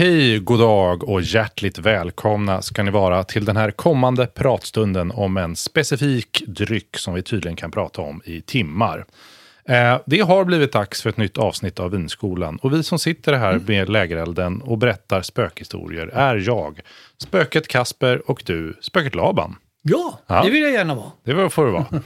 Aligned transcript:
Hej, 0.00 0.38
god 0.38 0.58
dag 0.58 1.08
och 1.08 1.22
hjärtligt 1.22 1.78
välkomna 1.78 2.62
ska 2.62 2.82
ni 2.82 2.90
vara 2.90 3.24
till 3.24 3.44
den 3.44 3.56
här 3.56 3.70
kommande 3.70 4.26
pratstunden 4.26 5.10
om 5.10 5.36
en 5.36 5.56
specifik 5.56 6.42
dryck 6.46 6.96
som 6.96 7.14
vi 7.14 7.22
tydligen 7.22 7.56
kan 7.56 7.70
prata 7.70 8.02
om 8.02 8.22
i 8.24 8.40
timmar. 8.40 9.06
Eh, 9.64 10.00
det 10.06 10.20
har 10.20 10.44
blivit 10.44 10.72
dags 10.72 11.02
för 11.02 11.10
ett 11.10 11.16
nytt 11.16 11.38
avsnitt 11.38 11.80
av 11.80 11.90
Vinskolan 11.90 12.56
och 12.56 12.72
vi 12.72 12.82
som 12.82 12.98
sitter 12.98 13.32
här 13.32 13.60
med 13.66 13.88
lägerelden 13.88 14.62
och 14.62 14.78
berättar 14.78 15.22
spökhistorier 15.22 16.06
är 16.06 16.36
jag, 16.36 16.80
spöket 17.18 17.68
Kasper 17.68 18.30
och 18.30 18.42
du, 18.46 18.74
spöket 18.80 19.14
Laban. 19.14 19.56
Ja, 19.82 20.18
Ja. 20.26 20.42
det 20.44 20.50
vill 20.50 20.62
jag 20.62 20.72
gärna 20.72 20.94
vara. 20.94 21.10
Det 21.24 21.50
får 21.50 21.66
det 21.66 21.72
vara. 21.72 21.86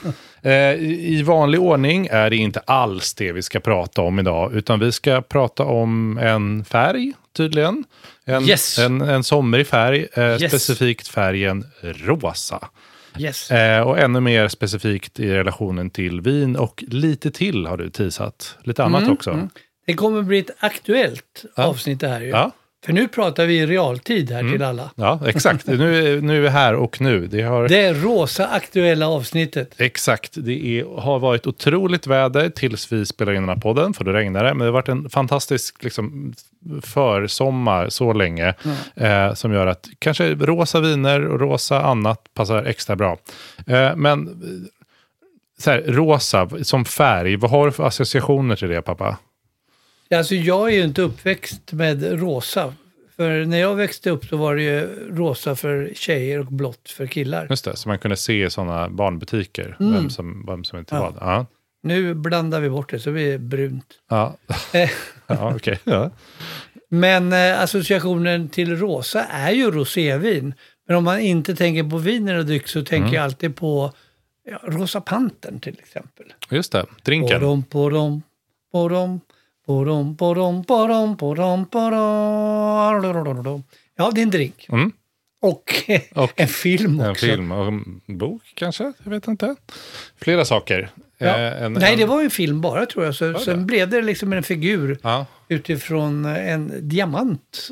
Eh, 0.46 0.74
I 0.84 1.22
vanlig 1.22 1.60
ordning 1.60 2.08
är 2.10 2.30
det 2.30 2.36
inte 2.36 2.60
alls 2.60 3.14
det 3.14 3.32
vi 3.32 3.42
ska 3.42 3.60
prata 3.60 4.02
om 4.02 4.18
idag, 4.18 4.54
utan 4.54 4.80
vi 4.80 4.92
ska 4.92 5.20
prata 5.22 5.64
om 5.64 6.18
en 6.18 6.64
färg 6.64 7.12
tydligen. 7.36 7.84
En, 8.24 8.42
Yes. 8.48 8.78
en, 8.78 9.00
en 9.00 9.24
somrig 9.24 9.66
färg, 9.66 10.06
eh, 10.12 10.24
Yes. 10.24 10.42
specifikt 10.50 11.08
färgen 11.08 11.64
rosa. 11.82 12.68
Yes. 13.18 13.50
Eh, 13.50 13.80
och 13.80 13.98
ännu 13.98 14.20
mer 14.20 14.48
specifikt 14.48 15.20
i 15.20 15.30
relationen 15.34 15.90
till 15.90 16.20
vin 16.20 16.56
och 16.56 16.84
lite 16.88 17.30
till 17.30 17.66
har 17.66 17.76
du 17.76 17.90
teasat. 17.90 18.56
Lite 18.64 18.84
annat 18.84 19.08
också. 19.08 19.48
Det 19.86 19.94
kommer 19.94 20.22
bli 20.22 20.38
ett 20.38 20.50
aktuellt 20.58 21.44
Ja. 21.56 21.64
avsnitt 21.64 22.00
det 22.00 22.08
här 22.08 22.20
ju. 22.20 22.28
Ja. 22.28 22.50
För 22.84 22.92
nu 22.92 23.08
pratar 23.08 23.46
vi 23.46 23.58
i 23.58 23.66
realtid 23.66 24.30
här 24.30 24.52
till 24.52 24.62
alla. 24.62 24.90
Ja, 24.96 25.20
exakt. 25.26 25.66
nu, 25.66 26.16
är- 26.16 26.20
nu 26.20 26.36
är 26.36 26.40
vi 26.40 26.48
här 26.48 26.74
och 26.74 27.00
nu. 27.00 27.26
Det 27.26 27.42
har... 27.42 27.68
Det 27.68 27.92
rosa 27.92 28.46
aktuella 28.46 29.08
avsnittet. 29.08 29.74
Exakt, 29.76 30.32
det 30.36 30.66
är, 30.80 31.00
har 31.00 31.18
varit 31.18 31.46
otroligt 31.46 32.06
väder 32.06 32.48
tills 32.48 32.92
vi 32.92 33.06
spelar 33.06 33.32
in 33.32 33.42
den 33.42 33.48
här 33.48 33.56
podden, 33.56 33.94
för 33.94 34.04
då 34.04 34.12
regnar 34.12 34.44
det. 34.44 34.50
Men 34.54 34.58
det 34.58 34.64
har 34.64 34.72
varit 34.72 34.88
en 34.88 35.10
fantastisk 35.10 35.84
liksom, 35.84 36.34
försommar 36.82 37.88
så 37.88 38.12
länge, 38.12 38.54
eh, 38.96 39.34
som 39.34 39.52
gör 39.52 39.66
att 39.66 39.88
kanske 39.98 40.34
rosa 40.34 40.80
viner 40.80 41.26
och 41.26 41.40
rosa 41.40 41.82
annat 41.82 42.20
passar 42.34 42.64
extra 42.64 42.96
bra. 42.96 43.18
Eh, 43.66 43.96
men 43.96 44.28
eh, 44.28 44.34
så 45.58 45.70
här, 45.70 45.82
rosa 45.86 46.48
som 46.62 46.84
färg, 46.84 47.36
vad 47.36 47.50
har 47.50 47.66
du 47.66 47.72
för 47.72 47.86
associationer 47.86 48.56
till 48.56 48.68
det 48.68 48.82
pappa? 48.82 49.16
Alltså 50.10 50.34
jag 50.34 50.68
är 50.72 50.74
ju 50.76 50.82
inte 50.84 51.02
uppväxt 51.02 51.72
med 51.72 52.20
rosa. 52.20 52.74
För 53.16 53.44
när 53.44 53.58
jag 53.58 53.74
växte 53.74 54.10
upp 54.10 54.24
så 54.24 54.36
var 54.36 54.56
det 54.56 54.62
ju 54.62 54.80
rosa 55.16 55.56
för 55.56 55.90
tjejer 55.94 56.38
och 56.40 56.46
blått 56.46 56.88
för 56.90 57.06
killar. 57.06 57.46
Just 57.50 57.64
det, 57.64 57.76
så 57.76 57.88
man 57.88 57.98
kunde 57.98 58.16
se 58.16 58.44
i 58.44 58.50
sådana 58.50 58.88
barnbutiker, 58.88 59.76
vem, 59.78 60.10
som, 60.10 60.46
vem 60.46 60.64
som 60.64 60.84
till 60.84 60.96
Ja. 60.96 61.00
vad. 61.00 61.14
Ja, 61.28 61.46
Nu 61.82 62.14
blandar 62.14 62.60
vi 62.60 62.70
bort 62.70 62.90
det 62.90 62.98
så 62.98 63.12
blir 63.12 63.32
det 63.32 63.38
brunt. 63.38 63.86
ja. 64.10 64.36
Eh, 64.72 64.90
ja 65.26 65.54
okej. 65.56 65.78
Ja. 65.84 66.10
Men 66.88 67.32
eh, 67.32 67.60
associationen 67.62 68.48
till 68.48 68.76
rosa 68.76 69.24
är 69.24 69.50
ju 69.52 69.70
rosévin. 69.70 70.54
Men 70.88 70.96
om 70.96 71.04
man 71.04 71.20
inte 71.20 71.54
tänker 71.56 71.90
på 71.90 71.98
vin 71.98 72.28
eller 72.28 72.42
dryck 72.42 72.68
så 72.68 72.78
tänker 72.84 72.96
Mm. 73.08 73.14
jag 73.14 73.24
alltid 73.24 73.56
på 73.56 73.92
ja, 74.50 74.58
Rosa 74.62 75.00
Pantern 75.00 75.60
till 75.60 75.78
exempel. 75.78 76.26
Just 76.50 76.72
det, 76.72 76.86
drinken. 77.02 77.40
Podom, 77.40 77.62
podom, 77.62 78.22
podom, 78.72 79.20
podom, 79.66 80.16
podom, 80.16 80.64
podom, 80.64 81.16
podom, 81.16 81.66
podom. 81.66 83.62
Ja, 83.96 84.10
det 84.14 84.20
är 84.20 84.22
en 84.22 84.30
drink. 84.30 84.66
Mm. 84.68 84.92
Och, 85.42 85.72
Och 86.14 86.32
en 86.40 86.48
film 86.48 87.00
också. 87.00 87.08
En 87.08 87.14
film 87.32 87.52
och 87.52 87.66
en 87.66 88.00
bok 88.06 88.42
kanske? 88.54 88.92
Jag 89.02 89.10
vet 89.10 89.28
inte. 89.28 89.56
Flera 90.20 90.44
saker. 90.44 90.90
Ja. 91.18 91.26
Eh, 91.26 91.62
en, 91.62 91.72
Nej, 91.72 91.96
det 91.96 92.04
var 92.06 92.20
ju 92.20 92.24
en 92.24 92.30
film 92.30 92.60
bara 92.60 92.86
tror 92.86 93.04
jag. 93.04 93.14
Så, 93.14 93.24
det? 93.24 93.38
sen 93.38 93.66
blev 93.66 93.88
det 93.90 94.02
liksom 94.02 94.32
en 94.32 94.42
figur 94.42 94.98
Ja, 95.02 95.26
utifrån 95.48 96.24
en 96.24 96.88
diamant 96.88 97.68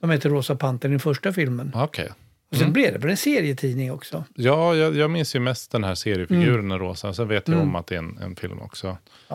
som 0.00 0.10
heter 0.10 0.28
Rosa 0.30 0.56
Pantern 0.56 0.94
i 0.94 0.98
första 0.98 1.32
filmen. 1.32 1.72
okej. 1.74 2.08
Och 2.50 2.56
sen 2.56 2.72
blev 2.72 2.92
det 2.92 2.98
väl 2.98 3.10
en 3.10 3.16
serietidning 3.16 3.92
också. 3.92 4.24
Ja, 4.34 4.74
jag, 4.74 4.96
jag 4.96 5.10
minns 5.10 5.36
ju 5.36 5.40
mest 5.40 5.70
den 5.72 5.84
här 5.84 5.94
seriefiguren 5.94 6.64
Mm. 6.64 6.78
rosa. 6.78 7.14
Sen 7.14 7.28
vet 7.28 7.48
jag 7.48 7.58
om 7.60 7.76
att 7.76 7.86
det 7.86 7.94
är 7.94 7.98
en, 7.98 8.18
en 8.22 8.36
film 8.36 8.60
också. 8.60 8.96
I 9.30 9.34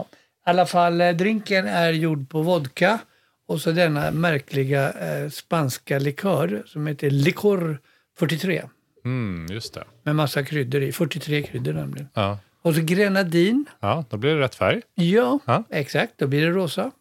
alla 0.49 0.65
fall, 0.65 1.01
eh, 1.01 1.11
drinken 1.11 1.67
är 1.67 1.91
gjord 1.93 2.29
på 2.29 2.41
vodka 2.41 2.99
och 3.47 3.61
så 3.61 3.71
denna 3.71 4.11
märkliga 4.11 4.91
eh, 4.91 5.29
spanska 5.29 5.99
likör 5.99 6.63
som 6.67 6.87
heter 6.87 7.09
Licor 7.09 7.79
43. 8.19 8.63
Mm, 9.05 9.45
just 9.49 9.73
det. 9.73 9.83
Med 10.03 10.15
massa 10.15 10.43
kryddor 10.43 10.81
i, 10.81 10.91
43 10.91 11.41
kryddor 11.41 11.73
nämligen. 11.73 12.07
Ja. 12.13 12.39
Och 12.61 12.75
så 12.75 12.81
grenadin, 12.81 13.65
ja, 13.79 14.05
då 14.09 14.17
blir 14.17 14.35
det 14.35 14.41
rätt 14.41 14.55
färg. 14.55 14.81
ja, 14.95 15.39
Ja. 15.45 15.63
exakt, 15.69 16.13
då 16.17 16.27
blir 16.27 16.41
det 16.41 16.51
rosa. 16.51 16.91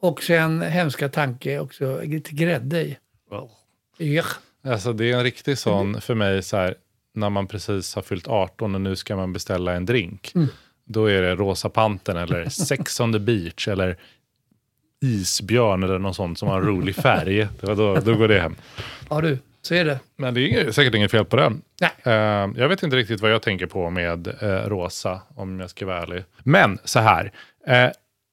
Och 0.00 0.22
sen 0.22 0.62
hemska 0.62 1.08
tanke 1.08 1.58
också, 1.58 2.00
lite 2.04 2.30
grädde 2.34 2.80
i. 2.82 2.98
Ja. 3.30 3.50
Alltså 4.64 4.92
det 4.92 5.10
är 5.10 5.16
en 5.16 5.22
riktig 5.22 5.58
sån 5.58 6.00
för 6.00 6.14
mig 6.14 6.42
så 6.42 6.56
här 6.56 6.74
när 7.14 7.30
man 7.30 7.46
precis 7.46 7.94
har 7.94 8.02
fyllt 8.02 8.28
18 8.28 8.74
och 8.74 8.80
nu 8.80 8.96
ska 8.96 9.16
man 9.16 9.32
beställa 9.32 9.72
en 9.72 9.86
drink. 9.86 10.32
Mm. 10.34 10.48
Då 10.84 11.06
är 11.06 11.22
det 11.22 11.34
Rosa 11.34 11.68
Pantern 11.68 12.16
eller 12.16 12.48
Sex 12.48 13.00
on 13.00 13.12
the 13.12 13.18
beach 13.18 13.68
eller 13.68 13.96
Isbjörn 15.04 15.82
eller 15.82 15.98
något 15.98 16.16
sånt 16.16 16.38
som 16.38 16.48
har 16.48 16.60
en 16.60 16.66
rolig 16.66 16.94
färg. 16.94 17.48
Var 17.60 17.74
Då, 17.76 17.94
då 17.94 18.14
går 18.16 18.28
det 18.28 18.40
hem. 18.40 18.56
ja 19.10 19.20
du, 19.20 19.38
så 19.62 19.74
är 19.74 19.84
det. 19.84 19.98
Men 20.16 20.34
det 20.34 20.40
är 20.60 20.70
säkert 20.72 20.94
inget 20.94 21.10
fel 21.10 21.24
på 21.24 21.36
den. 21.36 21.62
Nej. 21.80 21.90
Eh, 22.02 22.50
jag 22.56 22.68
vet 22.68 22.82
inte 22.82 22.96
riktigt 22.96 23.20
vad 23.20 23.30
jag 23.32 23.42
tänker 23.42 23.66
på 23.66 23.90
med 23.90 24.26
eh, 24.42 24.68
rosa, 24.68 25.20
om 25.34 25.60
jag 25.60 25.70
ska 25.70 25.86
vara 25.86 26.02
ärlig. 26.02 26.24
Men 26.42 26.78
så 26.84 27.00
här. 27.00 27.32
eh, 27.66 27.88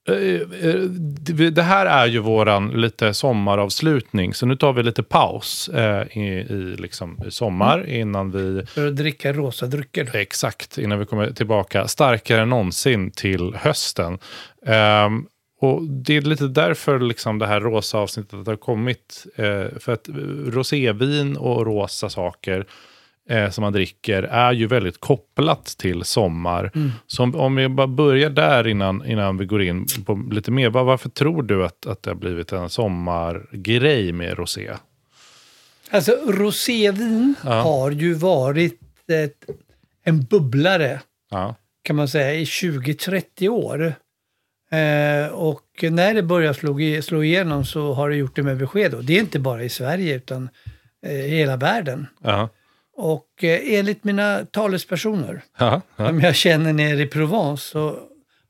det 0.09 1.49
det 1.49 1.61
här 1.61 1.85
är 1.85 2.07
ju 2.07 2.19
våran 2.19 2.69
lite 2.69 3.13
sommaravslutning, 3.13 4.33
så 4.33 4.45
nu 4.45 4.55
tar 4.55 4.73
vi 4.73 4.83
lite 4.83 5.03
paus 5.03 5.69
eh, 5.69 6.17
i, 6.17 6.45
i, 6.49 6.75
liksom, 6.79 7.19
i 7.27 7.31
sommar 7.31 7.87
innan 7.89 8.31
vi 8.31 8.65
För 8.65 8.87
att 8.87 8.95
dricka 8.95 9.33
rosa 9.33 9.65
drycker. 9.65 10.09
då. 10.13 10.19
Exakt, 10.19 10.77
innan 10.77 10.99
vi 10.99 11.05
kommer 11.05 11.31
tillbaka 11.31 11.87
starkare 11.87 12.41
än 12.41 12.49
någonsin 12.49 13.11
till 13.11 13.55
hösten. 13.55 14.19
Ehm, 14.65 15.25
och 15.61 15.83
Det 15.83 16.17
är 16.17 16.21
lite 16.21 16.47
därför 16.47 16.99
liksom 16.99 17.39
det 17.39 17.47
här 17.47 17.59
rosa 17.61 17.97
avsnittet 17.97 18.47
har 18.47 18.55
kommit. 18.55 19.25
Eh, 19.35 19.65
för 19.79 19.91
att 19.93 20.09
rosévin 20.47 21.37
och 21.37 21.65
rosa 21.65 22.09
saker 22.09 22.65
eh, 23.29 23.49
som 23.49 23.61
man 23.61 23.73
dricker 23.73 24.23
är 24.23 24.51
ju 24.51 24.67
väldigt 24.67 24.99
kopplat 24.99 25.65
till 25.65 26.03
sommar. 26.03 26.71
Så 27.07 27.23
om, 27.23 27.35
om 27.35 27.55
vi 27.55 27.69
bara 27.69 27.87
börjar 27.87 28.29
där 28.29 28.67
innan, 28.67 29.05
innan 29.05 29.37
vi 29.37 29.45
går 29.45 29.61
in 29.61 29.85
på 30.05 30.23
lite 30.31 30.51
mer. 30.51 30.69
Var, 30.69 30.83
varför 30.83 31.09
tror 31.09 31.43
du 31.43 31.65
att, 31.65 31.85
att 31.85 32.03
det 32.03 32.09
har 32.09 32.15
blivit 32.15 32.51
en 32.51 32.69
sommargrej 32.69 34.11
med 34.11 34.37
rosé? 34.37 34.71
Alltså 35.91 36.11
rosévin 36.27 37.35
har 37.43 37.91
ju 37.91 38.13
varit 38.13 38.79
ett, 39.07 39.45
en 40.03 40.23
bubblare 40.23 40.99
Ja, 41.31 41.55
kan 41.81 41.95
man 41.95 42.07
säga 42.07 42.33
i 42.33 42.43
20-30 42.43 43.49
år. 43.49 43.93
Eh, 44.71 45.31
och 45.31 45.83
när 45.83 46.13
det 46.13 46.23
börjar 46.23 46.53
slå, 46.53 47.01
slå 47.01 47.23
igenom 47.23 47.65
så 47.65 47.93
har 47.93 48.09
det 48.09 48.15
gjort 48.15 48.35
det 48.35 48.43
med 48.43 48.57
besked. 48.57 48.93
Och 48.93 49.03
det 49.03 49.15
är 49.15 49.19
inte 49.19 49.39
bara 49.39 49.63
i 49.63 49.69
Sverige 49.69 50.15
utan 50.15 50.49
eh, 51.05 51.25
i 51.25 51.37
hela 51.37 51.57
världen. 51.57 52.07
ja, 52.23 52.49
Och 53.01 53.43
eh, 53.43 53.59
enligt 53.79 54.03
mina 54.03 54.45
talespersoner 54.51 55.41
ja, 55.57 55.81
ja, 55.95 56.07
som 56.07 56.19
jag 56.21 56.35
känner 56.35 56.73
nere 56.73 57.01
i 57.01 57.07
Provence 57.07 57.67
så 57.69 57.99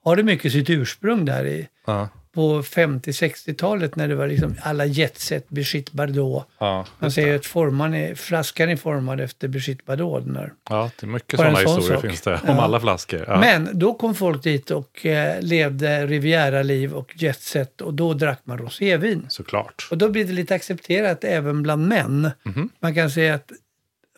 har 0.04 0.16
det 0.16 0.24
mycket 0.24 0.52
sitt 0.52 0.70
ursprung 0.70 1.26
där 1.26 1.46
i, 1.46 1.68
ja, 1.86 2.10
på 2.34 2.62
50-60-talet 2.62 3.96
när 3.96 4.08
det 4.08 4.16
var 4.16 4.28
liksom 4.28 4.56
alla 4.62 4.86
jetset, 4.86 5.50
Brigitte 5.50 5.92
Bardot. 5.96 6.48
ja, 6.60 6.86
Man 7.00 7.12
säger 7.12 7.36
att 7.36 7.46
forman 7.46 7.94
är, 7.94 8.16
flaskan 8.16 8.70
är 8.70 8.76
formad 8.76 9.20
efter 9.22 9.48
Brigitte 9.48 9.84
Bardot. 9.86 10.26
Den 10.26 10.36
här. 10.36 10.54
ja, 10.70 10.92
det 11.00 11.06
är 11.06 11.08
mycket 11.08 11.40
sådana 11.40 11.56
sån 11.56 11.66
historier 11.66 11.96
sak. 11.96 12.02
finns 12.06 12.22
det 12.22 12.40
om 12.48 12.60
alla 12.60 12.80
flaskor. 12.80 13.38
Men 13.40 13.70
då 13.74 13.94
kom 13.94 14.16
folk 14.16 14.44
dit 14.44 14.72
och 14.72 15.06
eh, 15.06 15.42
levde 15.42 16.08
Riviera-liv 16.08 16.94
och 16.94 17.14
jetset 17.16 17.82
och 17.82 17.94
då 17.94 18.14
drack 18.14 18.40
man 18.44 18.58
rosévin. 18.58 19.26
Såklart. 19.30 19.88
Och 19.92 19.98
då 19.98 20.10
blir 20.10 20.26
det 20.26 20.34
lite 20.34 20.56
accepterat 20.56 21.24
även 21.24 21.64
bland 21.64 21.88
män. 21.88 22.32
Mhm. 22.44 22.70
Man 22.80 22.96
kan 22.96 23.10
säga 23.12 23.34
att 23.34 23.52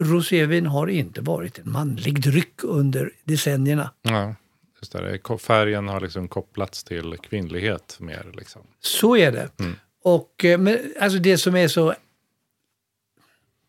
rosévin 0.01 0.65
har 0.65 0.87
inte 0.87 1.21
varit 1.21 1.59
en 1.59 1.71
manlig 1.71 2.21
dryck 2.21 2.63
under 2.63 3.11
decennierna. 3.23 3.91
Ja, 4.01 4.35
just 4.81 4.91
det. 4.91 5.01
det. 5.01 5.09
är- 5.33 5.37
Färgen 5.37 5.87
har 5.87 5.99
liksom 6.01 6.27
kopplats 6.27 6.83
till 6.83 7.17
kvinnlighet 7.23 7.97
mer. 7.99 8.25
Liksom. 8.33 8.61
Så 8.79 9.17
är 9.17 9.31
det. 9.31 9.49
Mm. 9.59 9.75
Och 10.03 10.45
eh, 10.45 10.57
men, 10.59 10.77
alltså 11.01 11.19
det 11.19 11.37
som 11.37 11.55
är 11.55 11.67
så 11.67 11.93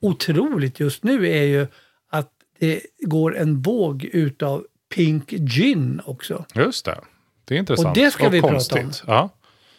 otroligt 0.00 0.80
just 0.80 1.04
nu 1.04 1.28
är 1.28 1.42
ju 1.42 1.66
att 2.10 2.30
det 2.58 2.80
går 3.00 3.36
en 3.38 3.62
våg 3.62 4.04
utav 4.04 4.66
pink 4.94 5.30
gin 5.30 6.00
också. 6.04 6.44
Just 6.54 6.84
det. 6.84 7.00
Det 7.44 7.54
är 7.54 7.58
intressant. 7.58 7.88
Och 7.88 7.94
det 7.94 8.10
ska 8.10 8.28
vi 8.28 8.40
prata 8.40 8.52
konstigt. 8.52 9.02
Ja. 9.06 9.28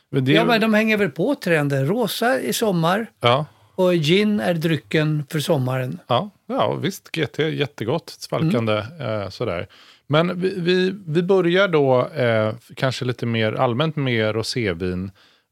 Men 0.10 0.26
det, 0.26 0.32
Ja, 0.32 0.46
men 0.46 0.62
de 0.62 0.74
hänger 0.74 0.98
väl 0.98 1.10
på 1.10 1.36
trenden. 1.36 1.88
Rosa 1.88 2.40
i 2.42 2.54
sommar 2.54 3.12
ja, 3.20 3.46
och 3.76 3.94
gin 3.94 4.40
är 4.40 4.54
drycken 4.54 5.24
för 5.30 5.40
sommaren. 5.40 6.00
ja, 6.08 6.30
ja, 6.56 6.74
visst. 6.76 7.10
GT 7.12 7.40
jättegott. 7.40 8.10
Svalkande 8.10 8.74
Mm. 9.00 9.22
eh, 9.22 9.30
sådär. 9.30 9.68
Men 10.08 10.42
vi, 10.42 10.54
vi, 10.60 10.94
vi 11.08 11.24
börjar 11.24 11.68
då 11.68 12.08
eh, 12.08 12.54
kanske 12.76 13.06
lite 13.06 13.26
mer 13.26 13.54
allmänt 13.54 13.96
med 13.96 14.36
rosévin. 14.36 15.12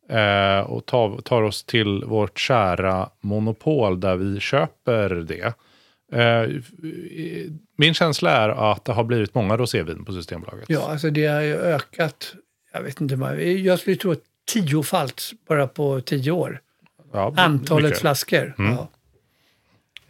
Eh, 0.10 0.60
och 0.60 0.86
tar, 0.86 1.22
tar 1.22 1.42
oss 1.42 1.64
till 1.64 2.04
vårt 2.06 2.40
kära 2.40 3.10
monopol 3.22 4.00
där 4.00 4.16
vi 4.16 4.40
köper 4.40 5.10
det. 5.10 5.54
Min 7.78 7.94
känsla 7.94 8.32
är 8.32 8.72
att 8.72 8.86
det 8.86 8.94
har 8.94 9.04
blivit 9.04 9.36
många 9.36 9.58
rosévin 9.58 10.06
på 10.06 10.14
Systembolaget. 10.14 10.66
Ja, 10.70 10.92
alltså 10.92 11.10
det 11.10 11.26
har 11.28 11.42
ju 11.42 11.56
ökat, 11.56 12.34
jag 12.74 12.82
vet 12.82 13.02
inte, 13.02 13.16
jag 13.44 13.80
skulle 13.80 13.96
tro 13.96 14.16
tiofalt 14.54 15.32
bara 15.48 15.68
på 15.68 16.02
tio 16.02 16.32
år. 16.32 16.60
Ja, 17.14 17.34
Antalet 17.38 17.84
mycket. 17.84 18.00
flaskor. 18.00 18.54
Ja. 18.58 18.88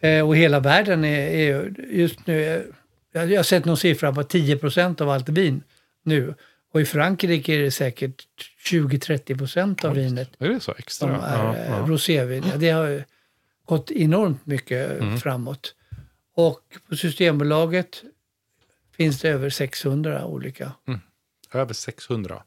Eh, 0.01 0.27
och 0.27 0.35
hela 0.35 0.59
världen 0.59 1.05
är, 1.05 1.27
är 1.27 1.73
just 1.91 2.27
nu, 2.27 2.43
eh, 2.45 2.61
jag 3.31 3.37
har 3.39 3.43
sett 3.43 3.65
någon 3.65 3.77
siffra 3.77 4.13
på 4.13 4.23
10 4.23 4.57
procent 4.57 5.01
av 5.01 5.09
allt 5.09 5.29
vin 5.29 5.63
nu. 6.03 6.35
Och 6.73 6.81
i 6.81 6.85
Frankrike 6.85 7.53
är 7.53 7.59
det 7.61 7.71
säkert 7.71 8.25
20-30 8.71 9.37
procent 9.37 9.85
av 9.85 9.95
vinet 9.95 10.29
Är 10.39 10.49
det 10.49 10.59
så 10.59 10.73
extra? 10.77 11.07
som 11.07 11.15
är 11.23 11.43
Ja, 11.45 11.55
eh, 11.55 11.69
ja. 11.71 11.85
rosévin. 11.87 12.43
Ja, 12.51 12.57
det 12.57 12.69
har 12.69 13.03
gått 13.65 13.91
enormt 13.91 14.45
mycket 14.45 14.91
Mm. 15.01 15.17
framåt. 15.17 15.75
Och 16.35 16.61
på 16.89 16.95
Systembolaget 16.95 18.03
finns 18.97 19.19
det 19.21 19.29
över 19.29 19.49
600 19.49 20.25
olika. 20.25 20.71
Över 21.53 21.73
600. 21.73 22.43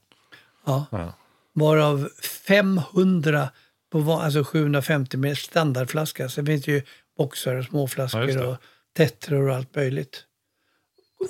Ja. 0.66 0.86
Ja. 0.90 1.12
Varav 1.52 2.08
500 2.46 3.48
på 3.92 4.12
alltså 4.12 4.44
750 4.44 5.16
med 5.16 5.38
standardflaska. 5.38 6.28
Sen 6.28 6.46
finns 6.46 6.64
det 6.64 6.72
ju 6.72 6.82
boxar 7.18 7.54
och 7.54 7.58
Ja, 7.64 7.66
småflaskor 7.68 8.26
det. 8.26 8.46
och 8.46 8.56
tetror 8.96 9.48
och 9.48 9.54
allt 9.56 9.74
möjligt. 9.74 10.24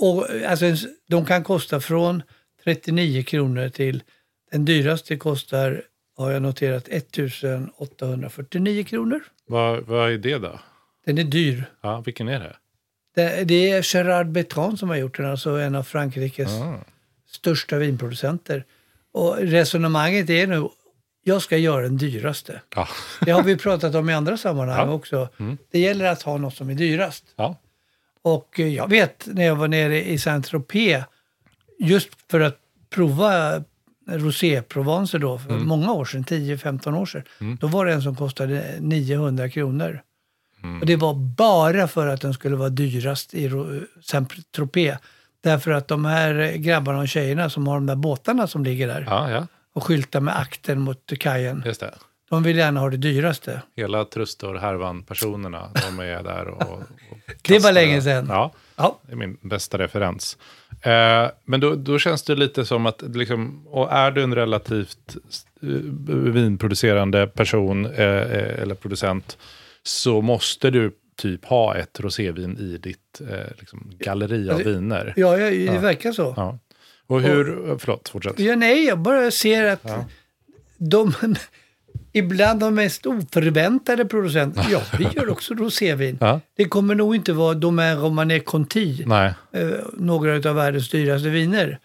Och 0.01 0.27
alltså, 0.47 0.89
de 1.09 1.25
kan 1.27 1.45
kosta 1.45 1.81
från 1.81 2.23
39 2.65 3.23
kronor 3.23 3.69
till 3.69 4.03
den 4.51 4.65
dyraste 4.65 5.17
kostar, 5.17 5.83
har 6.17 6.31
jag 6.31 6.43
noterat, 6.43 6.89
1849 6.89 8.85
kronor. 8.85 9.21
Vad, 9.47 9.83
vad 9.83 10.13
är 10.13 10.19
det 10.19 10.39
då? 10.39 10.61
Den 11.07 11.19
är 11.19 11.25
dyr. 11.25 11.65
Ja, 11.81 12.01
vilken 12.01 12.29
är 12.29 12.41
det? 12.41 12.57
Det, 13.15 13.45
det 13.45 13.71
är 13.71 13.95
Gerard 13.97 14.27
Bertrand 14.29 14.79
som 14.79 14.89
har 14.89 14.97
gjort 14.97 15.17
den, 15.17 15.27
alltså 15.27 15.51
en 15.51 15.75
av 15.75 15.83
Frankrikes 15.83 16.51
Ah. 16.53 16.79
största 17.27 17.79
vinproducenter. 17.79 18.65
Och 19.13 19.37
resonemanget 19.39 20.31
är 20.31 20.47
nu, 20.47 20.69
jag 21.25 21.43
ska 21.43 21.57
göra 21.57 21.83
den 21.83 21.97
dyraste. 21.97 22.61
Ja. 22.77 22.89
Det 23.21 23.31
har 23.31 23.43
vi 23.43 23.57
pratat 23.57 23.95
om 23.95 24.11
i 24.11 24.15
andra 24.15 24.37
sammanhang 24.37 24.89
Ja. 24.89 24.95
också. 24.95 25.29
Det 25.71 25.79
gäller 25.79 26.05
att 26.05 26.23
ha 26.23 26.37
något 26.39 26.55
som 26.55 26.71
är 26.71 26.75
dyrast. 26.75 27.25
ja. 27.37 27.57
Och 28.23 28.61
eh, 28.61 28.69
jag 28.69 28.91
vet 28.91 29.27
när 29.33 29.45
jag 29.45 29.57
var 29.57 29.69
nere 29.69 30.05
i 30.11 30.19
Saint-Tropez, 30.19 31.05
just 31.79 32.09
för 32.31 32.41
att 32.41 32.57
prova 32.91 33.63
rosé-provanser 34.09 35.19
då, 35.19 35.39
för 35.39 35.53
många 35.53 35.93
år 35.93 36.05
sedan, 36.05 36.25
10-15 36.25 36.97
år 36.99 37.07
sedan, 37.07 37.23
då 37.61 37.67
var 37.67 37.87
det 37.87 37.93
en 37.93 38.03
som 38.03 38.17
kostade 38.17 38.75
900 38.81 39.49
kronor. 39.51 40.03
Och 40.81 40.87
det 40.87 40.97
var 40.97 41.15
bara 41.15 41.89
för 41.89 42.07
att 42.07 42.21
den 42.21 42.35
skulle 42.35 42.57
vara 42.57 42.69
dyrast 42.69 43.35
i 43.35 43.49
Ro- 43.49 43.81
Saint-Tropez. 44.03 44.97
Därför 45.41 45.71
att 45.71 45.89
de 45.89 46.05
här 46.05 46.53
grabbarna 46.57 46.99
och 46.99 47.09
tjejerna 47.09 47.51
som 47.51 47.67
har 47.67 47.75
de 47.75 47.87
där 47.87 47.95
båtarna 47.97 48.47
som 48.47 48.65
ligger 48.65 48.87
där 48.89 49.07
ja, 49.11 49.31
ja, 49.31 49.47
och 49.75 49.85
skyltar 49.85 50.21
med 50.21 50.39
akten 50.39 50.81
mot 50.81 51.13
kajen, 51.21 51.63
just 51.67 51.81
det. 51.81 51.95
de 52.31 52.43
vill 52.43 52.57
gärna 52.57 52.81
ha 52.81 52.91
det 52.91 52.97
dyraste. 52.97 53.63
Hela 53.77 54.05
Trustor 54.05 54.55
härvan-personerna, 54.55 55.71
de 55.89 56.01
är 56.01 56.23
där 56.23 56.49
och, 56.49 56.63
och 56.73 56.83
Det 57.43 57.59
var 57.59 57.73
länge 57.73 58.03
sedan. 58.03 58.27
Ja, 58.29 58.53
Ja, 58.77 59.01
det 59.07 59.13
är 59.13 59.17
min 59.17 59.39
bästa 59.43 59.79
referens. 59.79 60.39
Eh, 60.83 61.31
men 61.45 61.61
då, 61.61 61.75
då 61.75 61.99
känns 61.99 62.23
det 62.23 62.35
lite 62.35 62.65
som 62.65 62.87
att, 62.87 63.03
liksom, 63.03 63.67
och 63.67 63.93
är 63.93 64.11
du 64.11 64.23
en 64.23 64.35
relativt 64.35 65.17
eh, 65.63 65.69
vinproducerande 66.33 67.27
person 67.27 67.87
eh, 67.87 68.05
eh, 68.05 68.63
eller 68.63 68.75
producent, 68.75 69.39
så 69.83 70.21
måste 70.21 70.71
du 70.71 70.93
typ 71.17 71.45
ha 71.45 71.75
ett 71.77 72.01
rosévin 72.01 72.59
i 72.59 72.77
ditt 72.79 73.21
eh, 73.31 73.39
liksom, 73.59 73.91
galleri 73.99 74.51
av 74.51 74.55
Alltså, 74.55 74.69
viner. 74.71 75.13
ja, 75.17 75.39
ja 75.39 75.73
det 75.73 75.79
verkar 75.79 76.13
så. 76.13 76.35
Ja. 76.37 76.59
Och 77.07 77.21
hur, 77.21 77.77
förlåt, 77.79 78.09
fortsätt. 78.09 78.39
Ja, 78.39 78.57
nej, 78.57 78.85
jag 78.85 78.99
bara 78.99 79.31
ser 79.31 79.65
att 79.65 79.87
de, 80.79 81.15
ibland 82.13 82.61
de 82.61 82.75
mest 82.75 83.07
oförväntade 83.07 84.05
producenterna, 84.05 84.67
ja, 84.71 84.83
vi 84.99 85.05
gör 85.05 85.31
också 85.31 85.55
rosévin. 85.55 86.19
Ja. 86.21 86.41
Det 86.57 86.65
kommer 86.65 86.95
nog 86.95 87.15
inte 87.15 87.33
vara 87.33 87.55
Domaine 87.55 87.97
Romanée 88.01 88.41
Conti, 88.41 89.05
Nej, 89.07 89.35
eh, 89.53 89.69
några 89.93 90.51
av 90.51 90.57
världens 90.57 90.91
dyraste 90.91 91.29
viner. 91.29 91.79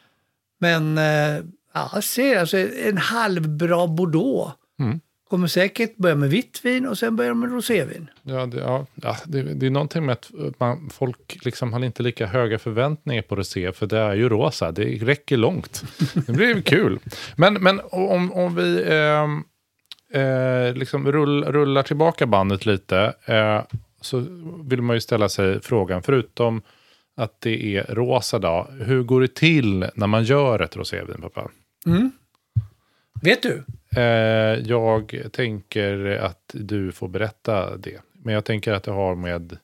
Men 0.59 0.97
eh, 0.97 1.43
ja, 1.73 2.01
ser 2.01 2.39
alltså 2.39 2.57
en 2.57 2.97
halvbra 2.97 3.87
Bordeaux. 3.87 4.53
Mm. 4.79 4.99
Kommer 5.29 5.47
säkert 5.47 5.97
börja 5.97 6.15
med 6.15 6.29
vitt 6.29 6.65
vin 6.65 6.87
och 6.87 6.97
sen 6.97 7.15
börjar 7.15 7.33
med 7.33 7.51
rosévin. 7.51 8.09
Ja, 8.23 8.45
det, 8.45 8.57
ja, 8.57 9.17
det, 9.25 9.41
det 9.41 9.65
är 9.65 9.69
någonting 9.69 10.05
med 10.05 10.13
att 10.13 10.31
man, 10.57 10.89
folk 10.89 11.45
liksom 11.45 11.73
har 11.73 11.85
inte 11.85 12.03
lika 12.03 12.25
höga 12.25 12.59
förväntningar 12.59 13.21
på 13.21 13.35
rosé, 13.35 13.71
för 13.71 13.87
det 13.87 13.97
är 13.97 14.15
ju 14.15 14.29
rosa. 14.29 14.71
Det 14.71 14.83
räcker 14.83 15.37
långt. 15.37 15.83
Det 16.27 16.31
blir 16.31 16.47
ju 16.47 16.61
kul. 16.61 16.99
Men, 17.35 17.53
men 17.53 17.81
om, 17.91 18.33
om 18.33 18.55
vi 18.55 18.83
ehm, 18.87 19.43
eh, 20.13 20.73
liksom 20.73 21.11
rull, 21.11 21.43
rullar 21.43 21.83
tillbaka 21.83 22.25
bandet 22.25 22.65
lite, 22.65 23.13
eh, 23.25 23.61
så 24.01 24.25
vill 24.63 24.81
man 24.81 24.95
ju 24.95 25.01
ställa 25.01 25.29
sig 25.29 25.61
frågan, 25.61 26.03
förutom 26.03 26.61
att 27.15 27.41
det 27.41 27.77
är 27.77 27.95
rosa 27.95 28.39
då, 28.39 28.67
hur 28.79 29.03
går 29.03 29.21
det 29.21 29.35
till 29.35 29.85
när 29.95 30.07
man 30.07 30.23
gör 30.23 30.59
ett 30.59 30.77
rosévin, 30.77 31.21
pappa? 31.21 31.49
Vet 33.21 33.41
du? 33.41 33.63
Eh, 33.95 34.03
jag 34.69 35.15
tänker 35.31 36.17
att 36.21 36.51
du 36.53 36.91
får 36.91 37.07
berätta 37.07 37.77
det. 37.77 37.99
Men 38.23 38.33
jag 38.33 38.45
tänker 38.45 38.73
att 38.73 38.83
det 38.83 38.91
har 38.91 39.15
med 39.15 39.57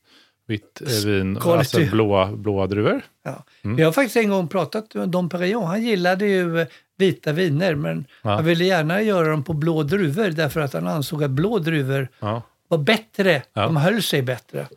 vitt 0.47 0.81
eh, 0.81 1.05
vin, 1.05 1.37
alltså 1.37 1.79
blåa, 1.91 2.31
blåa 2.31 2.67
druvor. 2.67 3.01
Ja. 3.23 3.43
Jag 3.77 3.85
har 3.87 3.91
faktiskt 3.91 4.15
en 4.17 4.29
gång 4.29 4.47
pratat 4.47 4.93
med 4.95 5.09
Dom 5.09 5.29
Perignon. 5.29 5.63
Han 5.67 5.83
gillade 5.83 6.25
ju 6.27 6.59
eh, 6.61 6.67
vita 6.97 7.31
viner, 7.31 7.75
men 7.75 8.05
Ja. 8.21 8.29
han 8.35 8.45
ville 8.45 8.65
gärna 8.65 9.01
göra 9.01 9.27
dem 9.27 9.43
på 9.43 9.53
blå 9.53 9.83
druvor 9.83 10.29
därför 10.29 10.59
att 10.61 10.73
han 10.73 10.87
ansåg 10.87 11.23
att 11.23 11.31
blå 11.31 11.59
druvor 11.59 12.07
Ja. 12.19 12.41
var 12.67 12.77
bättre. 12.77 13.41
Ja. 13.53 13.61
De 13.61 13.77
höll 13.77 14.01
sig 14.01 14.21
bättre. 14.21 14.67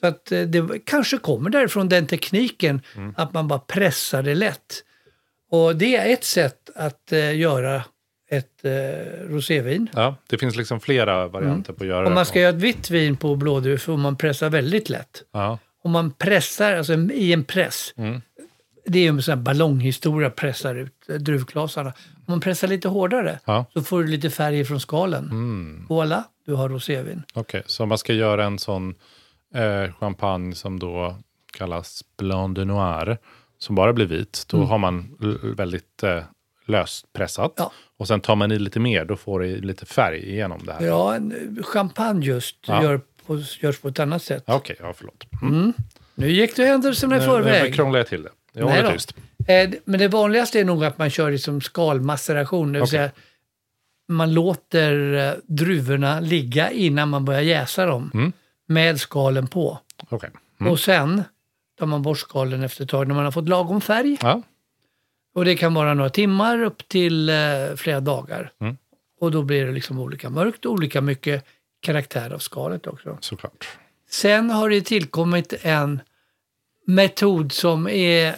Så 0.00 0.06
att 0.06 0.24
det 0.26 0.84
kanske 0.84 1.18
kommer 1.18 1.50
därifrån 1.50 1.88
den 1.88 2.06
tekniken, 2.06 2.80
Mm. 2.96 3.14
att 3.16 3.32
man 3.32 3.48
bara 3.48 3.58
pressar 3.58 4.22
det 4.22 4.34
lätt. 4.34 4.84
Och 5.50 5.76
det 5.76 5.96
är 5.96 6.12
ett 6.12 6.24
sätt 6.24 6.70
att 6.76 7.12
göra 7.34 7.82
ett 8.32 8.64
eh, 8.64 8.72
rosévin. 9.28 9.88
ja, 9.94 10.16
det 10.26 10.38
finns 10.38 10.56
liksom 10.56 10.80
flera 10.80 11.28
varianter 11.28 11.72
på 11.72 11.84
att 11.84 11.88
göra 11.88 11.98
Om 11.98 12.04
det 12.04 12.08
Mm. 12.08 12.14
man 12.14 12.26
ska 12.26 12.40
göra 12.40 12.50
ett 12.56 12.62
vitt 12.62 12.90
vin 12.90 13.16
på 13.16 13.36
blådruvor 13.36 13.76
får 13.76 13.96
man 13.96 14.16
pressa 14.16 14.48
väldigt 14.48 14.88
lätt. 14.88 15.22
Ja. 15.32 15.58
Om 15.84 15.90
man 15.90 16.10
pressar, 16.10 16.72
alltså 16.76 16.94
i 16.94 17.32
en 17.32 17.44
press, 17.44 17.94
Mm. 17.96 18.20
det 18.86 18.98
är 18.98 19.02
ju 19.02 19.08
en 19.08 19.22
sån 19.22 19.38
här 19.38 19.42
ballonghistoria, 19.44 20.30
pressar 20.30 20.74
ut 20.74 21.08
eh, 21.08 21.14
druvklasarna. 21.14 21.92
Om 22.16 22.24
man 22.26 22.40
pressar 22.40 22.68
lite 22.68 22.88
hårdare 22.88 23.38
Ja. 23.44 23.52
Mm. 23.54 23.64
så 23.74 23.82
får 23.82 24.02
du 24.02 24.08
lite 24.08 24.30
färg 24.30 24.64
från 24.64 24.80
skalen. 24.80 25.30
Voilà, 25.88 26.22
du 26.46 26.54
har 26.54 26.68
rosévin. 26.68 27.22
Okej, 27.34 27.62
så 27.66 27.86
man 27.86 27.98
ska 27.98 28.12
göra 28.12 28.44
en 28.44 28.58
sån 28.58 28.94
eh, 29.54 29.92
champagne 30.00 30.54
som 30.54 30.78
då 30.78 31.16
kallas 31.58 32.04
Blanc 32.18 32.54
de 32.56 32.64
Noir, 32.64 33.18
som 33.58 33.74
bara 33.74 33.92
blir 33.92 34.06
vit. 34.06 34.44
Då 34.48 34.64
har 34.64 34.78
man 34.78 35.16
väldigt 35.56 36.02
eh, 36.02 36.22
löst 36.66 37.12
pressat. 37.12 37.52
Ja. 37.56 37.72
Och 37.96 38.08
sen 38.08 38.20
tar 38.20 38.36
man 38.36 38.52
i 38.52 38.58
lite 38.58 38.80
mer, 38.80 39.04
då 39.04 39.16
får 39.16 39.40
det 39.40 39.46
lite 39.56 39.86
färg 39.86 40.30
igenom 40.30 40.60
det 40.66 40.72
här. 40.72 40.86
Ja, 40.86 41.14
en, 41.14 41.56
eh, 41.58 41.62
champagne 41.64 42.26
just 42.26 42.56
Ja. 42.66 42.82
Gör 42.82 43.00
på, 43.26 43.42
görs 43.60 43.78
på 43.80 43.88
ett 43.88 43.98
annat 43.98 44.22
sätt. 44.22 44.44
Okej, 44.46 44.76
ja 44.80 44.92
förlåt. 44.96 45.24
Mm. 45.42 45.72
Nu 46.14 46.30
gick 46.32 46.56
du 46.56 46.64
händelserna 46.64 47.16
i 47.16 47.18
Nu, 47.18 47.24
nu 47.26 47.30
förväg. 47.32 47.74
krånglar 47.74 47.98
jag 47.98 48.06
till 48.06 48.22
det. 48.22 48.30
Jag 48.52 48.66
Nej 48.66 48.76
håller 48.82 48.92
tyst. 48.92 49.14
Eh, 49.48 49.70
Men 49.84 50.00
det 50.00 50.08
vanligaste 50.08 50.60
är 50.60 50.64
nog 50.64 50.84
att 50.84 50.98
man 50.98 51.10
kör 51.10 51.30
liksom 51.30 51.60
skalmaceration, 51.60 52.66
det 52.72 52.78
vill 52.78 52.82
Okej. 52.82 52.90
säga 52.90 53.10
man 54.08 54.34
låter 54.34 55.14
eh, 55.28 55.32
druvorna 55.46 56.20
ligga 56.20 56.70
innan 56.70 57.08
man 57.08 57.24
börjar 57.24 57.40
jäsa 57.40 57.86
dem 57.86 58.10
Mm. 58.14 58.32
med 58.66 59.00
skalen 59.00 59.46
på. 59.46 59.78
Okej. 60.08 60.30
Och 60.70 60.80
sen 60.80 61.22
tar 61.78 61.86
man 61.86 62.02
bort 62.02 62.18
skalen 62.18 62.62
efter 62.62 62.84
ett 62.84 62.90
tag 62.90 63.08
när 63.08 63.14
man 63.14 63.24
har 63.24 63.32
fått 63.32 63.48
lagom 63.48 63.80
färg. 63.80 64.16
Ja, 64.22 64.42
Och 65.34 65.44
det 65.44 65.56
kan 65.56 65.74
vara 65.74 65.94
några 65.94 66.10
timmar 66.10 66.62
upp 66.62 66.88
till 66.88 67.28
eh, 67.28 67.34
flera 67.76 68.00
dagar. 68.00 68.52
Mm. 68.60 68.76
Och 69.20 69.30
då 69.30 69.42
blir 69.42 69.66
det 69.66 69.72
liksom 69.72 69.98
olika 69.98 70.30
mörkt 70.30 70.64
och 70.64 70.72
olika 70.72 71.00
mycket 71.00 71.44
karaktär 71.80 72.30
av 72.30 72.38
skalet 72.38 72.86
också. 72.86 73.18
såklart. 73.20 73.68
Sen 74.10 74.50
har 74.50 74.70
det 74.70 74.80
tillkommit 74.80 75.54
en 75.62 76.00
metod 76.86 77.52
som 77.52 77.88
är 77.88 78.34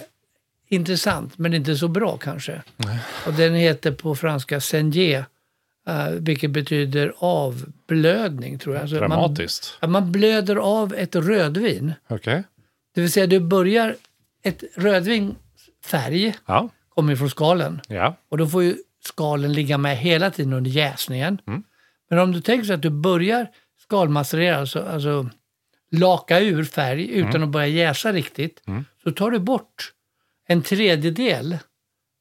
intressant, 0.69 1.39
men 1.39 1.55
inte 1.55 1.77
så 1.77 1.89
bra 1.89 2.17
kanske. 2.17 2.63
Och 3.27 3.33
den 3.33 3.55
heter 3.55 3.93
på 3.93 4.15
franska 4.15 4.61
senier, 4.61 5.25
uh, 5.89 6.09
vilket 6.11 6.51
betyder 6.51 7.13
avblödning 7.19 8.59
tror 8.59 8.75
jag. 8.75 8.83
Alltså 8.83 8.97
man, 9.01 9.11
Dramatiskt. 9.11 9.79
att 9.81 9.91
man 9.91 10.13
blöder 10.13 10.57
av 10.57 10.95
ett 10.95 11.17
rödvin. 11.17 11.93
Okej. 12.09 12.45
Det 12.95 13.01
vill 13.01 13.13
säga 13.13 13.27
du 13.27 13.41
börjar, 13.41 13.97
ett 14.43 14.65
rödvin 14.77 15.37
färg 15.85 16.35
Ja. 16.47 16.69
Kommer 16.95 17.17
från 17.17 17.31
skalen. 17.31 17.81
Ja. 17.89 18.17
Och 18.29 18.39
då 18.39 18.47
får 18.47 18.63
ju 18.63 18.77
skalen 19.05 19.53
ligga 19.53 19.79
med 19.79 19.97
hela 19.99 20.31
tiden 20.31 20.53
under 20.53 20.71
jäsningen. 20.71 21.39
Men 22.11 22.19
om 22.19 22.33
du 22.33 22.41
tänker 22.41 22.67
så 22.67 22.73
att 22.75 22.83
du 22.83 22.91
börjar 22.91 23.47
skalmacerera, 23.83 24.57
alltså, 24.57 24.83
alltså 24.83 25.31
laka 25.91 26.41
ur 26.41 26.65
färg 26.65 27.09
utan 27.09 27.43
att 27.43 27.49
börja 27.49 27.67
jäsa 27.67 28.13
riktigt, 28.13 28.63
så 29.05 29.11
tar 29.13 29.31
du 29.31 29.39
bort 29.39 29.93
en 30.47 30.63
tredjedel 30.63 31.59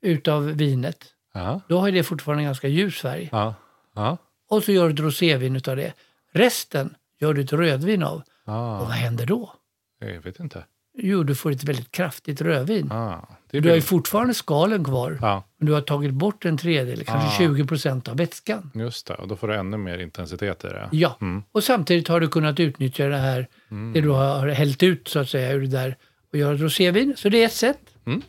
utav 0.01 0.46
vinet. 0.46 1.06
Ja. 1.34 1.62
Då 1.68 1.80
har 1.80 1.92
det 1.92 2.03
fortfarande 2.03 2.44
ganska 2.44 2.68
ljus 2.68 3.01
färg. 3.01 3.30
Ja. 3.32 3.56
Ja. 3.96 4.18
Och 4.50 4.63
så 4.63 4.72
gör 4.72 4.88
du 4.88 4.94
ett 4.94 5.00
rosévin 5.00 5.56
utav 5.56 5.75
det. 5.75 5.94
Resten 6.32 6.96
gör 7.20 7.34
du 7.34 7.42
ett 7.42 7.53
rödvin 7.53 8.03
av. 8.03 8.15
Och 8.46 8.53
Ah, 8.53 8.80
vad 8.80 8.92
händer 8.92 9.25
då? 9.25 9.53
jag 10.00 10.22
vet 10.22 10.39
inte. 10.39 10.65
Jo, 10.98 11.24
du 11.24 11.36
får 11.36 11.52
ett 11.52 11.64
väldigt 11.64 11.92
kraftigt 11.92 12.42
rödvin. 12.42 12.92
Ah, 12.92 13.28
Du 13.52 13.70
har 13.70 13.76
ju 13.76 13.82
fortfarande 13.82 14.34
skalen 14.34 14.84
kvar, 14.84 15.18
Ja, 15.22 15.44
men 15.58 15.66
du 15.68 15.74
har 15.74 15.82
tagit 15.82 16.12
bort 16.12 16.46
en 16.46 16.58
tredjedel, 16.58 17.06
kanske 17.06 17.30
Ah. 17.30 17.38
20 17.38 17.66
procent 17.66 18.08
av 18.08 18.18
vätskan. 18.18 18.72
just 18.76 19.08
det. 19.08 19.14
Och 19.16 19.28
då 19.28 19.36
får 19.36 19.48
du 19.48 19.56
ännu 19.56 19.78
mer 19.78 19.98
intensitet 19.98 20.64
i 20.64 20.68
det. 20.68 20.90
Ja, 20.92 21.18
Mm. 21.22 21.44
och 21.52 21.64
samtidigt 21.64 22.08
har 22.08 22.20
du 22.20 22.28
kunnat 22.28 22.60
utnyttja 22.60 23.08
det 23.08 23.18
här, 23.18 23.48
det 23.94 24.02
du 24.02 24.10
har 24.10 24.48
hällt 24.48 24.84
ut 24.84 25.08
så 25.08 25.20
att 25.20 25.30
säga 25.30 25.52
ur 25.52 25.62
det 25.62 25.68
där 25.68 25.98
och 26.32 26.38
göra 26.38 26.56
ett 26.56 26.62
rosévin. 26.62 27.14
Så 27.18 27.30
det 27.30 27.42
är 27.42 27.46
ett 27.46 27.54
sätt. 27.54 27.80
Mm. 28.06 28.22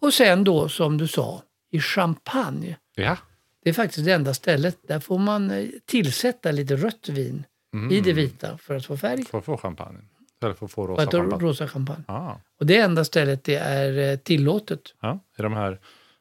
Och 0.00 0.14
sen 0.14 0.44
då, 0.44 0.68
som 0.68 0.98
du 0.98 1.08
sa, 1.08 1.42
i 1.70 1.80
champagne. 1.80 2.76
Ja. 2.94 3.16
Det 3.64 3.68
är 3.70 3.74
faktiskt 3.74 4.04
det 4.04 4.12
enda 4.12 4.34
stället, 4.34 4.78
där 4.88 5.00
får 5.00 5.18
man 5.18 5.50
eh, 5.50 5.66
tillsätta 5.86 6.50
lite 6.52 6.76
rött 6.76 7.08
vin 7.08 7.44
i 7.90 8.00
det 8.00 8.12
vita 8.12 8.58
för 8.58 8.74
att 8.76 8.86
få 8.86 8.96
färg. 8.96 9.24
För 9.24 9.38
att 9.38 9.44
få 9.44 9.56
champagne. 9.56 9.98
Eller 10.42 10.54
för 10.54 10.66
att 10.66 10.72
få 10.72 10.86
rosa 10.86 11.10
champagne. 11.10 11.44
rosa 11.44 11.68
champagne. 11.68 12.04
Ah. 12.06 12.32
Och 12.60 12.66
det 12.66 12.76
enda 12.76 13.04
stället 13.04 13.44
det 13.44 13.54
är 13.56 14.10
eh, 14.12 14.16
tillåtet. 14.16 14.80
Ja, 15.02 15.18
i 15.38 15.42
de 15.42 15.52
här 15.52 15.78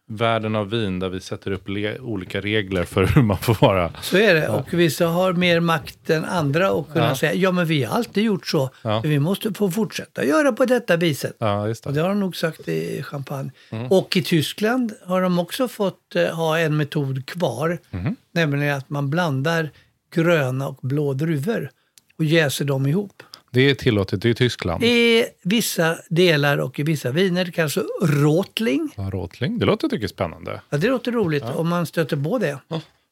världen 0.07 0.55
av 0.55 0.69
vin 0.69 0.99
där 0.99 1.09
vi 1.09 1.19
sätter 1.19 1.51
upp 1.51 1.69
olika 1.99 2.41
regler 2.41 2.83
för 2.83 3.05
hur 3.05 3.21
man 3.21 3.37
får 3.37 3.57
vara. 3.61 3.91
Så 4.01 4.17
är 4.17 4.33
det. 4.35 4.49
Och 4.49 4.73
vissa 4.73 5.07
har 5.07 5.33
mer 5.33 5.59
makt 5.59 6.09
än 6.09 6.25
andra 6.25 6.71
och 6.71 6.93
kunna 6.93 7.07
Ja. 7.07 7.15
säga 7.15 7.33
ja 7.33 7.51
men 7.51 7.65
vi 7.65 7.83
har 7.83 7.95
alltid 7.95 8.23
gjort 8.23 8.47
så. 8.47 8.69
Ja. 8.81 9.01
Vi 9.03 9.19
måste 9.19 9.53
få 9.53 9.71
fortsätta 9.71 10.25
göra 10.25 10.51
på 10.51 10.65
detta 10.65 10.97
viset. 10.97 11.35
Ja, 11.39 11.67
just 11.67 11.85
Och 11.85 11.93
det. 11.93 11.99
det 11.99 12.01
har 12.01 12.09
de 12.09 12.19
nog 12.19 12.35
sagt 12.35 12.67
i 12.67 13.03
Champagne. 13.03 13.51
Mm. 13.69 13.87
Och 13.91 14.17
i 14.17 14.21
Tyskland 14.21 14.93
har 15.05 15.21
de 15.21 15.39
också 15.39 15.67
fått 15.67 16.15
eh, 16.15 16.25
ha 16.35 16.59
en 16.59 16.77
metod 16.77 17.25
kvar. 17.25 17.77
Mhm. 17.91 18.15
Nämligen 18.31 18.77
att 18.77 18.89
man 18.89 19.09
blandar 19.09 19.69
gröna 20.13 20.67
och 20.67 20.79
blå 20.81 21.13
druvor 21.13 21.69
och 22.17 22.25
jäser 22.25 22.65
dem 22.65 22.87
ihop. 22.87 23.23
Det 23.53 23.69
är 23.69 23.75
tillåtet 23.75 24.25
i 24.25 24.33
Tyskland. 24.33 24.83
I 24.83 25.25
vissa 25.43 25.97
delar 26.09 26.57
och 26.57 26.79
i 26.79 26.83
vissa 26.83 27.11
viner, 27.11 27.45
kanske 27.45 27.81
råtling. 28.01 28.91
Ja, 28.97 29.09
Råtling. 29.13 29.59
Det 29.59 29.65
låter 29.65 29.87
tycker 29.89 30.07
spännande. 30.07 30.61
Ja, 30.69 30.77
det 30.77 30.87
låter 30.87 31.11
roligt 31.11 31.43
om 31.43 31.69
man 31.69 31.85
stöter 31.85 32.17
på 32.17 32.37
det. 32.37 32.57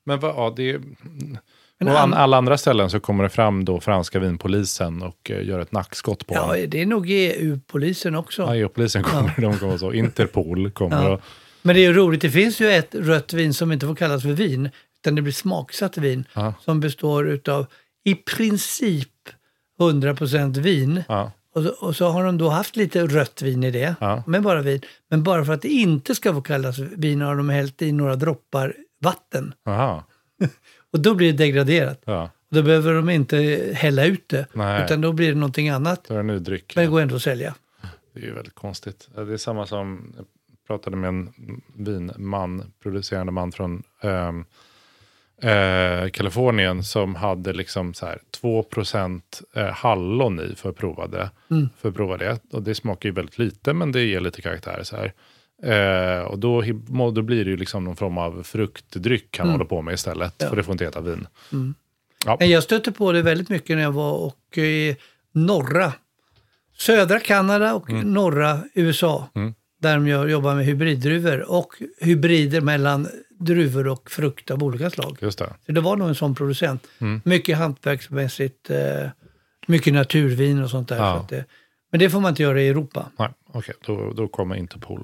Men 0.05 0.19
vad, 0.19 0.31
ja, 0.36 0.53
det 0.55 0.69
är... 0.72 0.81
På 1.86 1.89
alla 1.89 2.38
andra 2.38 2.58
ställen 2.58 2.89
så 2.89 3.00
kommer 3.00 3.24
det 3.24 3.29
fram 3.29 3.65
då 3.65 3.79
franska 3.79 4.19
vinpolisen 4.19 5.01
och 5.03 5.31
uh, 5.34 5.46
gör 5.48 5.60
ett 5.60 5.72
nackskott 5.72 6.27
på 6.27 6.34
Ja, 6.34 6.55
en. 6.58 6.69
det 6.69 6.81
är 6.81 6.86
nog 6.86 7.05
EU-polisen 7.10 8.15
också. 8.15 8.41
Ja, 8.41 8.55
EU-polisen 8.55 9.03
kommer, 9.03 9.34
de 9.41 9.58
kommer 9.60 9.77
så. 9.77 9.93
Interpol 9.93 10.72
kommer 10.72 11.03
Ja. 11.03 11.10
och... 11.13 11.22
Men 11.62 11.75
det 11.75 11.81
är 11.81 11.88
ju 11.88 11.93
roligt, 11.93 12.22
det 12.22 12.29
finns 12.29 12.60
ju 12.62 12.69
ett 12.72 12.96
rött 12.96 13.34
vin 13.34 13.53
som 13.53 13.72
inte 13.72 13.88
får 13.88 13.96
kallas 13.96 14.22
för 14.22 14.29
vin, 14.29 14.69
utan 15.01 15.15
det 15.15 15.22
blir 15.22 15.34
smaksatt 15.34 15.98
vin 15.98 16.25
Ja. 16.34 16.53
som 16.65 16.79
består 16.79 17.27
utav 17.29 17.65
i 18.03 18.15
princip 18.15 19.10
100% 19.80 20.60
vin. 20.60 21.04
Ja, 21.08 21.32
Och 21.56 21.64
så, 21.64 21.70
och 21.70 21.96
så 21.96 22.10
har 22.10 22.24
de 22.24 22.38
då 22.38 22.50
haft 22.50 22.76
lite 22.76 23.08
rött 23.08 23.42
vin 23.42 23.64
i 23.64 23.72
det, 23.72 23.96
Ja. 24.00 24.24
men 24.28 24.44
bara 24.44 24.62
vin. 24.62 24.82
Men 25.10 25.24
bara 25.24 25.46
för 25.46 25.54
att 25.54 25.62
det 25.62 25.68
inte 25.70 26.16
ska 26.16 26.34
få 26.34 26.42
kallas 26.42 26.80
vin 26.80 27.22
har 27.22 27.36
de 27.36 27.50
hällt 27.50 27.82
i 27.82 27.92
några 27.92 28.16
droppar 28.16 28.76
vatten. 29.02 29.54
Och 30.94 31.00
då 31.00 31.16
blir 31.16 31.32
det 31.32 31.38
degraderat. 31.38 32.02
Ja, 32.06 32.30
Då 32.52 32.62
behöver 32.64 32.94
de 32.94 33.10
inte 33.10 33.70
hälla 33.74 34.06
ut 34.06 34.30
det, 34.30 34.48
Nej. 34.54 34.84
utan 34.86 35.02
då 35.02 35.12
blir 35.14 35.30
det 35.30 35.36
någonting 35.40 35.70
annat. 35.70 36.04
det 36.08 36.14
är 36.16 36.20
en 36.20 36.44
dryck. 36.44 36.74
Men 36.76 36.86
det 36.86 36.92
går 36.92 37.02
ändå 37.02 37.16
att 37.16 37.22
sälja. 37.22 37.56
Det 38.14 38.20
är 38.20 38.24
ju 38.24 38.34
väldigt 38.34 38.56
konstigt. 38.56 39.08
Det 39.16 39.22
är 39.34 39.38
samma 39.38 39.66
som, 39.66 40.14
jag 40.18 40.26
pratade 40.68 40.96
med 40.96 41.08
en 41.08 41.30
vinman, 41.78 42.64
producerande 42.84 43.32
man 43.32 43.52
från 43.52 43.84
ehm, 44.02 44.46
eh, 45.41 46.10
Kalifornien 46.10 46.84
som 46.84 47.15
hade 47.15 47.53
liksom 47.53 47.93
så 47.93 48.05
här 48.05 48.19
2% 48.41 49.22
eh, 49.55 49.65
hallon 49.65 50.39
i 50.39 50.55
för 50.55 50.69
att 50.69 50.75
prova 50.77 51.08
det. 51.08 51.29
För 51.77 51.89
att 51.89 51.96
prova 51.96 52.17
det. 52.17 52.39
Och 52.51 52.63
det 52.63 52.75
smakar 52.75 53.10
ju 53.10 53.13
väldigt 53.15 53.38
lite 53.38 53.74
men 53.74 53.91
det 53.91 54.01
ger 54.01 54.19
lite 54.19 54.41
karaktär 54.41 54.79
så 54.84 54.96
här. 54.96 55.13
Eh, 55.63 56.24
och 56.24 56.39
då, 56.39 56.63
då 57.13 57.22
blir 57.22 57.46
det 57.46 57.51
ju 57.51 57.58
liksom 57.58 57.84
någon 57.84 57.96
form 57.96 58.17
av 58.17 58.43
fruktdryck 58.43 59.38
han 59.39 59.50
håller 59.50 59.65
på 59.65 59.81
med 59.81 59.93
istället. 59.93 60.43
För 60.50 60.55
det 60.55 60.63
får 60.63 60.72
inte 60.72 60.86
heta 60.86 61.01
vin. 61.01 61.27
Ja. 62.25 62.38
Men 62.39 62.50
jag 62.50 62.63
stötte 62.63 62.91
på 62.91 63.12
det 63.12 63.22
väldigt 63.22 63.50
mycket 63.50 63.75
när 63.75 63.84
jag 63.84 63.91
var 63.91 64.13
och 64.13 64.58
i 64.58 64.96
norra, 65.31 65.93
södra 66.77 67.19
Kanada 67.19 67.74
och 67.74 67.89
Mm. 67.89 68.13
norra 68.13 68.60
USA. 68.74 69.27
Där 69.81 69.96
de 69.96 70.08
jobbar 70.29 70.55
med 70.55 70.65
hybriddruvor 70.65 71.51
och 71.51 71.74
hybrider 72.01 72.62
mellan 72.62 73.08
druvor 73.39 73.88
och 73.88 74.12
frukt 74.12 74.51
av 74.51 74.63
olika 74.63 74.89
slag. 74.89 75.17
Just 75.22 75.39
det. 75.39 75.53
Så 75.65 75.72
det 75.72 75.81
var 75.81 75.96
nog 75.96 76.08
en 76.10 76.15
sån 76.15 76.36
producent. 76.36 76.88
Mm. 77.00 77.22
Mycket 77.25 77.58
hantverksmässigt, 77.58 78.69
eh, 78.69 79.10
mycket 79.67 79.93
naturvin 79.93 80.63
och 80.63 80.69
sånt 80.69 80.89
där. 80.89 80.98
Ja. 80.98 81.25
Så 81.29 81.36
det, 81.36 81.46
men 81.91 82.00
det 82.00 82.10
får 82.10 82.19
man 82.19 82.29
inte 82.29 82.43
göra 82.43 82.62
i 82.62 82.67
Europa. 82.67 83.12
Nej, 83.17 83.29
okej. 83.48 83.75
Då, 83.86 84.13
då 84.13 84.27
kommer 84.27 84.55
Interpol 84.55 85.03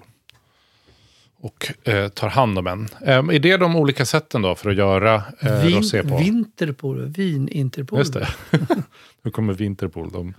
och 1.45 1.87
eh, 1.87 2.07
tar 2.07 2.29
hand 2.29 2.57
om 2.57 2.67
en. 2.67 2.87
Eh, 3.01 3.35
är 3.35 3.39
det 3.39 3.57
de 3.57 3.75
olika 3.75 4.05
sätten 4.05 4.41
då 4.41 4.55
för 4.55 4.69
att 4.69 4.75
göra 4.75 5.23
eh, 5.39 5.61
Vin, 5.61 5.77
rosé 5.77 6.03
på? 6.03 6.17
Vinterpol, 6.17 7.05
vin-interpol. 7.05 7.99
Just 7.99 8.13
det. 8.13 8.27
nu 9.21 9.31
kommer 9.31 9.53
Vinterpool. 9.53 10.11
De, 10.11 10.33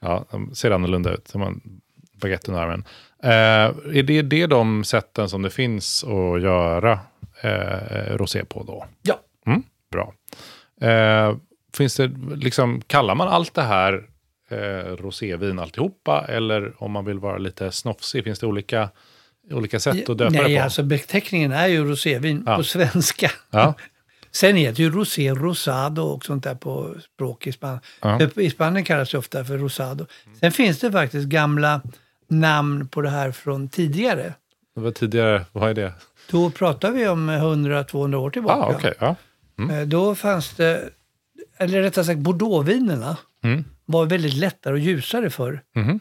ja, 0.00 0.24
de 0.30 0.54
ser 0.54 0.70
annorlunda 0.70 1.14
ut. 1.14 1.30
De 1.32 1.42
har 1.42 1.48
en 1.48 1.60
baguette 2.20 2.50
under 2.50 2.62
armen. 2.62 2.84
Eh, 3.24 3.96
är 3.98 4.02
det, 4.02 4.22
det 4.22 4.46
de 4.46 4.84
sätten 4.84 5.28
som 5.28 5.42
det 5.42 5.50
finns 5.50 6.04
att 6.04 6.42
göra 6.42 6.98
eh, 7.40 8.16
rosé 8.16 8.44
på 8.44 8.62
då? 8.62 8.86
Ja. 9.02 9.20
Mm, 9.46 9.62
bra. 9.92 10.14
Eh, 10.90 11.36
finns 11.76 11.96
det, 11.96 12.10
liksom, 12.36 12.80
kallar 12.86 13.14
man 13.14 13.28
allt 13.28 13.54
det 13.54 13.62
här 13.62 14.02
eh, 14.50 14.96
rosévin 14.96 15.58
alltihopa? 15.58 16.24
Eller 16.28 16.82
om 16.82 16.92
man 16.92 17.04
vill 17.04 17.18
vara 17.18 17.38
lite 17.38 17.72
snofsig, 17.72 18.24
finns 18.24 18.38
det 18.38 18.46
olika, 18.46 18.88
olika 19.50 19.80
sätt 19.80 20.08
att 20.10 20.18
döpa 20.18 20.30
Nej, 20.30 20.52
det 20.52 20.58
på? 20.58 20.64
alltså 20.64 20.82
beteckningen 20.82 21.52
är 21.52 21.66
ju 21.66 21.84
rosévin 21.84 22.42
Ja. 22.46 22.56
på 22.56 22.62
svenska. 22.62 23.30
Ja. 23.50 23.74
Sen 24.30 24.56
heter 24.56 24.82
ju 24.82 24.90
rosé 24.90 25.30
rosado 25.32 26.02
och 26.02 26.24
sånt 26.24 26.44
där 26.44 26.54
på 26.54 26.94
språk 27.14 27.46
i 27.46 27.52
Spanien. 27.52 27.80
Ja. 28.00 28.20
I 28.36 28.50
Spanien 28.50 28.84
kallas 28.84 29.10
det 29.10 29.18
ofta 29.18 29.44
för 29.44 29.58
rosado. 29.58 30.06
Sen 30.40 30.52
finns 30.52 30.78
det 30.80 30.92
faktiskt 30.92 31.26
gamla 31.28 31.80
namn 32.28 32.88
på 32.88 33.00
det 33.00 33.10
här 33.10 33.30
från 33.32 33.68
tidigare. 33.68 34.34
Det 34.74 34.80
var 34.80 34.90
tidigare, 34.90 35.44
vad 35.52 35.70
är 35.70 35.74
det? 35.74 35.92
Då 36.30 36.50
pratar 36.50 36.90
vi 36.90 37.08
om 37.08 37.30
100-200 37.30 38.14
år 38.14 38.30
tillbaka. 38.30 38.60
Ah, 38.62 38.74
okej. 38.76 38.94
ja. 39.00 39.16
Eh, 39.74 39.86
Då 39.86 40.14
fanns 40.14 40.50
det, 40.56 40.90
eller 41.58 41.82
rättare 41.82 42.04
sagt 42.04 42.18
bordeauxvinerna 42.20 43.16
Mm. 43.44 43.64
var 43.84 44.06
väldigt 44.06 44.34
lättare 44.34 44.72
och 44.72 44.78
ljusare 44.78 45.30
förr. 45.30 45.62
Mhm. 45.74 46.00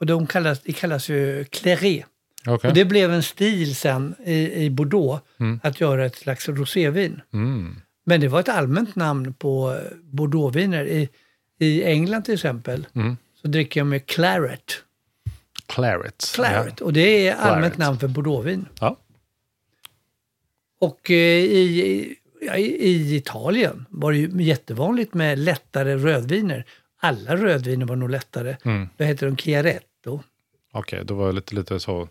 Och 0.00 0.06
de 0.06 0.26
kallas, 0.26 0.60
de 0.62 0.72
kallas 0.72 1.08
ju 1.08 1.44
claret. 1.44 2.04
Okej. 2.46 2.68
Och 2.68 2.74
det 2.74 2.84
blev 2.84 3.12
en 3.12 3.22
stil 3.22 3.76
sen 3.76 4.14
i, 4.24 4.64
i 4.64 4.70
Bordeaux 4.70 5.22
att 5.62 5.80
göra 5.80 6.04
ett 6.06 6.16
slags 6.16 6.48
rosévin. 6.48 7.20
Mm. 7.32 7.76
Men 8.04 8.20
det 8.20 8.28
var 8.28 8.40
ett 8.40 8.48
allmänt 8.48 8.96
namn 8.96 9.34
på 9.34 9.78
bordeauxviner. 10.02 10.84
I, 10.86 11.08
I 11.58 11.84
England 11.84 12.22
till 12.22 12.34
exempel 12.34 12.86
Mm. 12.94 13.16
så 13.42 13.48
dricker 13.48 13.80
jag 13.80 13.86
med 13.86 14.06
claret. 14.06 14.72
Claret. 15.72 16.32
Claret. 16.34 16.80
Och 16.80 16.92
det 16.92 17.28
är 17.28 17.34
allmänt 17.34 17.78
namn 17.78 17.98
för 17.98 18.08
bordeauxvin. 18.08 18.68
Ja. 18.80 18.96
Och 20.80 21.10
eh, 21.10 21.16
i, 21.16 22.16
i, 22.56 23.16
Italien 23.16 23.86
var 23.90 24.12
det 24.12 24.18
ju 24.18 24.42
jättevanligt 24.42 25.14
med 25.14 25.38
lättare 25.38 25.96
rödviner. 25.96 26.64
Alla 27.00 27.36
rödviner 27.36 27.86
var 27.86 27.96
nog 27.96 28.10
lättare. 28.10 28.56
Mm. 28.64 28.88
Då 28.96 29.04
hette 29.04 29.26
de 29.26 29.36
Chiaretto. 29.36 30.22
Okej, 30.72 31.04
då 31.04 31.14
var 31.14 31.26
det 31.26 31.32
lite, 31.32 31.54
lite 31.54 31.80
så, 31.80 32.08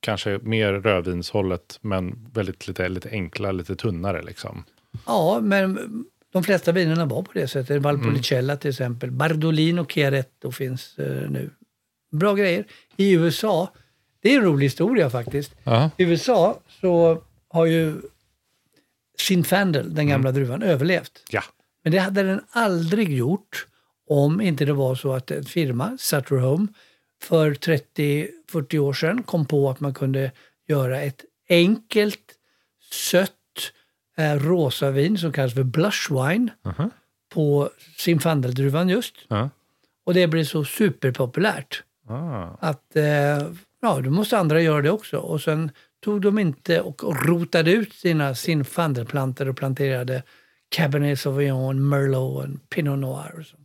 kanske 0.00 0.38
mer 0.42 0.72
rödvinshållet, 0.72 1.78
men 1.80 2.28
väldigt 2.32 2.68
lite, 2.68 2.88
lite 2.88 3.08
enklare, 3.10 3.52
lite 3.52 3.76
tunnare 3.76 4.22
liksom. 4.22 4.64
Ja, 5.06 5.40
men 5.42 5.78
de 6.32 6.42
flesta 6.42 6.72
vinerna 6.72 7.04
var 7.04 7.22
på 7.22 7.30
det 7.32 7.48
sättet. 7.48 7.82
Valpolicella 7.82 8.56
till 8.56 8.70
exempel. 8.70 9.10
Bardolino 9.10 9.86
Chiaretto 9.86 10.52
finns 10.52 10.98
eh, 10.98 11.30
nu. 11.30 11.50
Bra 12.12 12.34
grejer. 12.34 12.64
I 12.96 13.12
USA, 13.12 13.72
det 14.22 14.32
är 14.34 14.38
en 14.38 14.44
rolig 14.44 14.66
historia 14.66 15.10
faktiskt. 15.10 15.54
Ja. 15.64 15.90
I 15.96 16.02
USA 16.04 16.60
så 16.80 17.22
har 17.48 17.66
ju 17.66 17.94
Zinfandel, 19.18 19.94
den 19.94 20.08
gamla 20.08 20.32
druvan, 20.32 20.62
överlevt. 20.62 21.22
Ja. 21.30 21.42
Men 21.82 21.92
det 21.92 21.98
hade 21.98 22.22
den 22.22 22.40
aldrig 22.50 23.16
gjort 23.16 23.66
om 24.08 24.40
inte 24.40 24.64
det 24.64 24.72
var 24.72 24.94
så 24.94 25.12
att 25.12 25.30
en 25.30 25.44
firma, 25.44 25.96
Sutter 26.00 26.36
Home, 26.36 26.66
för 27.22 27.54
30-40 27.54 28.78
år 28.78 28.92
sedan 28.92 29.22
kom 29.22 29.46
på 29.46 29.70
att 29.70 29.80
man 29.80 29.94
kunde 29.94 30.30
göra 30.68 31.00
ett 31.00 31.24
enkelt, 31.48 32.34
sött 32.92 33.30
eh, 34.16 34.34
rosa 34.34 34.90
vin 34.90 35.18
som 35.18 35.32
kallas 35.32 35.54
för 35.54 35.62
blush 35.62 36.12
wine 36.12 36.50
Mhm. 36.64 36.90
på 37.28 37.70
Zinfandeldruvan 37.98 38.88
just. 38.88 39.14
Ja. 39.28 39.50
Och 40.04 40.14
det 40.14 40.26
blev 40.26 40.44
så 40.44 40.64
superpopulärt 40.64 41.82
Ah. 42.12 42.56
att 42.60 42.96
eh, 42.96 43.04
ja, 43.82 44.00
då 44.04 44.10
måste 44.10 44.38
andra 44.38 44.60
göra 44.60 44.82
det 44.82 44.90
också. 44.90 45.16
Och 45.18 45.40
sen 45.40 45.70
tog 46.04 46.20
de 46.20 46.38
inte 46.38 46.80
och 46.80 47.26
rotade 47.26 47.72
ut 47.72 47.92
sina 47.92 48.34
Zinfandelplantor 48.34 49.48
och 49.48 49.56
planterade 49.56 50.22
Cabernet 50.68 51.20
Sauvignon, 51.20 51.88
Merlot 51.88 52.44
och 52.44 52.70
Pinot 52.70 52.98
Noir. 52.98 53.34
Och, 53.38 53.46
sånt. 53.46 53.58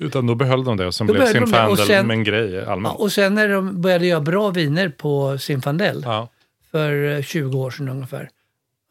Utan 0.00 0.26
då 0.26 0.34
behöll 0.34 0.64
de 0.64 0.76
det 0.76 0.86
och 0.86 0.94
sen 0.94 1.06
Då 1.06 1.12
blev 1.12 1.26
Zinfandel 1.26 1.76
sen- 1.86 2.10
en 2.10 2.24
grej 2.24 2.50
Ja, 2.50 2.72
allmänt. 2.72 2.98
och 2.98 3.12
sen 3.12 3.34
när 3.34 3.48
de 3.48 3.80
började 3.80 4.06
göra 4.06 4.20
bra 4.20 4.50
viner 4.50 4.88
på 4.88 5.38
Zinfandel 5.38 6.02
Ja. 6.04 6.28
för 6.70 7.16
eh, 7.16 7.22
20 7.22 7.58
år 7.58 7.70
sedan 7.70 7.88
ungefär, 7.88 8.28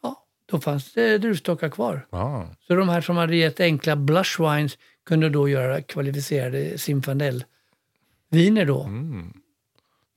ja, 0.02 0.16
då 0.50 0.60
fanns 0.60 0.92
det 0.92 1.18
druvstockar 1.18 1.68
kvar. 1.68 2.06
Ah. 2.10 2.42
Så 2.66 2.74
de 2.74 2.88
här 2.88 3.00
som 3.00 3.16
hade 3.16 3.36
gett 3.36 3.60
enkla 3.60 3.96
blush 3.96 4.40
wines 4.42 4.78
kunde 5.06 5.28
då 5.28 5.48
göra 5.48 5.82
kvalificerade 5.82 6.78
Zinfandel-viner 8.30 8.64
då. 8.64 8.82
Mm. 8.82 9.32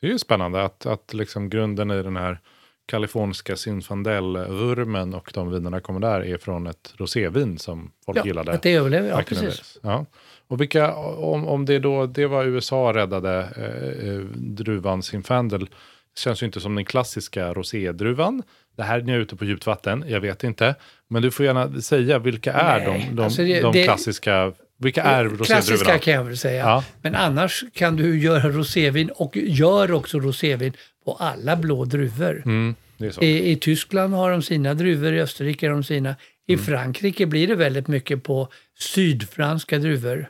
Det 0.02 0.08
är 0.08 0.12
ju 0.12 0.20
spännande 0.20 0.64
att, 0.64 0.86
att 0.86 1.14
liksom 1.14 1.50
grunden 1.50 1.92
i 1.92 2.04
den 2.04 2.16
här 2.18 2.40
kaliforniska 2.86 3.56
Zinfandel-vurmen 3.56 5.14
och 5.14 5.32
de 5.34 5.52
vinerna 5.52 5.80
kommer 5.80 6.00
där 6.00 6.26
är 6.26 6.38
från 6.38 6.68
ett 6.68 6.94
rosévin 6.98 7.58
som 7.58 7.92
folk 8.06 8.18
Ja, 8.18 8.26
gillade. 8.26 8.52
att 8.52 8.62
det 8.62 8.74
överlever, 8.74 9.10
ja 9.10 9.22
precis. 9.28 9.78
Ja. 9.84 10.06
Och 10.48 10.62
vilka, 10.62 10.96
om, 10.96 11.48
om 11.48 11.66
det 11.66 11.80
då, 11.80 12.06
det 12.06 12.26
var 12.28 12.46
USA 12.46 12.94
räddade 12.94 13.40
eh, 13.58 14.10
eh, 14.10 14.20
druvan 14.36 15.04
Zinfandel, 15.04 15.70
känns 16.18 16.42
ju 16.42 16.46
inte 16.46 16.60
som 16.60 16.76
den 16.76 16.86
klassiska 16.86 17.54
rosédruvan. 17.54 18.44
Det 18.76 18.84
här 18.84 19.00
är 19.00 19.04
nu 19.04 19.18
ute 19.22 19.36
på 19.36 19.46
djupt 19.46 19.66
vatten, 19.66 20.06
jag 20.08 20.20
vet 20.22 20.44
inte. 20.44 20.76
Men 21.08 21.22
du 21.22 21.32
får 21.32 21.46
gärna 21.46 21.82
säga, 21.82 22.20
vilka 22.20 22.54
är 22.54 22.80
Nej, 22.88 23.06
de, 23.10 23.16
de, 23.16 23.24
alltså 23.24 23.42
det- 23.42 23.62
de 23.62 23.74
klassiska, 23.84 24.54
vilka 24.78 25.04
är 25.04 25.30
Klassiska 25.30 25.58
rosédruvorna? 25.58 26.00
kan 26.00 26.14
jag 26.14 26.24
väl 26.24 26.38
säga. 26.38 26.66
Ja. 26.66 26.84
Men 27.02 27.16
annars 27.16 27.64
kan 27.74 27.96
du 27.96 28.20
göra 28.20 28.50
rosévin 28.50 29.10
och 29.10 29.38
gör 29.38 29.92
också 29.92 30.20
rosévin 30.20 30.74
på 31.06 31.14
alla 31.14 31.56
blå 31.56 31.86
druvor. 31.86 32.44
Mm. 32.46 32.76
I, 33.22 33.52
I 33.52 33.56
Tyskland 33.56 34.14
har 34.14 34.32
de 34.32 34.42
sina 34.42 34.74
druvor, 34.74 35.14
i 35.14 35.22
Österrike 35.22 35.68
har 35.68 35.74
de 35.74 35.84
sina. 35.84 36.16
I 36.48 36.54
Mm. 36.54 36.66
Frankrike 36.66 37.26
blir 37.26 37.48
det 37.48 37.56
väldigt 37.56 37.88
mycket 37.88 38.24
på 38.24 38.48
sydfranska 38.80 39.80
druvor. 39.80 40.30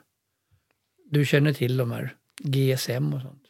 Du 1.12 1.26
känner 1.26 1.54
till 1.54 1.78
de 1.78 1.92
här, 1.92 2.14
GSM 2.44 3.14
och 3.14 3.22
sånt. 3.22 3.44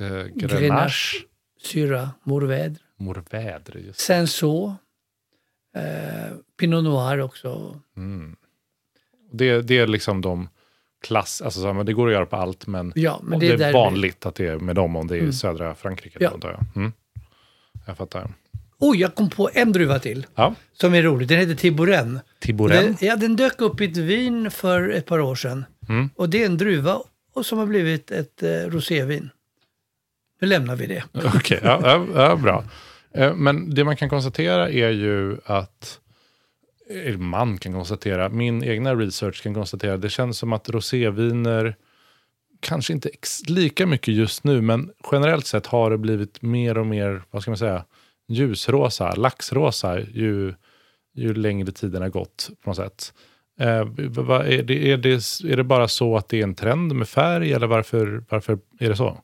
Eh, 0.00 0.24
Grenache, 0.34 1.16
Syrah, 1.62 2.08
Mourvèdre. 2.24 2.78
Mourvèdre, 3.00 3.78
just 3.86 4.00
Senso, 4.00 4.74
eh, 5.76 5.82
Pinot 6.60 6.84
Noir 6.84 7.20
också. 7.20 7.80
Det. 9.32 9.60
Det 9.62 9.78
är 9.78 9.86
liksom 9.86 10.20
de 10.20 10.48
klass, 11.06 11.42
alltså 11.42 11.60
så 11.60 11.66
här, 11.66 11.72
men 11.74 11.86
det 11.86 11.92
går 11.92 12.06
att 12.06 12.12
göra 12.12 12.26
på 12.26 12.36
allt, 12.36 12.66
men, 12.66 12.92
Ja, 12.94 13.20
men 13.22 13.38
det 13.38 13.46
det 13.46 13.52
är 13.52 13.54
är, 13.54 13.58
där- 13.58 13.72
vanligt 13.72 14.26
att 14.26 14.34
det 14.34 14.46
är 14.46 14.58
med 14.58 14.76
dem 14.76 14.96
om 14.96 15.06
det 15.06 15.14
är 15.14 15.16
i 15.16 15.20
Mm. 15.20 15.32
södra 15.32 15.74
Frankrike. 15.74 16.18
Ja. 16.20 16.30
Antar 16.30 16.48
jag. 16.50 16.64
Mm. 16.76 16.92
jag 17.86 17.96
fattar. 17.96 18.28
Oj, 18.80 19.00
jag 19.00 19.14
kom 19.14 19.30
på 19.30 19.50
en 19.54 19.72
druva 19.72 19.98
till 19.98 20.26
Ja, 20.34 20.54
som 20.72 20.94
är 20.94 21.02
rolig. 21.02 21.28
Den 21.28 21.38
heter 21.38 21.54
Tiboren. 21.54 22.20
Tiboren. 22.40 22.84
Den, 22.84 22.96
ja, 23.08 23.16
den 23.16 23.36
dök 23.36 23.60
upp 23.60 23.80
i 23.80 23.84
ett 23.84 23.96
vin 23.96 24.50
för 24.50 24.88
ett 24.88 25.06
par 25.06 25.18
år 25.20 25.34
sedan. 25.34 25.64
Mm. 25.88 26.10
Och 26.16 26.28
det 26.28 26.42
är 26.42 26.46
en 26.46 26.56
druva 26.56 26.98
och 27.34 27.46
som 27.46 27.58
har 27.58 27.66
blivit 27.66 28.10
ett 28.10 28.42
eh, 28.42 28.48
rosévin. 28.50 29.30
Nu 30.40 30.48
lämnar 30.48 30.76
vi 30.76 30.86
det. 30.86 31.02
Okej, 31.36 31.60
ja, 31.62 31.80
ja, 31.82 32.06
ja, 32.14 32.36
bra. 32.36 32.64
Eh, 33.14 33.34
Men 33.34 33.74
det 33.74 33.84
man 33.84 33.96
kan 33.96 34.08
konstatera 34.08 34.70
är 34.70 34.90
ju 34.90 35.36
att, 35.44 36.00
man 37.18 37.58
kan 37.58 37.72
konstatera, 37.72 38.28
min 38.28 38.64
egna 38.64 38.94
research 38.94 39.42
kan 39.42 39.54
konstatera, 39.54 39.96
det 39.96 40.10
känns 40.10 40.38
som 40.38 40.52
att 40.52 40.68
roséviner, 40.68 41.76
kanske 42.60 42.92
inte 42.92 43.10
lika 43.48 43.86
mycket 43.86 44.14
just 44.14 44.44
nu, 44.44 44.60
men 44.60 44.90
generellt 45.12 45.46
sett 45.46 45.66
har 45.66 45.90
det 45.90 45.98
blivit 45.98 46.42
mer 46.42 46.78
och 46.78 46.86
mer, 46.86 47.22
vad 47.30 47.42
ska 47.42 47.50
man 47.50 47.58
säga, 47.58 47.84
ljusrosa, 48.28 49.14
laxrosa, 49.14 50.00
ju, 50.00 50.54
ju 51.14 51.34
längre 51.34 51.72
tiden 51.72 52.02
har 52.02 52.08
gått 52.08 52.50
på 52.62 52.70
något 52.70 52.76
sätt. 52.76 53.12
Eh, 53.60 53.68
är, 53.68 54.62
det, 54.62 54.92
är, 54.92 54.96
det, 54.96 55.14
är 55.52 55.56
det 55.56 55.64
bara 55.64 55.88
så 55.88 56.16
att 56.16 56.28
det 56.28 56.38
är 56.38 56.42
en 56.42 56.54
trend 56.54 56.94
med 56.94 57.08
färg, 57.08 57.52
eller 57.52 57.66
varför, 57.66 58.24
varför 58.28 58.58
är 58.78 58.88
det 58.88 58.96
så? 58.96 59.18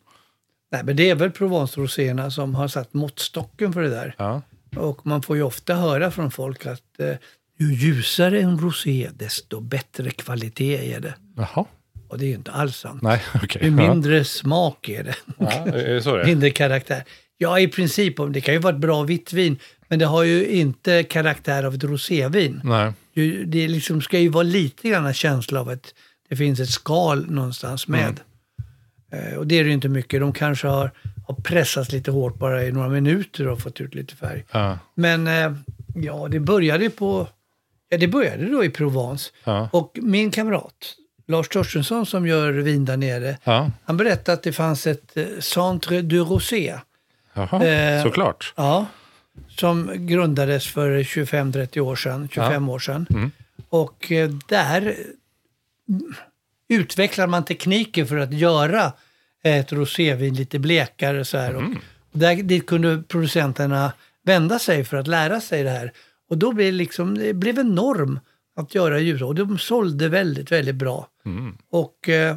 Nej, 0.73 0.85
men 0.85 0.97
det 0.97 1.11
är 1.11 1.15
väl 1.15 1.31
Provence-roséerna 1.31 2.31
som 2.31 2.55
har 2.55 2.69
satt 2.69 2.95
måttstocken 2.95 3.73
för 3.73 3.83
det 3.83 3.89
där. 3.89 4.15
Ja. 4.19 4.43
Och 4.77 5.07
man 5.07 5.23
får 5.23 5.37
ju 5.37 5.43
ofta 5.43 5.75
höra 5.75 6.11
från 6.11 6.31
folk 6.31 6.67
att 6.67 7.01
eh, 7.01 7.15
ju 7.59 7.75
ljusare 7.75 8.41
en 8.41 8.59
rosé, 8.59 9.11
desto 9.17 9.61
bättre 9.61 10.11
kvalitet 10.11 10.95
är 10.95 11.01
det. 11.01 11.15
Jaha. 11.37 11.65
Och 12.09 12.19
det 12.19 12.25
är 12.25 12.29
ju 12.29 12.35
inte 12.35 12.51
alls 12.53 12.77
sant. 12.77 13.03
Nej, 13.03 13.23
okej. 13.43 13.63
Ju 13.65 13.69
Ja. 13.83 13.93
mindre 13.93 14.25
smak 14.25 14.89
är 14.89 15.05
det. 15.05 15.15
Ja, 15.39 15.51
är 15.53 15.95
det 15.95 16.03
så 16.03 16.17
det 16.17 16.23
är? 16.23 16.27
mindre 16.27 16.51
karaktär. 16.51 17.05
Ja, 17.39 17.59
i 17.61 17.69
princip. 17.69 18.15
Det 18.31 18.41
kan 18.41 18.55
ju 18.55 18.61
vara 18.61 18.75
ett 18.75 18.81
bra 18.81 19.03
vitt 19.03 19.33
vin, 19.33 19.59
men 19.89 19.99
det 19.99 20.05
har 20.07 20.23
ju 20.23 20.47
inte 20.47 21.03
karaktär 21.03 21.65
av 21.65 21.75
ett 21.75 21.85
rosévin. 21.85 22.61
Nej. 22.65 22.93
Ju- 23.15 23.45
Det 23.45 23.69
liksom 23.69 24.01
ska 24.03 24.19
ju 24.19 24.29
vara 24.29 24.43
lite 24.43 24.89
grann 24.89 25.07
en 25.07 25.15
känsla 25.15 25.61
av 25.61 25.69
att 25.69 25.95
det 26.29 26.37
finns 26.37 26.61
ett 26.61 26.69
skal 26.71 27.31
någonstans 27.31 27.89
med. 27.89 28.21
Mm. 29.13 29.33
Eh, 29.33 29.39
och 29.39 29.47
det 29.47 29.55
är 29.59 29.63
det 29.65 29.69
ju 29.69 29.75
inte 29.75 29.89
mycket. 29.89 30.21
De 30.21 30.33
kanske 30.33 30.67
har, 30.67 30.91
har 31.27 31.35
pressats 31.35 31.93
lite 31.93 32.11
hårt 32.11 32.39
bara 32.39 32.65
i 32.65 32.73
några 32.73 32.89
minuter 32.89 33.49
och 33.49 33.61
fått 33.61 33.81
ut 33.81 33.95
lite 33.95 34.17
färg. 34.17 34.45
Ja. 34.51 34.79
Men 34.95 35.27
eh, 35.27 35.53
ja, 35.95 36.29
det 36.31 36.41
började 36.41 36.91
på, 36.91 37.29
ja 37.95 37.99
det 37.99 38.09
började 38.09 38.51
då 38.51 38.65
i 38.65 38.71
Provence. 38.71 39.31
Ja. 39.45 39.69
Och 39.73 39.99
min 40.03 40.31
kamrat, 40.31 40.95
Lars 41.27 41.49
Torstensson 41.49 42.07
som 42.07 42.27
gör 42.27 42.53
vin 42.53 42.85
där 42.85 42.97
nere, 42.97 43.39
Ja. 43.45 43.71
han 43.85 43.97
berättade 43.97 44.33
att 44.33 44.43
det 44.43 44.53
fanns 44.53 44.87
ett 44.87 45.17
eh, 45.17 45.25
Centre 45.41 46.03
du 46.03 46.19
Rosé. 46.19 46.75
Jaha, 47.35 47.65
Eh, 47.65 48.03
såklart. 48.03 48.53
Ja, 48.57 48.87
som 49.49 50.07
grundades 50.07 50.67
för 50.67 51.03
25-30 51.03 51.81
år 51.81 51.97
sedan, 51.97 52.29
25 52.33 52.69
år 52.69 52.79
sedan. 52.79 53.07
Mm. 53.11 53.31
Och 53.69 54.13
eh, 54.13 54.31
där 54.49 54.81
mm, 55.89 56.15
utvecklar 56.69 57.27
man 57.27 57.45
tekniker 57.45 58.05
för 58.05 58.17
att 58.17 58.33
göra 58.33 58.93
ett 59.45 59.73
rosévin 59.73 60.35
lite 60.35 60.59
blekare 60.59 61.25
så 61.25 61.39
här. 61.39 61.51
Mm. 61.51 61.79
Och 62.13 62.19
där, 62.19 62.37
dit 62.37 62.67
kunde 62.67 63.03
producenterna 63.09 63.93
vända 64.25 64.59
sig 64.59 64.85
för 64.85 64.97
att 64.97 65.07
lära 65.07 65.41
sig 65.41 65.63
det 65.63 65.71
här. 65.71 65.93
Och 66.31 66.39
då 66.39 66.53
blev 66.53 66.67
det 66.73 66.79
liksom, 66.79 67.19
det 67.19 67.35
blev 67.35 67.59
en 67.59 67.75
norm 67.75 68.21
att 68.57 68.75
göra 68.75 68.99
ljus 69.01 69.23
och 69.23 69.35
de 69.35 69.59
sålde 69.59 70.09
väldigt, 70.09 70.53
väldigt 70.53 70.75
bra. 70.75 71.09
Mm. 71.25 71.57
Och 71.71 72.09
eh, 72.09 72.37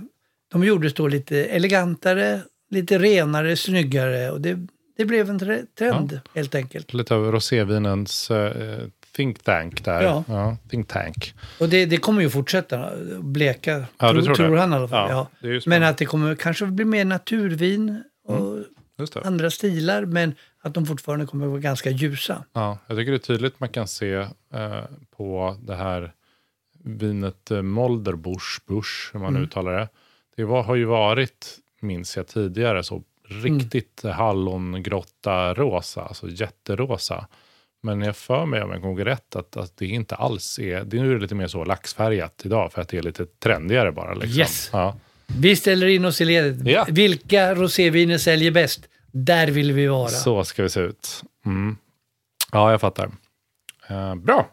de 0.51 0.63
gjordes 0.63 0.93
då 0.93 1.07
lite 1.07 1.45
elegantare, 1.45 2.41
lite 2.69 2.99
renare, 2.99 3.55
snyggare 3.55 4.31
och 4.31 4.41
det, 4.41 4.67
det 4.97 5.05
blev 5.05 5.29
en 5.29 5.39
tre- 5.39 5.61
trend 5.77 6.19
helt 6.35 6.55
enkelt. 6.55 6.93
Lite 6.93 7.15
av 7.15 7.31
rosévinens 7.31 8.31
eh, 8.31 8.77
think 9.15 9.43
tank 9.43 9.85
där. 9.85 10.01
Ja. 10.27 10.57
think 10.69 10.87
tank. 10.87 11.33
Och 11.59 11.69
det, 11.69 11.85
det 11.85 11.97
kommer 11.97 12.21
ju 12.21 12.29
fortsätta 12.29 12.89
bleka, 13.19 13.85
Ja, 13.97 14.11
tror, 14.11 14.35
tror 14.35 14.55
det? 14.55 14.59
han 14.61 14.73
i 14.73 14.75
alla 14.75 14.87
fall. 14.87 15.09
Ja, 15.09 15.27
Ja, 15.41 15.59
Men 15.65 15.83
att 15.83 15.97
det 15.97 16.05
kommer 16.05 16.35
kanske 16.35 16.65
bli 16.65 16.85
mer 16.85 17.05
naturvin 17.05 18.03
och 18.27 18.57
det. 18.97 19.21
andra 19.25 19.49
stilar, 19.51 20.05
men 20.05 20.35
att 20.67 20.73
de 20.73 20.85
fortfarande 20.85 21.25
kommer 21.25 21.45
att 21.45 21.49
vara 21.51 21.61
ganska 21.61 21.89
ljusa. 21.89 22.43
Ja, 22.53 22.77
jag 22.87 22.97
tycker 22.97 23.11
det 23.11 23.17
är 23.17 23.19
tydligt 23.19 23.59
man 23.59 23.69
kan 23.69 23.87
se 23.87 24.13
eh, 24.53 24.83
på 25.17 25.57
det 25.61 25.75
här 25.75 26.13
vinet 26.83 27.51
eh, 27.51 27.61
Molderbusch, 27.61 28.61
Busch, 28.67 29.09
hur 29.13 29.19
man 29.19 29.29
Mm. 29.29 29.43
uttalar 29.43 29.71
det. 29.79 29.87
Det 30.35 30.43
var, 30.43 30.63
har 30.63 30.75
ju 30.75 30.85
varit, 30.85 31.57
minns 31.81 32.17
jag 32.17 32.27
tidigare, 32.27 32.83
så 32.83 33.03
riktigt 33.29 34.03
Mm. 34.03 34.15
hallongrotta 34.15 35.53
rosa, 35.53 36.01
alltså 36.01 36.27
jätterosa. 36.29 37.27
Men 37.81 38.01
jag 38.01 38.15
för 38.17 38.45
mig, 38.45 38.61
om 38.63 38.71
jag 38.71 38.81
kommer 38.81 39.05
rätt, 39.05 39.35
att, 39.35 39.57
att 39.57 39.77
det 39.77 39.85
inte 39.85 40.15
alls 40.15 40.59
är, 40.59 40.83
det 40.83 40.97
är 40.97 41.01
nu 41.01 41.19
lite 41.19 41.35
mer 41.35 41.47
så 41.47 41.63
laxfärgat 41.65 42.41
idag 42.45 42.73
för 42.73 42.81
att 42.81 42.89
det 42.89 42.97
är 42.97 43.01
lite 43.01 43.25
trendigare 43.25 43.91
bara. 43.91 44.13
Liksom. 44.13 44.39
Yes. 44.39 44.69
Ja. 44.73 44.95
Vi 45.39 45.55
ställer 45.55 45.87
in 45.87 46.05
oss 46.05 46.21
i 46.21 46.25
ledet. 46.25 46.67
Ja. 46.67 46.85
Vilka 46.89 47.55
roséviner 47.55 48.17
säljer 48.17 48.51
bäst? 48.51 48.87
Där 49.25 49.47
vill 49.47 49.71
vi 49.71 49.87
vara. 49.87 50.09
Så 50.09 50.43
ska 50.43 50.63
vi 50.63 50.69
se 50.69 50.79
ut. 50.79 51.23
Mm. 51.45 51.77
Ja, 52.51 52.71
jag 52.71 52.81
fattar. 52.81 53.11
Eh, 53.89 54.15
bra. 54.15 54.47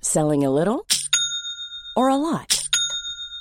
Selling 0.00 0.44
a 0.44 0.50
little 0.50 0.86
or 1.96 2.08
a 2.08 2.16
lot? 2.16 2.68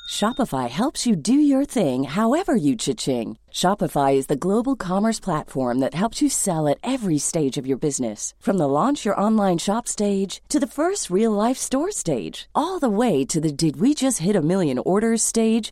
Shopify 0.09 0.69
helps 0.69 1.05
you 1.05 1.15
do 1.15 1.33
your 1.33 1.65
thing 1.65 2.03
however 2.05 2.55
you 2.55 2.75
cha-ching. 2.75 3.37
Shopify 3.51 4.15
is 4.15 4.27
the 4.27 4.35
global 4.35 4.75
commerce 4.75 5.19
platform 5.19 5.79
that 5.79 5.93
helps 5.93 6.21
you 6.21 6.29
sell 6.29 6.67
at 6.67 6.79
every 6.81 7.19
stage 7.19 7.57
of 7.59 7.67
your 7.67 7.77
business. 7.79 8.33
From 8.39 8.57
the 8.57 8.67
launch 8.67 9.05
your 9.05 9.19
online 9.19 9.57
shop 9.57 9.87
stage 9.87 10.41
to 10.49 10.59
the 10.59 10.65
first 10.67 11.09
real 11.09 11.47
life 11.47 11.57
store 11.57 11.91
stage, 11.91 12.47
all 12.55 12.79
the 12.79 12.89
way 12.89 13.25
to 13.25 13.39
the 13.39 13.51
did 13.51 13.79
we 13.79 13.93
just 13.93 14.19
hit 14.19 14.35
a 14.35 14.41
million 14.41 14.79
orders 14.79 15.21
stage. 15.21 15.71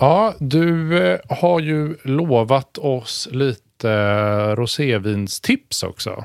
Ja, 0.00 0.34
du 0.38 0.98
eh, 0.98 1.20
har 1.28 1.60
ju 1.60 1.96
lovat 2.02 2.78
oss 2.78 3.28
lite 3.32 3.90
eh, 3.90 4.56
rosévinstips 4.56 5.82
också. 5.82 6.24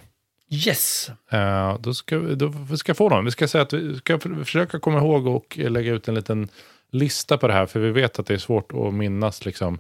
Yes. 0.49 1.11
Eh, 1.31 1.77
då 1.79 1.93
ska 1.93 2.19
vi 2.19 2.35
då 2.35 2.47
vi 2.69 2.77
ska 2.77 2.93
få 2.93 3.09
dem. 3.09 3.25
Vi 3.25 3.31
ska 3.31 3.47
säga 3.47 3.61
att 3.61 3.73
vi 3.73 3.95
ska 3.95 4.19
för- 4.19 4.43
försöka 4.43 4.79
komma 4.79 4.97
ihåg 4.97 5.27
och 5.27 5.57
lägga 5.57 5.93
ut 5.93 6.07
en 6.07 6.15
liten 6.15 6.47
lista 6.91 7.37
på 7.37 7.47
det 7.47 7.53
här. 7.53 7.65
För 7.65 7.79
vi 7.79 7.91
vet 7.91 8.19
att 8.19 8.25
det 8.25 8.33
är 8.33 8.37
svårt 8.37 8.71
att 8.73 8.93
minnas 8.93 9.45
liksom, 9.45 9.79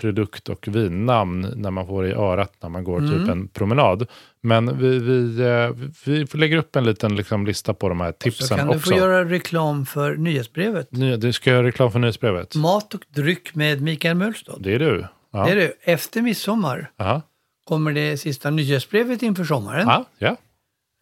produkt 0.00 0.48
och 0.48 0.68
vinnamn 0.68 1.52
när 1.56 1.70
man 1.70 1.86
får 1.86 2.06
i 2.06 2.12
örat 2.12 2.52
när 2.62 2.68
man 2.68 2.84
går 2.84 3.00
typ 3.00 3.28
en 3.28 3.48
promenad. 3.48 4.06
Men 4.42 4.78
vi, 4.78 4.98
vi, 4.98 5.40
eh, 5.42 5.88
vi 6.04 6.38
lägger 6.38 6.56
upp 6.56 6.76
en 6.76 6.84
liten 6.84 7.16
liksom, 7.16 7.46
lista 7.46 7.74
på 7.74 7.88
de 7.88 8.00
här 8.00 8.10
Så 8.12 8.16
tipsen 8.18 8.58
kan 8.58 8.66
du 8.68 8.76
också. 8.76 8.90
få 8.90 8.96
göra 8.96 9.24
reklam 9.24 9.86
för 9.86 10.16
nyhetsbrevet. 10.16 10.92
Ny, 10.92 11.16
du 11.16 11.32
ska 11.32 11.50
göra 11.50 11.66
reklam 11.66 11.92
för 11.92 11.98
nyhetsbrevet. 11.98 12.54
Mat 12.54 12.94
och 12.94 13.00
dryck 13.14 13.54
med 13.54 13.82
Mikael 13.82 14.14
Mölstad. 14.16 14.56
Det 14.60 14.74
är 14.74 14.78
du. 14.78 15.06
Ja. 15.32 15.44
Det 15.44 15.50
är 15.52 15.56
du. 15.56 15.72
Efter 15.82 16.22
midsommar 16.22 16.90
Aha. 16.98 17.22
kommer 17.64 17.92
det 17.92 18.16
sista 18.16 18.50
nyhetsbrevet 18.50 19.22
inför 19.22 19.44
sommaren. 19.44 19.86
Ja, 19.88 20.04
ja. 20.18 20.36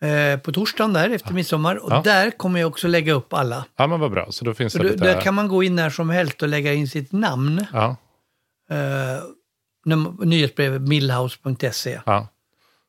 Eh, 0.09 0.39
på 0.41 0.53
torsdagen 0.53 0.93
där 0.93 1.11
efter 1.11 1.33
midsommar. 1.35 1.77
Och 1.77 1.93
Ja. 1.93 2.01
där 2.05 2.31
kommer 2.31 2.61
jag 2.61 2.69
också 2.69 2.89
lägga 2.89 3.13
upp 3.13 3.33
alla. 3.33 3.65
ja, 3.77 3.87
men 3.87 4.01
vad 4.01 4.11
bra. 4.11 4.27
Så 4.31 4.45
då 4.45 4.55
finns 4.55 4.73
Så 4.73 4.79
det 4.79 4.85
lite... 4.85 5.05
där 5.05 5.21
kan 5.21 5.35
man 5.35 5.49
gå 5.49 5.63
in 5.63 5.75
när 5.77 5.91
som 5.91 6.11
helst 6.11 6.43
och 6.43 6.49
lägga 6.49 6.73
in 6.75 6.89
sitt 6.89 7.13
namn. 7.13 7.65
Ja, 7.73 7.97
Eh, 8.71 9.23
nyhetsbrevet 10.27 10.83
millhouse.se. 10.83 12.01
ja. 12.07 12.29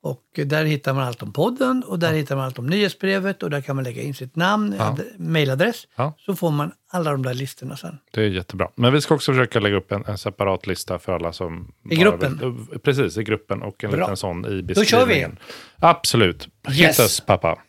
Och 0.01 0.23
där 0.45 0.65
hittar 0.65 0.93
man 0.93 1.03
allt 1.07 1.23
om 1.23 1.33
podden 1.33 1.83
och 1.83 1.99
där 1.99 2.13
hittar 2.13 2.35
man 2.35 2.45
allt 2.45 2.59
om 2.59 2.67
nyhetsbrevet 2.67 3.43
och 3.43 3.49
där 3.49 3.61
kan 3.61 3.75
man 3.75 3.85
lägga 3.85 4.01
in 4.01 4.13
sitt 4.13 4.35
namn, 4.35 4.75
Ja. 4.77 4.83
ad- 4.85 5.03
mailadress. 5.17 5.87
Ja. 5.95 6.13
Så 6.17 6.35
får 6.35 6.51
man 6.51 6.71
alla 6.91 7.11
de 7.11 7.23
där 7.23 7.33
listorna 7.33 7.77
sen. 7.77 7.97
Det 8.11 8.21
är 8.21 8.27
jättebra. 8.27 8.69
Men 8.75 8.93
vi 8.93 9.01
ska 9.01 9.15
också 9.15 9.31
försöka 9.33 9.59
lägga 9.59 9.75
upp 9.77 9.91
en, 9.91 10.05
en 10.05 10.17
separat 10.17 10.67
lista 10.67 10.99
för 10.99 11.11
alla 11.11 11.33
som... 11.33 11.71
I 11.91 11.95
gruppen? 11.95 12.39
Vill, 12.71 12.79
precis, 12.79 13.17
i 13.17 13.23
gruppen 13.23 13.61
och 13.61 13.83
en 13.83 13.91
Bra. 13.91 13.99
liten 13.99 14.17
sån 14.17 14.45
i 14.45 14.61
Då 14.61 14.73
kör 14.83 14.99
vi. 14.99 15.05
beskrivningen. 15.05 15.37
Absolut. 15.75 16.47
Yes. 16.71 16.99
us, 16.99 17.19
pappa. 17.19 17.59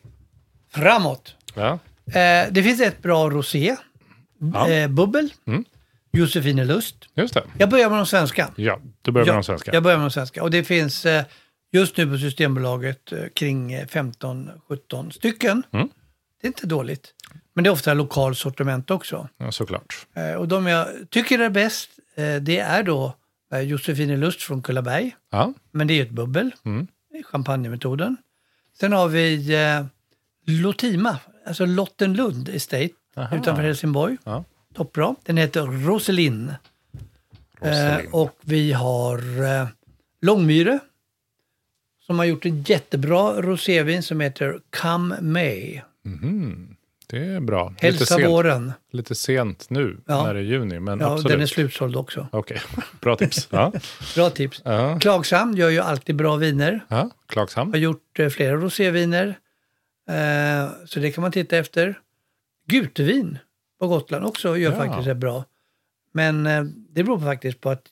Framåt! 0.74 1.34
Ja. 1.54 1.78
Eh, 2.06 2.48
det 2.50 2.62
finns 2.62 2.80
ett 2.80 3.02
bra 3.02 3.30
rosé. 3.30 3.76
Ja. 4.54 4.68
Eh, 4.68 4.88
bubbel. 4.88 5.32
Mm. 5.46 5.64
Josefine 6.12 6.64
Lust. 6.64 6.96
Just 7.14 7.34
det. 7.34 7.42
Jag 7.58 7.70
börjar 7.70 7.90
med 7.90 7.98
de 7.98 8.06
svenska. 8.06 8.50
Ja, 8.56 8.80
du 9.02 9.12
börjar 9.12 9.26
med 9.26 9.34
de 9.34 9.44
svenska. 9.44 9.74
Jag 9.74 9.82
börjar 9.82 9.98
med 9.98 10.04
de 10.04 10.10
svenska. 10.10 10.42
Och 10.42 10.50
det 10.50 10.64
finns 10.64 11.06
eh, 11.06 11.24
just 11.72 11.96
nu 11.96 12.06
på 12.06 12.18
Systembolaget 12.18 13.12
eh, 13.12 13.18
kring 13.34 13.72
eh, 13.72 13.86
15-17 13.86 15.10
stycken. 15.10 15.62
Mm. 15.72 15.88
Det 16.40 16.46
är 16.46 16.48
inte 16.48 16.66
dåligt. 16.66 17.14
Men 17.54 17.64
det 17.64 17.70
är 17.70 17.72
ofta 17.72 17.94
lokal 17.94 18.34
sortiment 18.36 18.90
också. 18.90 19.28
Ja, 19.36 19.52
såklart. 19.52 20.06
Eh, 20.14 20.34
och 20.34 20.48
de 20.48 20.66
jag 20.66 20.86
tycker 21.10 21.38
är 21.38 21.50
bäst, 21.50 21.90
eh, 22.14 22.34
det 22.36 22.58
är 22.58 22.82
då 22.82 23.14
eh, 23.52 23.60
Josefine 23.60 24.16
Lust 24.16 24.42
från 24.42 24.62
Kullaberg. 24.62 25.16
Ja. 25.30 25.54
Men 25.72 25.86
det 25.86 25.94
är 25.98 26.02
ett 26.02 26.10
bubbel. 26.10 26.50
Mm. 26.64 26.86
Champagnemetoden. 27.24 28.16
Sen 28.80 28.92
har 28.92 29.08
vi 29.08 29.54
eh, 29.54 29.84
Lotima, 30.46 31.18
alltså 31.46 31.66
Lottenlund 31.66 32.48
Estate 32.48 32.88
Aha. 33.16 33.36
utanför 33.36 33.62
Helsingborg. 33.62 34.16
Ja. 34.24 34.44
Toppbra. 34.74 35.14
Den 35.24 35.36
heter 35.36 35.62
Roselin. 35.86 36.52
Eh, 37.62 37.96
och 38.12 38.36
vi 38.42 38.72
har 38.72 39.18
eh, 39.44 39.66
Långmyre 40.22 40.78
som 42.06 42.18
har 42.18 42.26
gjort 42.26 42.46
ett 42.46 42.68
jättebra 42.68 43.42
rosévin 43.42 44.02
som 44.02 44.20
heter 44.20 44.60
Come 44.80 45.20
May. 45.20 45.80
Mhm. 46.04 46.76
Det 47.06 47.24
är 47.24 47.40
bra. 47.40 47.68
lite, 47.70 47.86
Hälsa 47.86 48.04
sent, 48.04 48.28
våren. 48.28 48.72
lite 48.92 49.14
sent 49.14 49.66
nu 49.70 49.96
Ja. 50.06 50.24
när 50.24 50.34
det 50.34 50.40
är 50.40 50.44
juni, 50.44 50.80
men 50.80 51.00
Ja, 51.00 51.12
absolut. 51.12 51.32
den 51.32 51.42
är 51.42 51.46
slutsåld 51.46 51.96
också. 51.96 52.28
Okej, 52.32 52.60
bra 53.00 53.16
tips. 53.16 53.48
Ja. 53.52 53.72
Bra 54.14 54.30
tips. 54.30 54.62
Ja. 54.64 54.98
Klagshamn 55.00 55.56
gör 55.56 55.68
ju 55.70 55.78
alltid 55.80 56.16
bra 56.16 56.36
viner. 56.36 56.80
Ja. 56.88 57.10
Klagshamn. 57.26 57.70
Har 57.72 57.78
gjort 57.78 58.18
eh, 58.18 58.28
flera 58.28 58.56
roséviner. 58.56 59.38
Eh, 60.10 60.70
så 60.86 61.00
det 61.00 61.12
kan 61.12 61.22
man 61.22 61.32
titta 61.32 61.56
efter. 61.56 61.98
Gutevin 62.66 63.38
på 63.80 63.88
Gotland 63.88 64.24
också 64.24 64.56
gör 64.56 64.70
Ja. 64.72 64.76
faktiskt 64.78 65.08
rätt 65.08 65.16
bra. 65.16 65.44
Men 66.12 66.46
eh, 66.46 66.62
det 66.64 67.04
beror 67.04 67.18
faktiskt 67.20 67.60
på 67.60 67.70
att 67.70 67.82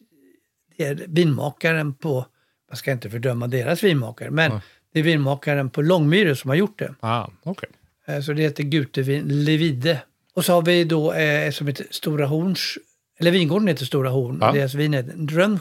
det 0.76 0.84
är 0.84 1.04
vinmakaren 1.08 1.94
på, 1.94 2.26
man 2.70 2.76
ska 2.76 2.92
inte 2.92 3.10
fördöma 3.10 3.46
deras 3.46 3.82
vinmakare, 3.82 4.30
men 4.30 4.52
Ja. 4.52 4.60
det 4.92 4.98
är 4.98 5.02
vinmakaren 5.02 5.70
på 5.70 5.82
Långmyre 5.82 6.36
som 6.36 6.48
har 6.48 6.56
gjort 6.56 6.78
det. 6.78 6.94
Ah, 7.00 7.28
okej. 7.42 7.68
Eh, 8.06 8.20
så 8.20 8.32
det 8.32 8.42
heter 8.42 8.62
Gutevin 8.62 9.44
Levide. 9.44 9.98
Och 10.34 10.44
så 10.44 10.52
har 10.52 10.62
vi 10.62 10.84
då 10.84 11.12
eh, 11.12 11.50
som 11.50 11.66
heter 11.66 11.86
Stora 11.90 12.26
Horns, 12.26 12.78
eller 13.20 13.30
vingården 13.30 13.68
heter 13.68 13.84
Stora 13.84 14.10
Horn, 14.10 14.42
och 14.42 14.54
deras 14.54 14.74
vin 14.74 14.92
heter 14.92 15.12
Rönn, 15.36 15.60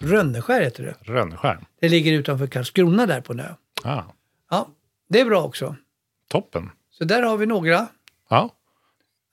Rönneskär 0.00 0.62
heter 0.62 0.82
det. 0.82 1.12
Rönnskär. 1.12 1.58
Det 1.80 1.88
ligger 1.88 2.12
utanför 2.12 2.46
Karlskrona 2.46 3.06
där 3.06 3.20
på 3.20 3.32
ö. 3.32 3.44
Ah, 3.84 4.02
Ja, 4.50 4.68
det 5.08 5.20
är 5.20 5.24
bra 5.24 5.42
också. 5.44 5.76
toppen. 6.28 6.70
Så 6.90 7.04
där 7.04 7.22
har 7.22 7.36
vi 7.36 7.46
några 7.46 7.86
Ja. 8.30 8.50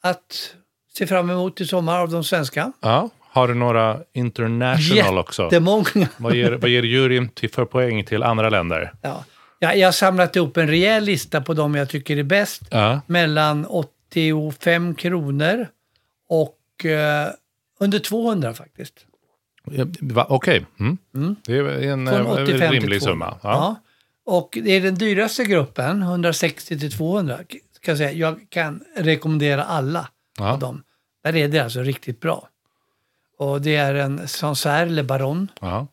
Att 0.09 0.55
se 0.93 1.07
fram 1.07 1.29
emot 1.29 1.61
i 1.61 1.65
sommar 1.65 1.99
av 1.99 2.09
de 2.09 2.23
svenska. 2.23 2.71
ja. 2.81 3.09
Har 3.19 3.47
du 3.47 3.53
några 3.53 3.99
international 4.13 5.17
också? 5.17 5.43
Jättemånga. 5.43 6.07
Vad 6.17 6.35
ger, 6.35 6.51
vad 6.51 6.69
ger 6.69 6.83
juryn 6.83 7.29
till, 7.29 7.49
för 7.49 7.65
poäng 7.65 8.03
till 8.03 8.23
andra 8.23 8.49
länder? 8.49 8.93
Ja. 9.01 9.23
Ja, 9.59 9.73
jag 9.73 9.87
har 9.87 9.91
samlat 9.91 10.35
ihop 10.35 10.57
en 10.57 10.67
rejäl 10.67 11.03
lista 11.03 11.41
på 11.41 11.53
de 11.53 11.75
jag 11.75 11.89
tycker 11.89 12.17
är 12.17 12.23
bäst. 12.23 12.61
Ja. 12.71 13.01
Mellan 13.07 13.65
85 13.65 14.95
kronor 14.95 15.67
och 16.29 16.85
eh, 16.85 17.27
under 17.79 17.99
200 17.99 18.53
faktiskt. 18.53 18.93
Va- 20.01 20.25
Okej, 20.29 20.65
mm. 20.79 20.97
det 21.45 21.57
är 21.57 21.81
en 21.81 22.07
Från 22.07 22.25
eh, 22.25 22.31
85 22.31 22.45
till 22.45 22.61
rimlig 22.61 22.81
200. 22.81 22.99
summa. 22.99 23.25
Ja. 23.25 23.37
Ja. 23.43 23.75
Och 24.33 24.57
det 24.63 24.71
är 24.71 24.81
den 24.81 24.95
dyraste 24.95 25.43
gruppen, 25.43 26.01
160 26.01 26.79
till 26.79 26.91
200. 26.91 27.39
Ska 27.85 27.91
jag, 27.91 27.97
säga. 27.97 28.11
jag 28.11 28.45
kan 28.49 28.83
rekommendera 28.95 29.63
alla 29.63 30.07
Ja. 30.37 30.51
av 30.53 30.59
dem. 30.59 30.83
Där 31.23 31.35
är 31.35 31.47
det 31.47 31.59
alltså 31.59 31.79
riktigt 31.81 32.19
bra. 32.21 32.49
Och 33.37 33.61
det 33.61 33.75
är 33.75 33.95
en 33.95 34.27
Sancerre 34.27 34.89
Le 34.89 35.03
Baron 35.03 35.51
Ja. 35.61 35.87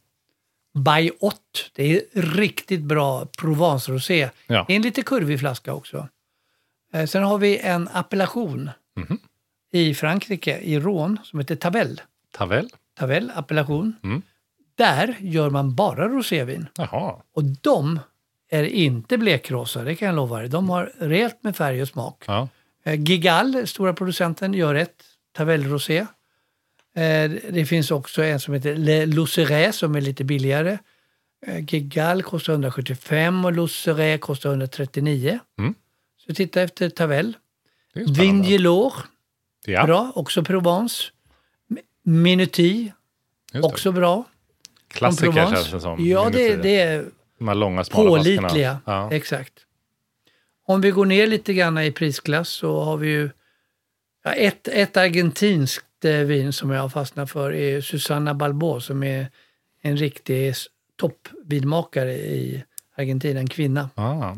8. 1.21 1.37
Det 1.75 1.93
är 1.97 2.03
riktigt 2.23 2.83
bra 2.83 3.27
Provence-rosé. 3.39 4.31
Ja. 4.47 4.65
Det 4.69 4.73
är 4.73 4.77
en 4.77 4.83
lite 4.83 5.03
kurvig 5.03 5.41
flaska 5.41 5.73
också. 5.75 6.09
Eh, 6.93 7.07
sen 7.07 7.23
har 7.23 7.39
vi 7.39 7.59
en 7.59 7.89
appellation 7.93 8.71
Mhm. 8.97 9.19
i 9.73 9.95
Frankrike, 9.95 10.59
i 10.59 10.79
Rhône, 10.81 11.17
som 11.25 11.39
heter 11.39 11.57
Tavel. 11.57 12.01
Tavel? 12.33 12.69
Tavel, 12.99 13.33
appellation. 13.35 13.97
Mm. 14.05 14.23
Där 14.75 15.17
gör 15.21 15.51
man 15.51 15.75
bara 15.75 16.09
rosévin. 16.09 16.67
Jaha. 16.77 17.23
Och 17.35 17.45
de 17.45 18.01
är 18.53 18.63
inte 18.65 19.19
blekrosa, 19.19 19.85
det 19.85 19.95
kan 19.95 20.07
jag 20.07 20.15
lova 20.17 20.39
dig. 20.39 20.49
De 20.49 20.71
har 20.71 20.93
rejält 20.99 21.37
med 21.43 21.57
färg 21.57 21.83
och 21.83 21.89
smak. 21.89 22.25
Ja. 22.27 22.49
Eh, 22.85 23.01
Gigal, 23.01 23.67
stora 23.67 23.93
producenten, 23.95 24.55
gör 24.55 24.75
ett 24.75 25.03
Tavel 25.33 25.65
Rosé. 25.65 25.99
Eh, 25.99 27.31
Det 27.51 27.67
finns 27.69 27.91
också 27.91 28.23
en 28.25 28.41
som 28.41 28.55
heter 28.55 28.77
Le 28.77 29.07
Luceret 29.07 29.75
som 29.75 29.95
är 29.95 30.01
lite 30.01 30.25
billigare. 30.25 30.79
Eh, 31.47 31.65
Gigal 31.65 32.23
kostar 32.23 32.53
175 32.53 33.45
och 33.45 33.53
Luceret 33.53 34.21
kostar 34.21 34.51
139. 34.51 35.39
Mm. 35.59 35.75
Så 36.27 36.35
titta 36.35 36.63
efter 36.63 36.89
Tavel. 36.91 37.37
Vingelor, 37.95 38.93
Ja, 39.67 39.87
bra, 39.87 40.13
också 40.15 40.45
Provence. 40.45 41.03
Minuti, 42.03 42.93
också 43.63 43.93
bra. 43.93 44.25
Klassiker 44.89 45.33
känns 45.33 45.71
det 45.71 45.81
som. 45.81 46.07
Ja, 46.07 46.31
det, 46.33 46.57
det 46.57 46.81
är 46.81 47.05
De 47.43 47.49
här 47.49 47.55
långa 47.55 47.85
smala 47.85 48.11
pålitliga. 48.11 48.81
Ja. 48.85 49.13
Exakt. 49.13 49.53
Om 50.67 50.81
vi 50.81 50.91
går 50.91 51.07
ner 51.07 51.27
lite 51.27 51.55
grann 51.55 51.79
i 51.79 51.93
prisklass 51.93 52.49
så 52.49 52.81
har 52.81 52.97
vi 52.97 53.09
ju 53.09 53.31
ja, 54.25 54.33
ett, 54.33 54.69
ett 54.69 54.97
argentinskt 54.97 56.05
eh, 56.05 56.13
vin 56.13 56.53
som 56.53 56.71
jag 56.71 56.83
har 56.83 56.89
fastnat 56.89 57.31
för 57.31 57.53
är 57.53 57.81
Susanna 57.81 58.35
Balbo 58.35 58.81
som 58.81 59.03
är 59.03 59.27
en 59.81 59.97
riktig 59.97 60.55
toppvinmakare 60.97 62.13
i 62.15 62.65
Argentina, 62.97 63.41
en 63.41 63.49
kvinna. 63.49 63.91
Ah. 63.95 64.37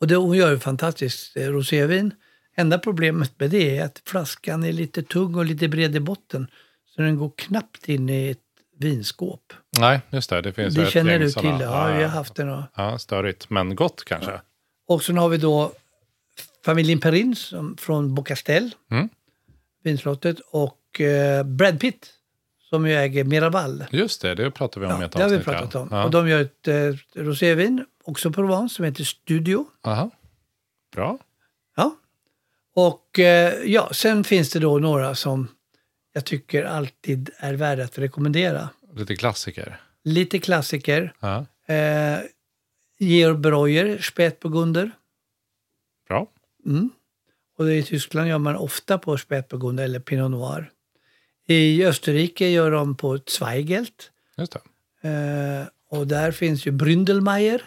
Och 0.00 0.06
det, 0.06 0.16
hon 0.16 0.36
gör 0.36 0.50
ju 0.50 0.58
fantastiskt 0.58 1.36
eh, 1.36 1.46
rosévin. 1.46 2.14
Enda 2.56 2.78
problemet 2.78 3.40
med 3.40 3.50
det 3.50 3.78
är 3.78 3.84
att 3.84 4.02
flaskan 4.06 4.64
är 4.64 4.72
lite 4.72 5.02
tung 5.02 5.34
och 5.34 5.44
lite 5.44 5.68
bred 5.68 5.96
i 5.96 6.00
botten. 6.00 6.46
Så 6.86 7.02
den 7.02 7.16
går 7.16 7.32
knappt 7.36 7.88
in 7.88 8.08
i 8.08 8.36
vinskåp. 8.84 9.52
Nej, 9.78 10.00
just 10.10 10.30
det. 10.30 10.40
Det 10.40 10.52
finns 10.52 10.74
Det 10.74 10.86
känner 10.90 11.18
du 11.18 11.30
till? 11.30 11.44
Ja, 11.60 11.86
vi 11.96 12.02
har 12.02 12.10
haft 12.10 12.34
den. 12.34 12.48
Och, 12.50 12.62
Ja, 12.76 12.98
störigt, 12.98 13.50
men 13.50 13.74
gott 13.76 14.04
kanske. 14.04 14.40
Och 14.88 15.02
sen 15.02 15.18
har 15.18 15.28
vi 15.28 15.36
då 15.36 15.72
familjen 16.64 17.00
Perrin 17.00 17.36
som, 17.36 17.76
från 17.76 18.14
Bocastel, 18.14 18.74
Mm. 18.90 19.08
vinslottet, 19.84 20.36
och 20.50 21.00
eh, 21.00 21.42
Brad 21.44 21.80
Pitt 21.80 22.10
som 22.70 22.86
ju 22.86 22.94
äger 22.94 23.24
Miraval. 23.24 23.84
Just 23.90 24.22
det, 24.22 24.34
det 24.34 24.50
pratar 24.50 24.80
vi 24.80 24.86
om 24.86 24.92
i 24.92 24.94
Ja, 25.00 25.04
ett 25.04 25.12
det 25.12 25.22
har 25.22 25.28
vi 25.28 25.36
avsnitt, 25.36 25.44
pratat 25.54 25.74
om. 25.74 25.88
Ja. 25.90 26.04
Och 26.04 26.10
de 26.10 26.28
gör 26.28 26.40
ett 26.40 26.68
eh, 26.68 26.74
rosévin, 27.14 27.84
också 28.04 28.32
Provence, 28.32 28.74
som 28.74 28.84
heter 28.84 29.04
Studio. 29.04 29.66
Aha. 29.86 30.10
Bra. 30.94 31.18
Ja. 31.76 31.96
Och 32.74 33.18
eh, 33.18 33.54
ja, 33.64 33.88
sen 33.92 34.24
finns 34.24 34.50
det 34.50 34.58
då 34.58 34.78
några 34.78 35.14
som 35.14 35.48
jag 36.14 36.24
tycker 36.24 36.64
alltid 36.64 37.30
är 37.38 37.54
värda 37.54 37.84
att 37.84 37.98
rekommendera. 37.98 38.68
Lite 38.94 39.16
klassiker. 39.16 39.80
Lite 40.04 40.38
klassiker. 40.38 41.12
Ja. 41.20 41.46
Eh, 41.74 42.18
Georg 42.98 43.38
Breuer, 43.38 43.98
Spätburgunder. 43.98 44.90
Bra. 46.08 46.30
Mm. 46.66 46.90
Och 47.58 47.72
i 47.72 47.82
Tyskland 47.82 48.28
gör 48.28 48.38
man 48.38 48.56
ofta 48.56 48.98
på 48.98 49.18
Spätburgunder 49.18 49.84
eller 49.84 50.00
Pinot 50.00 50.30
Noir. 50.30 50.70
I 51.46 51.84
Österrike 51.84 52.48
gör 52.48 52.70
de 52.70 52.96
på 52.96 53.18
Zweigelt. 53.26 54.10
Just 54.36 54.52
det. 54.52 55.08
Eh, 55.08 55.66
och 55.98 56.06
där 56.06 56.32
finns 56.32 56.66
ju 56.66 56.70
Bründelmeier. 56.70 57.62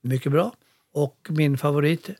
Mycket 0.00 0.32
bra. 0.32 0.54
Och 0.92 1.26
min 1.28 1.58
favorit, 1.58 2.10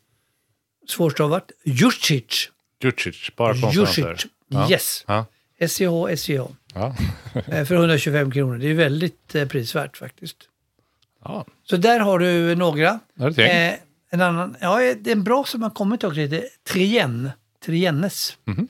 svårstavat, 0.87 1.51
Jusic. 1.63 2.49
Djurcic, 2.83 3.31
bara 3.35 3.61
konsonanter. 3.61 4.09
Jusic. 4.51 4.71
Yes. 4.71 5.03
Ja. 5.07 5.25
SCH, 5.67 6.15
SCH. 6.17 6.29
Ja. 6.73 6.95
Eh, 7.47 7.65
för 7.65 7.75
125 7.75 8.31
kronor. 8.31 8.57
Det 8.57 8.67
är 8.67 8.73
väldigt 8.73 9.35
eh, 9.35 9.47
prisvärt 9.47 9.97
faktiskt. 9.97 10.37
ja. 11.23 11.45
Så 11.63 11.77
där 11.77 11.99
har 11.99 12.19
du 12.19 12.55
några. 12.55 12.99
Eh, 13.19 13.73
en 14.09 14.21
annan, 14.21 14.55
ja, 14.61 14.77
det 14.79 15.07
är 15.07 15.15
en 15.15 15.23
bra 15.23 15.43
som 15.43 15.61
har 15.63 15.69
kommit 15.69 16.03
också, 16.03 16.19
heter 16.19 16.43
Trienne. 16.63 17.31
Triennes. 17.65 18.37
Mhm. 18.45 18.67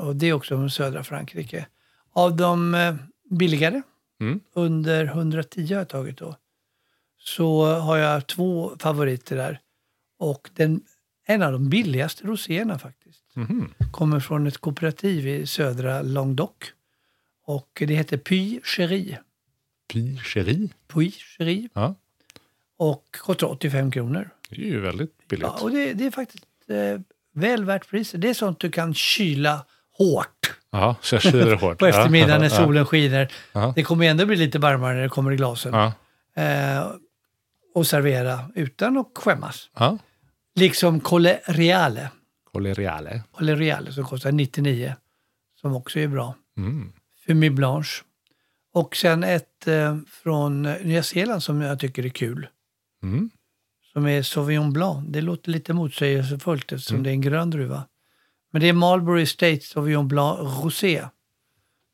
Och 0.00 0.16
det 0.16 0.26
är 0.26 0.32
också 0.32 0.54
från 0.56 0.70
södra 0.70 1.04
Frankrike. 1.04 1.66
Av 2.12 2.36
de 2.36 2.74
eh, 2.74 2.94
billigare, 3.30 3.82
Mm. 4.20 4.40
under 4.54 5.04
110 5.04 5.66
har 5.74 5.80
jag 5.80 5.88
tagit 5.88 6.18
då, 6.18 6.36
så 7.18 7.64
har 7.74 7.96
jag 7.96 8.26
två 8.26 8.72
favoriter 8.78 9.36
där. 9.36 9.60
Och 10.18 10.50
den, 10.54 10.80
en 11.26 11.42
av 11.42 11.52
de 11.52 11.68
billigaste 11.68 12.24
roséerna 12.26 12.78
faktiskt. 12.78 13.21
Kommer 13.90 14.20
från 14.20 14.46
ett 14.46 14.58
kooperativ 14.58 15.28
i 15.28 15.46
södra 15.46 16.02
Languedoc. 16.02 16.50
Och 17.44 17.82
det 17.86 17.94
heter 17.94 18.16
Puy 18.18 18.60
Chéri. 18.64 19.18
Pi 19.92 20.16
Cherie. 20.24 20.68
Puy 20.88 21.10
Chéri. 21.10 21.68
Ja, 21.74 21.94
Och 22.76 23.04
kostar 23.18 23.46
85 23.46 23.90
kronor. 23.90 24.30
det 24.48 24.56
är 24.62 24.66
ju 24.66 24.80
väldigt 24.80 25.28
billigt. 25.28 25.46
Ja, 25.46 25.58
och 25.62 25.70
det, 25.70 25.92
det 25.92 26.06
är 26.06 26.10
faktiskt 26.10 26.44
eh, 26.68 27.00
väl 27.34 27.64
värt 27.64 27.88
priset. 27.90 28.20
Det 28.20 28.28
är 28.30 28.34
sånt 28.34 28.60
du 28.60 28.70
kan 28.70 28.94
kyla 28.94 29.64
hårt 29.98 30.52
Ja, 30.70 30.96
så 31.00 31.14
jag 31.14 31.22
kyler 31.22 31.56
hårt. 31.56 31.78
på 31.78 31.86
eftermiddagen 31.86 32.40
när 32.40 32.48
solen 32.48 32.86
skiner. 32.86 33.32
Det 33.74 33.82
kommer 33.82 34.06
ändå 34.06 34.26
bli 34.26 34.36
lite 34.36 34.58
varmare 34.58 34.94
när 34.94 35.02
det 35.02 35.08
kommer 35.08 35.32
i 35.32 35.36
glasen. 35.36 35.74
Eh, 36.34 36.86
och 37.74 37.86
servera 37.86 38.40
utan 38.54 38.96
att 38.96 39.10
skämmas. 39.14 39.70
Liksom 40.54 41.00
Colle 41.00 41.40
Reale. 41.44 42.10
Colle 42.52 42.74
Reale. 42.74 43.22
Colle 43.32 43.54
Reale 43.54 43.92
som 43.92 44.04
kostar 44.04 44.32
99. 44.32 44.94
Som 45.60 45.76
också 45.76 45.98
är 45.98 46.08
bra. 46.08 46.34
Mm. 46.56 46.92
Fumé 47.26 47.50
Blanche. 47.50 48.02
Och 48.74 48.96
sen 48.96 49.24
ett 49.24 49.66
eh, 49.68 49.98
från 50.22 50.62
Nya 50.62 51.02
Zeeland 51.02 51.42
som 51.42 51.60
jag 51.60 51.78
tycker 51.80 52.04
är 52.04 52.08
kul. 52.08 52.46
Mm. 53.02 53.30
Som 53.92 54.06
är 54.06 54.22
Sauvignon 54.22 54.72
Blanc. 54.72 55.08
Det 55.08 55.20
låter 55.20 55.50
lite 55.50 55.72
motsägelsefullt 55.72 56.72
eftersom 56.72 56.94
Mm. 56.94 57.02
det 57.04 57.10
är 57.10 57.12
en 57.12 57.20
grön 57.20 57.50
druva. 57.50 57.84
Men 58.52 58.60
det 58.62 58.68
är 58.68 58.72
Marlborough 58.72 59.22
Estate 59.22 59.60
Sauvignon 59.60 60.08
Blanc 60.08 60.38
Rosé. 60.64 61.04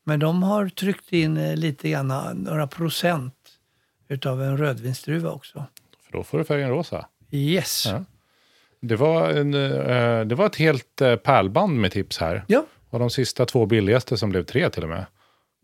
Men 0.04 0.20
de 0.20 0.42
har 0.42 0.68
tryckt 0.68 1.12
in 1.12 1.36
eh, 1.36 1.56
lite 1.56 1.90
grann, 1.90 2.08
några 2.36 2.66
procent 2.66 3.34
utav 4.08 4.42
en 4.42 4.56
rödvinsdruva 4.58 5.30
också. 5.30 5.64
För 6.04 6.12
då 6.12 6.24
får 6.24 6.38
du 6.38 6.44
färgen 6.44 6.70
rosa. 6.70 7.06
Yes. 7.30 7.86
Ja. 7.86 8.04
Det 8.80 8.96
var, 8.96 9.30
en, 9.30 9.54
eh, 9.54 10.24
det 10.24 10.34
var 10.34 10.46
ett 10.46 10.56
helt 10.56 11.00
eh, 11.00 11.16
pärlband 11.16 11.80
med 11.80 11.92
tips 11.92 12.18
här. 12.18 12.44
Ja, 12.46 12.66
Och 12.90 12.98
de 12.98 13.10
sista 13.10 13.46
två 13.46 13.66
billigaste 13.66 14.16
som 14.16 14.30
blev 14.30 14.42
tre 14.44 14.70
till 14.70 14.82
och 14.82 14.88
med. 14.88 15.06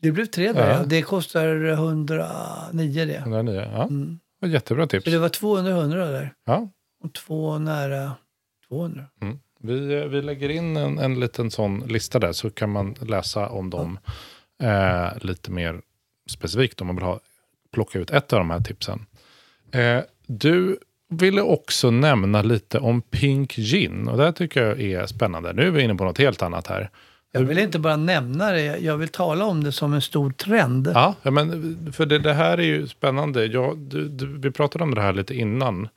det 0.03 0.13
blev 0.13 0.27
tre 0.27 0.53
där. 0.53 0.71
Ja. 0.71 0.79
Ja. 0.79 0.85
Det 0.85 1.03
kostar 1.03 1.65
109 1.65 3.05
det. 3.05 3.15
109. 3.17 3.69
Ja. 3.73 3.83
Mm. 3.83 4.19
Det 4.41 4.47
var 4.47 4.53
jättebra 4.53 4.87
tips. 4.87 5.05
Så 5.05 5.11
det 5.11 5.19
var 5.19 5.29
200 5.29 5.71
100 5.73 6.07
där. 6.07 6.35
Ja. 6.45 6.69
Och 7.05 7.13
två 7.15 7.59
nära 7.59 8.13
200. 8.69 9.05
Mm. 9.23 9.39
Vi, 9.61 9.95
eh, 9.95 10.05
vi 10.05 10.23
lägger 10.23 10.49
in 10.49 10.77
en, 10.77 10.99
en 10.99 11.21
liten 11.21 11.51
sån 11.51 11.81
lista 11.81 12.19
där 12.19 12.33
så 12.33 12.51
kan 12.51 12.71
man 12.71 12.95
läsa 13.01 13.49
om 13.49 13.71
dem 13.71 13.99
eh, 14.63 15.09
lite 15.21 15.51
mer 15.51 15.81
specifikt 16.31 16.81
om 16.81 16.87
man 16.87 16.97
vill 16.97 17.05
ha, 17.05 17.21
plocka 17.73 17.99
ut 17.99 18.11
ett 18.11 18.33
av 18.33 18.39
de 18.39 18.51
här 18.51 18.61
tipsen. 18.61 19.07
Eh, 19.73 20.01
du 20.27 20.79
ville 21.11 21.43
också 21.43 21.91
nämna 21.91 22.43
lite 22.43 22.79
om 22.79 23.03
Pink 23.03 23.55
Gin 23.55 24.09
och 24.09 24.19
det 24.19 24.25
här 24.25 24.33
tycker 24.33 24.63
jag 24.63 24.81
är 24.81 25.07
spännande. 25.07 25.53
Nu 25.53 25.67
är 25.67 25.71
vi 25.71 25.83
inne 25.83 25.95
på 25.95 26.05
något 26.05 26.19
helt 26.19 26.43
annat 26.43 26.67
här. 26.67 26.91
Jag 27.33 27.41
vill 27.41 27.59
inte 27.59 27.79
bara 27.79 27.97
nämna 27.97 28.51
det, 28.51 28.79
jag 28.79 28.97
vill 28.97 29.09
tala 29.09 29.45
om 29.45 29.65
det 29.65 29.73
som 29.73 29.93
en 29.93 30.03
stor 30.03 30.31
trend. 30.31 30.91
Ja, 30.95 31.15
men 31.23 31.93
för 31.93 32.07
det, 32.07 32.19
det 32.19 32.33
här 32.33 32.59
är 32.59 32.63
ju 32.63 32.89
spännande. 32.89 33.47
Jag, 33.47 33.79
du, 33.79 34.09
du, 34.09 34.39
vi 34.39 34.51
pratade 34.51 34.85
om 34.85 34.95
det 34.95 35.01
här 35.01 35.13
lite 35.13 35.35
innan. 35.35 35.89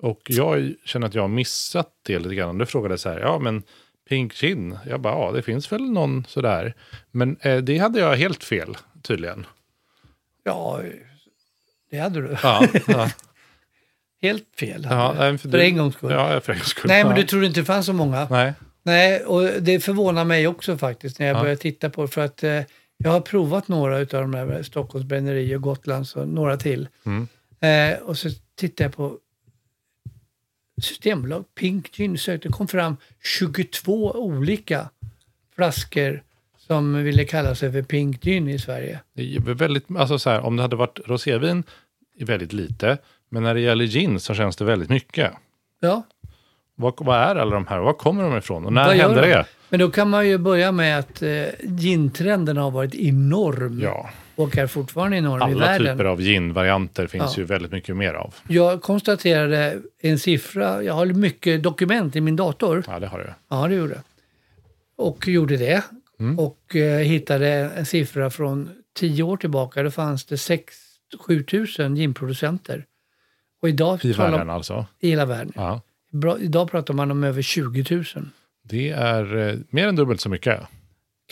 Och 0.00 0.20
jag 0.24 0.74
känner 0.84 1.06
att 1.06 1.14
jag 1.14 1.22
har 1.22 1.28
missat 1.28 1.88
det 2.06 2.18
lite 2.18 2.34
grann. 2.34 2.58
Du 2.58 2.66
frågade 2.66 2.98
så 2.98 3.08
här, 3.08 3.20
ja 3.20 3.38
men 3.38 3.62
Pink 4.08 4.34
Gin. 4.34 4.78
Jag 4.86 5.00
bara, 5.00 5.14
ja 5.14 5.32
det 5.32 5.42
finns 5.42 5.72
väl 5.72 5.90
någon 5.90 6.24
sådär. 6.28 6.74
Men 7.10 7.36
eh, 7.40 7.56
det 7.56 7.78
hade 7.78 8.00
jag 8.00 8.16
helt 8.16 8.44
fel 8.44 8.76
tydligen. 9.02 9.46
Ja, 10.44 10.80
det 11.90 11.98
hade 11.98 12.20
du. 12.20 12.36
Ja, 12.42 12.66
ja, 12.86 13.10
Helt 14.22 14.44
fel. 14.58 14.86
ja, 14.90 15.14
nej, 15.18 15.38
för 15.38 15.48
du- 15.48 15.62
en 15.62 15.76
gångs 15.76 15.94
skull. 15.94 16.10
Ja, 16.12 16.40
för 16.40 16.52
en 16.52 16.58
gångs 16.58 16.68
skull. 16.68 16.88
Nej, 16.88 17.04
men 17.04 17.14
du 17.14 17.22
trodde 17.22 17.46
inte 17.46 17.60
det 17.60 17.64
fanns 17.64 17.86
så 17.86 17.92
många? 17.92 18.26
Nej, 18.30 18.52
Nej, 18.82 19.20
och 19.24 19.42
det 19.62 19.80
förvånar 19.80 20.24
mig 20.24 20.46
också 20.46 20.78
faktiskt 20.78 21.18
när 21.18 21.26
jag 21.26 21.36
Ja. 21.36 21.40
börjar 21.40 21.56
titta 21.56 21.90
på 21.90 22.02
det. 22.02 22.08
För 22.08 22.20
att 22.24 22.44
eh, 22.44 22.60
jag 22.96 23.10
har 23.10 23.20
provat 23.20 23.68
några 23.68 23.96
av 23.98 24.06
de 24.06 24.34
här 24.34 24.62
Stockholms 24.62 25.06
bränneri 25.06 25.56
och 25.56 25.62
Gotlands 25.62 26.16
och 26.16 26.28
några 26.28 26.56
till. 26.56 26.88
Mm. 27.06 27.28
Eh, 27.60 27.98
och 28.02 28.18
så 28.18 28.28
tittar 28.56 28.84
jag 28.84 28.96
på 28.96 29.18
Systembolag, 30.82 31.44
Pink 31.54 31.92
Gin, 31.96 32.18
sökte, 32.18 32.48
kom 32.48 32.68
fram 32.68 32.96
22 33.24 34.12
olika 34.12 34.90
flaskor 35.54 36.22
som 36.58 36.94
ville 37.04 37.24
kalla 37.24 37.54
sig 37.54 37.72
för 37.72 37.82
Pink 37.82 38.20
Gin 38.24 38.48
i 38.48 38.58
Sverige. 38.58 39.00
det 39.14 39.36
är 39.36 39.40
väldigt, 39.40 39.84
alltså 39.96 40.18
så 40.18 40.30
här, 40.30 40.40
om 40.40 40.56
det 40.56 40.62
hade 40.62 40.76
varit 40.76 40.98
rosévin 41.06 41.62
väldigt 42.20 42.52
lite. 42.52 42.98
Men 43.28 43.42
när 43.42 43.54
det 43.54 43.60
gäller 43.60 43.84
gin 43.84 44.20
så 44.20 44.34
känns 44.34 44.56
det 44.56 44.64
väldigt 44.64 44.88
mycket. 44.90 45.32
Ja, 45.80 46.02
Vad, 46.74 46.94
vad 46.98 47.16
är 47.16 47.36
alla 47.36 47.54
de 47.54 47.66
här? 47.66 47.78
Var 47.78 47.92
kommer 47.92 48.22
de 48.22 48.36
ifrån? 48.36 48.66
Och 48.66 48.72
när 48.72 48.86
vad 48.86 48.96
gör 48.96 49.02
hände 49.08 49.20
de? 49.20 49.28
det? 49.28 49.46
Men 49.68 49.80
då 49.80 49.90
kan 49.90 50.10
man 50.10 50.28
ju 50.28 50.38
börja 50.38 50.72
med 50.72 50.98
att 50.98 51.22
eh, 51.22 51.44
gintrenden 51.62 52.56
har 52.56 52.70
varit 52.70 52.94
enorm 52.94 53.80
Ja, 53.82 54.10
och 54.36 54.58
är 54.58 54.66
fortfarande 54.66 55.16
enorm 55.16 55.40
i 55.40 55.44
alla 55.44 55.66
världen. 55.66 55.96
typer 55.96 56.04
av 56.04 56.20
gin-varianter 56.20 57.06
finns 57.06 57.36
Ja. 57.36 57.40
ju 57.40 57.44
väldigt 57.44 57.72
mycket 57.72 57.96
mer 57.96 58.14
av. 58.14 58.34
Jag 58.48 58.82
konstaterade 58.82 59.76
en 60.02 60.18
siffra, 60.18 60.82
jag 60.82 60.94
har 60.94 61.06
mycket 61.06 61.62
dokument 61.62 62.16
i 62.16 62.20
min 62.20 62.36
dator. 62.36 62.84
Ja, 62.86 62.98
det 62.98 63.06
har 63.06 63.18
du. 63.18 63.30
Ja, 63.48 63.68
det 63.68 63.74
gjorde 63.74 63.94
jag. 63.94 64.02
Och 65.06 65.28
gjorde 65.28 65.56
det. 65.56 65.84
Mm. 66.20 66.38
Och 66.38 66.76
eh, 66.76 66.98
hittade 66.98 67.48
en 67.76 67.86
siffra 67.86 68.30
från 68.30 68.70
tio 68.98 69.22
år 69.22 69.36
tillbaka. 69.36 69.82
Då 69.82 69.90
fanns 69.90 70.24
det 70.24 70.34
6-7 70.36 71.44
tusen 71.44 71.96
ginproducenter. 71.96 72.84
Och 73.62 73.68
idag 73.68 74.04
I 74.04 74.12
världen 74.12 74.50
alltså. 74.50 74.86
I 75.00 75.10
hela 75.10 75.24
världen. 75.26 75.52
Ja. 75.56 75.80
Bra, 76.12 76.38
idag 76.38 76.70
pratar 76.70 76.94
man 76.94 77.10
om 77.10 77.24
över 77.24 77.42
20 77.42 77.94
000. 77.94 78.04
Kan 78.04 78.30
Det 78.62 78.90
är 78.90 79.36
eh, 79.36 79.58
mer 79.70 79.88
än 79.88 79.96
dubbelt 79.96 80.20
så 80.20 80.28
mycket. 80.28 80.60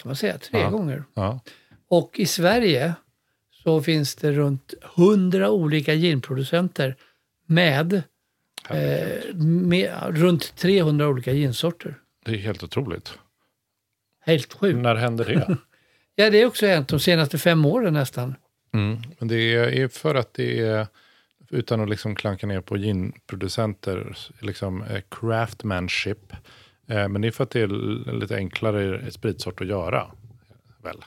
man 0.05 0.17
säga, 0.17 0.39
tre 0.39 0.61
Ja. 0.61 0.71
gånger. 0.71 1.05
Ja. 1.15 1.41
Och 1.89 2.11
i 2.19 2.27
Sverige 2.27 2.95
så 3.65 3.83
finns 3.83 4.15
det 4.15 4.33
runt 4.33 4.75
100 4.97 5.51
olika 5.51 5.95
ginproducenter 5.95 6.97
med, 7.47 7.93
eh, 8.71 9.35
med 9.39 9.91
runt 10.09 10.57
300 10.57 11.09
olika 11.09 11.33
ginsorter. 11.33 11.99
Det 12.25 12.33
är 12.33 12.37
helt 12.39 12.63
otroligt. 12.63 13.19
Helt 14.25 14.53
sjukt. 14.53 14.79
När 14.79 14.95
hände 14.95 15.25
det? 15.25 15.57
Ja, 16.19 16.31
det 16.31 16.43
är 16.43 16.47
också 16.47 16.67
hänt 16.67 16.89
de 16.89 17.01
senaste 17.01 17.39
fem 17.39 17.65
åren 17.65 17.95
nästan. 17.95 18.35
Mm. 18.75 18.99
Men 19.19 19.29
det 19.29 19.55
är 19.55 19.89
för 19.89 20.15
att 20.15 20.35
det 20.35 20.61
är, 20.61 20.87
utan 21.57 21.81
att 21.81 21.89
liksom 21.91 22.15
klanka 22.15 22.47
ner 22.47 22.61
på 22.61 22.77
ginproducenter, 22.77 24.17
liksom 24.41 24.83
eh, 24.83 25.01
craftmanship. 25.11 26.33
Eh, 26.89 27.09
Men 27.09 27.21
det 27.23 27.29
är 27.29 27.33
för 27.33 27.45
att 27.45 27.51
det 27.51 27.61
är 27.61 28.13
lite 28.21 28.37
enklare 28.37 29.11
spritsort 29.11 29.61
att 29.61 29.67
göra. 29.67 30.07
Väl? 30.83 31.05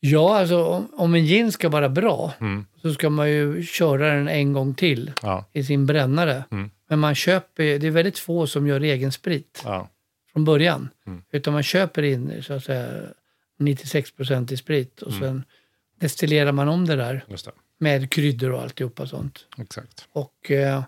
Ja, 0.00 0.38
alltså 0.38 0.64
om, 0.64 0.88
om 0.96 1.14
en 1.14 1.24
gin 1.24 1.52
ska 1.52 1.68
vara 1.68 1.88
bra 1.88 2.32
Mm. 2.40 2.66
så 2.82 2.94
ska 2.94 3.10
man 3.10 3.30
ju 3.30 3.62
köra 3.62 4.14
den 4.14 4.28
en 4.28 4.52
gång 4.52 4.74
till 4.74 5.12
Ja, 5.22 5.44
i 5.52 5.64
sin 5.64 5.86
brännare. 5.86 6.44
Mm. 6.50 6.70
Men 6.88 6.98
man 6.98 7.14
köper, 7.14 7.78
det 7.78 7.86
är 7.86 7.90
väldigt 7.90 8.18
få 8.18 8.46
som 8.46 8.66
gör 8.66 8.80
egen 8.80 9.12
sprit 9.12 9.62
ja, 9.64 9.88
från 10.32 10.44
början. 10.44 10.88
Mm. 11.06 11.22
Utan 11.32 11.52
man 11.52 11.62
köper 11.62 12.02
in 12.02 12.42
så 12.42 12.52
att 12.52 12.64
säga 12.64 12.88
96% 13.60 14.52
i 14.52 14.56
sprit 14.56 15.02
och 15.02 15.12
Mm. 15.12 15.20
sen 15.22 15.44
destillerar 16.00 16.52
man 16.52 16.68
om 16.68 16.86
det 16.86 16.96
där 16.96 17.24
det. 17.28 17.50
Med 17.78 18.10
kryddor 18.10 18.52
och 18.52 18.62
alltihopa 18.62 19.06
sånt. 19.06 19.44
Exakt. 19.58 20.08
Och 20.12 20.50
eh, 20.50 20.82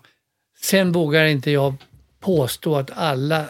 sen 0.61 0.91
vågar 0.91 1.25
inte 1.25 1.51
jag 1.51 1.73
påstå 2.19 2.75
att 2.75 2.91
alla 2.91 3.45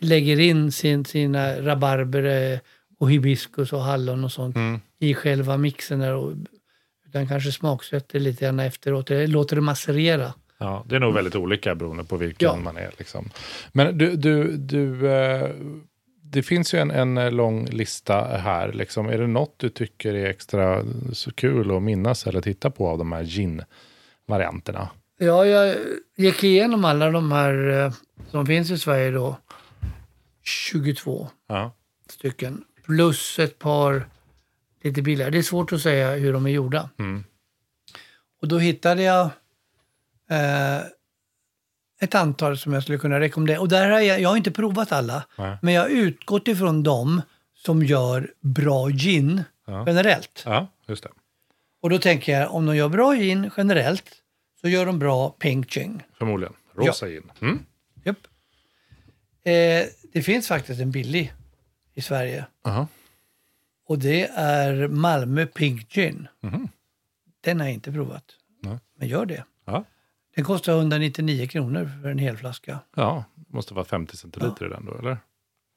lägger 0.00 0.40
in 0.40 0.72
sin, 0.72 1.04
sina 1.04 1.60
rabarber 1.62 2.52
eh, 2.52 2.58
och 2.98 3.10
hibiskus 3.10 3.72
och 3.72 3.80
hallon 3.82 4.24
och 4.24 4.32
sånt 4.32 4.56
Mm. 4.56 4.80
i 4.98 5.14
själva 5.14 5.56
mixen 5.56 5.98
där. 5.98 6.14
Och, 6.14 6.32
utan 7.06 7.28
kanske 7.28 7.52
smaksätter 7.52 8.20
lite 8.20 8.44
grann 8.44 8.60
efteråt, 8.60 9.10
eller 9.10 9.26
låter 9.26 9.56
det 9.56 9.62
masserera. 9.62 10.34
Ja, 10.58 10.84
det 10.88 10.96
är 10.96 11.00
nog 11.00 11.14
väldigt 11.14 11.34
olika 11.36 11.74
beroende 11.74 12.04
på 12.04 12.16
vilken 12.16 12.46
Ja. 12.48 12.56
man 12.56 12.76
är. 12.76 12.90
Liksom. 12.98 13.30
Men 13.72 13.98
du, 13.98 14.16
du, 14.16 14.56
du 14.56 15.10
eh, 15.12 15.50
det 16.30 16.42
finns 16.42 16.74
ju 16.74 16.78
en, 16.78 16.90
en 16.90 17.36
lång 17.36 17.66
lista 17.66 18.24
här. 18.24 18.72
Liksom. 18.72 19.08
Är 19.08 19.18
det 19.18 19.26
något 19.26 19.54
du 19.58 19.68
tycker 19.68 20.14
är 20.14 20.26
extra 20.26 20.84
så 21.12 21.32
kul 21.32 21.76
att 21.76 21.82
minnas 21.82 22.26
eller 22.26 22.40
titta 22.40 22.70
på 22.70 22.88
av 22.88 22.98
de 22.98 23.12
här 23.12 23.24
gin-varianterna? 23.24 24.88
Ja, 25.18 25.46
jag 25.46 25.76
gick 26.16 26.44
igenom 26.44 26.84
alla 26.84 27.10
de 27.10 27.32
här 27.32 27.68
eh, 27.84 27.92
som 28.30 28.46
finns 28.46 28.70
i 28.70 28.78
Sverige 28.78 29.10
då. 29.10 29.36
22 30.42 31.28
Ja. 31.48 31.74
stycken. 32.10 32.64
Plus 32.86 33.38
ett 33.38 33.58
par 33.58 34.08
lite 34.82 35.02
billigare. 35.02 35.30
Det 35.30 35.38
är 35.38 35.42
svårt 35.42 35.72
att 35.72 35.80
säga 35.80 36.10
hur 36.10 36.32
de 36.32 36.46
är 36.46 36.50
gjorda. 36.50 36.90
Mm. 36.98 37.24
Och 38.42 38.48
då 38.48 38.58
hittade 38.58 39.02
jag 39.02 39.24
eh, 40.30 40.80
ett 42.00 42.14
antal 42.14 42.58
som 42.58 42.72
jag 42.72 42.82
skulle 42.82 42.98
kunna 42.98 43.20
rekommendera. 43.20 43.60
Och 43.60 43.68
där 43.68 43.90
har 43.90 44.00
jag, 44.00 44.20
jag 44.20 44.28
har 44.28 44.36
inte 44.36 44.50
provat 44.50 44.92
alla, 44.92 45.24
Nej. 45.38 45.56
men 45.62 45.74
jag 45.74 45.82
har 45.82 45.88
utgått 45.88 46.48
ifrån 46.48 46.82
dem 46.82 47.22
som 47.54 47.82
gör 47.82 48.30
bra 48.40 48.88
gin 48.88 49.42
Ja. 49.66 49.84
generellt. 49.86 50.42
ja, 50.46 50.66
just 50.86 51.02
det. 51.02 51.10
Och 51.82 51.90
då 51.90 51.98
tänker 51.98 52.32
jag, 52.40 52.54
om 52.54 52.66
de 52.66 52.76
gör 52.76 52.88
bra 52.88 53.12
gin 53.14 53.50
generellt 53.56 54.10
så 54.60 54.68
gör 54.68 54.86
de 54.86 54.98
bra 54.98 55.30
pink 55.30 55.70
gin. 55.74 56.02
Förmodligen. 56.18 56.54
Rosa 56.74 57.08
gin. 57.08 57.30
Mm. 57.40 57.58
Japp. 58.04 58.16
Eh, 59.44 59.86
det 60.12 60.22
finns 60.22 60.48
faktiskt 60.48 60.80
en 60.80 60.90
billig 60.90 61.32
i 61.94 62.02
Sverige. 62.02 62.46
Aha. 62.64 62.86
Och 63.86 63.98
det 63.98 64.26
är 64.34 64.88
Malmö 64.88 65.46
Pink 65.46 65.88
Gin. 65.92 66.28
Den 67.40 67.60
har 67.60 67.66
jag 67.66 67.74
inte 67.74 67.92
provat. 67.92 68.24
Mhm. 68.62 68.70
Nej. 68.72 68.78
Men 68.98 69.08
gör 69.08 69.26
det. 69.26 69.44
Den 70.38 70.44
kostar 70.44 70.72
199 70.72 71.46
kronor 71.48 71.90
för 72.02 72.08
en 72.08 72.18
hel 72.18 72.36
flaska. 72.36 72.78
ja, 72.96 73.24
det 73.34 73.54
måste 73.54 73.74
vara 73.74 73.84
50 73.84 74.16
centiliter 74.16 74.66
i 74.66 74.68
den 74.68 74.84
då, 74.84 74.98
eller? 74.98 75.18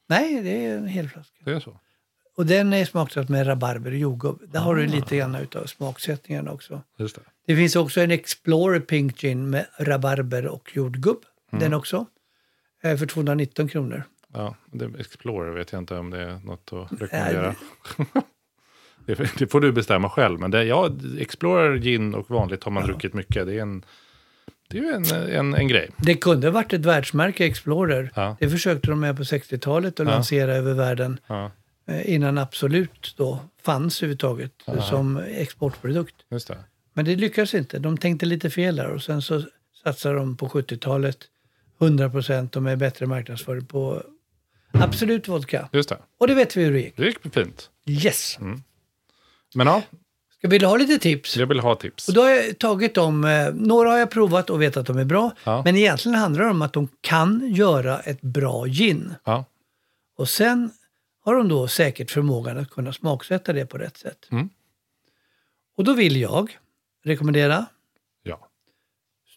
Nej, 0.10 0.42
det 0.44 0.66
är 0.66 0.78
en 0.78 0.88
hel 0.88 1.10
flaska. 1.10 1.36
Det 1.46 1.52
är 1.52 1.60
så? 1.60 1.80
Och 2.38 2.46
den 2.46 2.74
är 2.74 2.86
smaksatt 2.86 3.30
med 3.30 3.48
rabarber 3.48 3.92
och 3.92 3.98
jordgubb. 3.98 4.42
Där 4.52 4.60
har 4.60 4.76
du 4.76 4.84
Ah. 4.84 4.88
lite 4.88 5.18
grann 5.18 5.36
utav 5.36 5.66
smaksättningarna 5.66 6.52
också. 6.52 6.82
Just 6.98 7.16
det. 7.16 7.22
Det 7.48 7.56
finns 7.56 7.76
också 7.76 8.02
en 8.02 8.12
Explorer 8.12 8.80
Pink 8.80 9.18
Gin 9.22 9.50
med 9.50 9.66
rabarber 9.80 10.48
och 10.48 10.72
jordgubb. 10.76 11.26
Mm. 11.52 11.64
Den 11.64 11.74
också. 11.74 12.06
Eh, 12.84 12.98
För 12.98 13.06
219 13.06 13.68
kronor. 13.68 14.04
Ja, 14.34 14.56
det, 14.66 14.86
Explorer 15.00 15.52
vet 15.52 15.72
jag 15.72 15.80
inte 15.82 15.96
om 15.98 16.10
det 16.10 16.22
är 16.22 16.40
något 16.40 16.74
att 16.74 17.02
rekommendera. 17.02 17.56
det, 19.06 19.16
det 19.38 19.48
får 19.48 19.60
du 19.62 19.72
bestämma 19.72 20.10
själv. 20.10 20.40
Men 20.40 20.52
det, 20.52 20.64
ja, 20.64 20.90
Explorer, 21.20 21.78
gin 21.78 22.14
och 22.16 22.30
vanligt 22.30 22.64
har 22.64 22.72
man 22.72 22.84
druckit 22.84 23.14
mycket. 23.14 23.46
Det 23.48 23.54
är 23.54 23.62
en, 23.62 23.86
det 24.72 24.78
är 24.78 24.82
ju 24.82 24.90
en, 24.94 25.30
en, 25.36 25.54
en 25.54 25.68
grej. 25.68 25.90
Det 25.98 26.14
kunde 26.16 26.48
ha 26.48 26.52
varit 26.52 26.74
ett 26.74 26.86
världsmärke, 26.86 27.46
Explorer. 27.46 28.12
Ja. 28.16 28.38
Det 28.40 28.50
försökte 28.50 28.88
de 28.88 29.00
med 29.00 29.18
på 29.18 29.24
60-talet 29.24 30.00
att 30.00 30.06
Ja. 30.08 30.12
lansera 30.14 30.56
över 30.56 30.74
världen. 30.74 31.20
Ja, 31.28 31.52
eh, 31.88 32.14
Innan 32.14 32.38
Absolut 32.38 33.14
då 33.18 33.40
fanns 33.64 33.98
överhuvudtaget 34.04 34.52
som 34.90 35.18
exportprodukt. 35.18 36.16
det. 36.30 36.58
Men 36.94 37.06
det 37.06 37.16
lyckades 37.16 37.54
inte. 37.54 37.80
De 37.80 37.98
tänkte 37.98 38.26
lite 38.26 38.50
fel 38.50 38.76
där 38.76 38.88
och 38.88 39.04
sen 39.04 39.22
så 39.22 39.44
satsade 39.84 40.16
de 40.16 40.38
på 40.38 40.48
70-talet 40.50 41.18
100 41.82 42.10
procent 42.10 42.56
och 42.56 42.64
med 42.64 42.78
bättre 42.78 43.06
marknadsföring 43.06 43.66
på 43.66 44.04
Absolut 44.74 45.28
vodka. 45.28 45.70
Just 45.74 45.90
det. 45.90 45.98
Och 46.20 46.28
det 46.28 46.34
vet 46.34 46.58
vi 46.58 46.64
hur 46.64 46.72
det 46.74 46.80
gick. 46.80 46.98
Det 46.98 47.06
gick 47.06 47.34
fint. 47.34 47.70
Yes! 47.88 48.38
Men 49.56 49.68
ja, 49.68 49.82
Ska 50.42 50.48
vi 50.48 50.66
ha 50.66 50.78
lite 50.78 50.98
tips? 51.00 51.38
jag 51.38 51.48
vill 51.48 51.60
ha 51.60 51.76
tips. 51.76 52.08
Och 52.08 52.14
då 52.14 52.22
har 52.22 52.30
jag 52.30 52.58
tagit 52.58 52.96
dem, 52.96 53.24
eh, 53.26 53.54
några 53.54 53.90
har 53.90 53.98
jag 53.98 54.12
provat 54.12 54.50
och 54.50 54.62
vet 54.62 54.78
att 54.78 54.86
de 54.86 54.98
är 54.98 55.06
bra. 55.06 55.32
Ja. 55.44 55.62
Men 55.66 55.76
egentligen 55.78 56.18
handlar 56.18 56.44
det 56.44 56.50
om 56.52 56.62
att 56.62 56.74
de 56.74 56.88
kan 57.02 57.54
göra 57.54 58.00
ett 58.00 58.22
bra 58.22 58.66
gin. 58.68 59.14
Ja, 59.24 59.46
Och 60.18 60.30
sen 60.30 60.72
har 61.24 61.36
de 61.36 61.48
då 61.50 61.68
säkert 61.68 62.12
förmågan 62.12 62.58
att 62.58 62.70
kunna 62.70 62.94
smaksätta 62.94 63.54
det 63.54 63.66
på 63.66 63.78
rätt 63.78 63.98
sätt. 63.98 64.28
Mm. 64.32 64.50
Och 65.78 65.84
då 65.84 65.94
vill 65.94 66.18
jag 66.22 66.58
rekommendera 67.04 67.66
ja. 68.24 68.48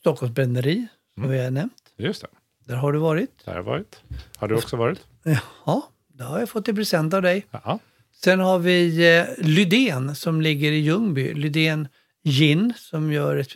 Stockholms 0.01 0.35
bränneri, 0.35 0.87
som 1.15 1.23
Mm. 1.25 1.37
vi 1.37 1.45
har 1.45 1.51
nämnt. 1.51 1.93
just 1.97 2.23
det. 2.23 2.29
Där 2.67 2.77
har 2.77 2.93
du 2.93 2.99
varit. 2.99 3.45
Där 3.45 3.53
har 3.53 3.59
jag 3.59 3.65
varit. 3.65 4.03
Har 4.37 4.49
du 4.49 4.55
också 4.55 4.77
varit? 4.77 5.01
Ja, 5.67 5.89
det 6.09 6.25
har 6.25 6.39
jag 6.39 6.49
fått 6.49 6.69
i 6.69 6.73
present 6.75 7.15
av 7.15 7.23
dig. 7.23 7.47
Ja. 7.51 7.79
Sen 8.25 8.41
har 8.41 8.59
vi 8.59 9.17
eh, 9.17 9.27
Lydén 9.39 10.15
som 10.15 10.41
ligger 10.41 10.73
i 10.73 10.79
Ljungby. 10.79 11.35
Lydén 11.35 11.89
Gin 12.23 12.73
som 12.77 13.13
gör 13.13 13.37
ett 13.37 13.53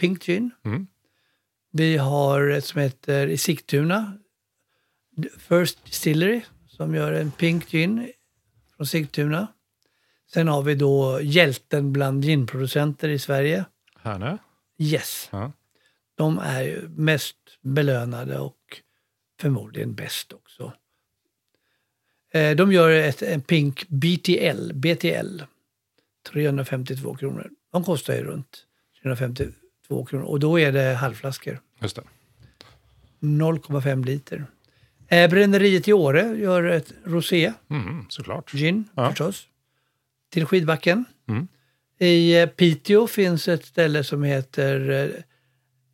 pink 0.00 0.24
gin. 0.24 0.50
Mm. 0.64 0.86
Vi 1.70 1.96
har 1.96 2.48
ett 2.48 2.64
som 2.64 2.80
heter 2.80 3.26
i 3.26 3.38
Sigtuna, 3.38 4.18
First 5.38 5.84
Distillery, 5.84 6.40
som 6.68 6.94
gör 6.94 7.12
en 7.12 7.30
pink 7.30 7.70
gin 7.70 8.12
från 8.76 8.86
Sigtuna. 8.86 9.46
Sen 10.32 10.48
har 10.48 10.62
vi 10.62 10.74
då 10.74 11.20
hjälten 11.22 11.92
bland 11.92 12.24
ginproducenter 12.24 13.08
i 13.08 13.18
Sverige, 13.18 13.64
Härnö? 14.00 14.38
Yes. 14.78 15.28
Ja. 15.32 15.52
De 16.14 16.38
är 16.38 16.62
ju 16.62 16.88
mest 16.88 17.36
belönade 17.60 18.38
och 18.38 18.82
förmodligen 19.40 19.94
bäst 19.94 20.32
också. 20.32 20.72
Eh, 22.32 22.56
De 22.56 22.72
gör 22.72 22.90
ett, 22.90 23.22
en 23.22 23.40
Pink 23.40 23.84
BTL, 23.88 24.72
BTL, 24.74 25.42
352 26.32 27.14
kronor. 27.14 27.50
De 27.72 27.84
kostar 27.84 28.14
ju 28.14 28.22
runt 28.24 28.64
352 29.02 30.04
kronor 30.04 30.24
och 30.24 30.40
då 30.40 30.60
är 30.60 30.72
det 30.72 30.94
halvflaskor, 30.94 31.60
Just 31.80 31.96
det. 31.96 32.02
0,5 33.20 34.04
liter. 34.04 34.46
Eh, 35.08 35.30
Bränneriet 35.30 35.88
i 35.88 35.92
Åre 35.92 36.36
gör 36.38 36.64
ett 36.64 36.92
rosé, 37.04 37.52
Mm, 37.70 38.06
såklart. 38.08 38.50
gin 38.54 38.84
Ja. 38.94 39.08
förstås, 39.08 39.46
till 40.30 40.46
skidbacken. 40.46 41.04
Mm. 41.28 41.48
I 41.98 42.40
eh, 42.40 42.46
Piteå 42.48 43.06
finns 43.06 43.48
ett 43.48 43.64
ställe 43.64 44.04
som 44.04 44.22
heter 44.22 44.90
eh, 44.90 45.08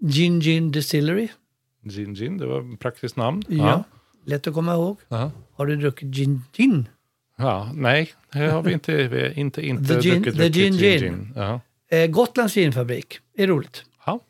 Gin 0.09 0.41
Gin 0.41 0.71
Distillery. 0.73 1.29
Gin 1.85 2.15
Gin, 2.15 2.39
det 2.39 2.47
var 2.47 2.73
ett 2.75 2.81
praktiskt 2.81 3.17
namn. 3.17 3.43
Ja. 3.49 3.85
Lätt 4.25 4.47
att 4.47 4.55
komma 4.55 4.73
ihåg. 4.75 4.97
Ja. 5.09 5.31
Har 5.59 5.67
du 5.67 5.77
druckit 5.77 6.09
gin 6.09 6.43
gin? 6.53 6.89
ja. 7.37 7.71
Nej, 7.75 8.13
det 8.33 8.39
har 8.51 8.63
vi 8.63 8.73
inte, 8.73 9.09
vi 9.09 9.21
har 9.23 9.39
inte, 9.39 9.63
inte 9.67 9.85
The 9.95 10.01
gin- 10.01 10.15
druckit, 10.15 10.35
the 10.37 10.49
druckit 10.49 10.55
gin 10.55 10.99
gin. 10.99 11.33
Ja. 11.37 11.61
Eh, 11.91 12.07
Gotlands 12.11 12.57
ginfabrik 12.57 13.19
är 13.37 13.47
roligt. 13.47 13.85
Ja. 14.07 14.21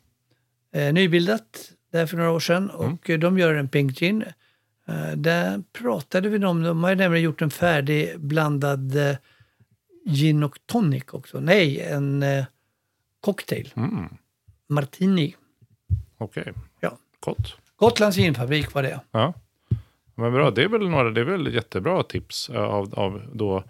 Eh, 0.73 0.93
nybildat 0.93 1.71
där 1.91 2.05
för 2.05 2.17
några 2.17 2.31
år 2.31 2.39
sedan 2.39 2.69
och 2.69 3.09
eh, 3.09 3.19
de 3.19 3.37
gör 3.39 3.55
en 3.55 3.67
pink 3.69 3.99
gin. 3.99 4.23
Eh, 4.87 5.11
där 5.15 5.63
pratade 5.73 6.29
vi 6.29 6.45
om, 6.45 6.63
de 6.63 6.83
har 6.83 6.89
ju 6.89 6.95
nämligen 6.95 7.23
gjort 7.25 7.41
en 7.41 7.49
färdig 7.51 8.19
blandad 8.19 8.95
eh, 9.09 9.15
gin 10.05 10.43
och 10.43 10.57
tonic 10.65 11.03
också. 11.11 11.39
Nej, 11.39 11.81
en 11.81 12.23
eh, 12.23 12.45
cocktail. 13.21 13.73
Mm. 13.75 14.07
Martini. 14.69 15.35
Okej, 16.17 16.53
Ja. 16.79 16.97
gott. 17.19 17.55
Gotlands 17.75 18.17
ginfabrik 18.17 18.73
var 18.73 18.83
det. 18.83 18.99
Ja. 19.11 19.33
Men 20.19 20.33
bra, 20.33 20.51
det 20.51 20.63
är 20.63 20.67
väl, 20.67 20.89
några, 20.89 21.09
det 21.09 21.21
är 21.21 21.25
väl 21.25 21.53
jättebra 21.53 22.03
tips 22.03 22.49
eh, 22.49 22.61
av, 22.61 22.93
av 22.99 23.21
då 23.33 23.63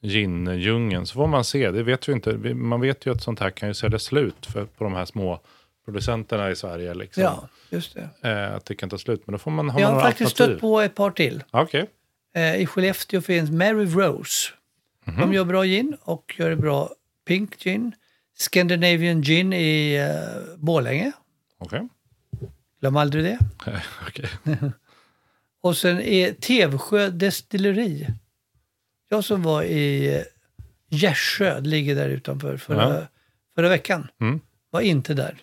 gin-djungeln. 0.00 1.06
Så 1.06 1.14
får 1.14 1.26
man 1.26 1.44
se, 1.44 1.70
det 1.70 1.82
vet 1.82 2.08
vi 2.08 2.12
inte. 2.12 2.32
Man 2.54 2.80
vet 2.80 3.06
ju 3.06 3.12
att 3.12 3.22
sånt 3.22 3.40
här 3.40 3.50
kan 3.50 3.68
ju 3.68 3.74
sälja 3.74 3.98
slut 3.98 4.46
för, 4.46 4.64
på 4.64 4.84
de 4.84 4.94
här 4.94 5.04
små 5.04 5.40
producenterna 5.84 6.50
i 6.50 6.56
Sverige. 6.56 6.94
Liksom. 6.94 7.22
Ja, 7.22 7.48
just 7.70 7.96
det. 8.20 8.28
Eh, 8.30 8.54
att 8.54 8.64
det 8.64 8.74
kan 8.74 8.90
ta 8.90 8.98
slut, 8.98 9.22
men 9.26 9.32
då 9.32 9.38
får 9.38 9.50
man 9.50 9.70
ha 9.70 9.80
Jag 9.80 9.86
har 9.86 9.92
några 9.94 10.06
faktiskt 10.06 10.30
alternativ. 10.30 10.52
stött 10.54 10.60
på 10.60 10.80
ett 10.80 10.94
par 10.94 11.10
till. 11.10 11.44
Okej, 11.50 11.86
Eh, 12.36 12.56
I 12.56 12.66
Skellefteå 12.66 13.20
finns 13.20 13.50
Mary 13.50 13.84
Rose. 13.84 14.50
Mhm. 15.04 15.20
De 15.20 15.32
gör 15.34 15.44
bra 15.44 15.64
gin 15.64 15.96
och 16.00 16.34
gör 16.38 16.54
bra 16.54 16.90
pink 17.26 17.58
gin. 17.64 17.92
Scandinavian 18.38 19.22
gin 19.22 19.52
i 19.52 19.98
uh, 20.00 20.56
Borlänge. 20.56 21.12
okej. 21.58 21.88
Glöm 22.80 22.96
aldrig 22.96 23.24
det. 23.24 23.38
Eh, 23.66 23.80
okej. 24.08 24.28
Och 25.64 25.76
sen 25.76 26.00
är 26.00 26.32
Tevsjö 26.32 27.10
destilleri. 27.10 28.06
Jag 29.08 29.24
som 29.24 29.42
var 29.42 29.62
i 29.62 30.24
Gärsjö, 30.88 31.60
det 31.60 31.68
ligger 31.68 31.94
där 31.94 32.08
utanför, 32.08 32.56
förra, 32.56 32.94
Ja. 32.94 33.02
förra 33.54 33.68
veckan. 33.68 34.08
Mm. 34.20 34.40
Var 34.70 34.80
inte 34.80 35.14
där. 35.14 35.36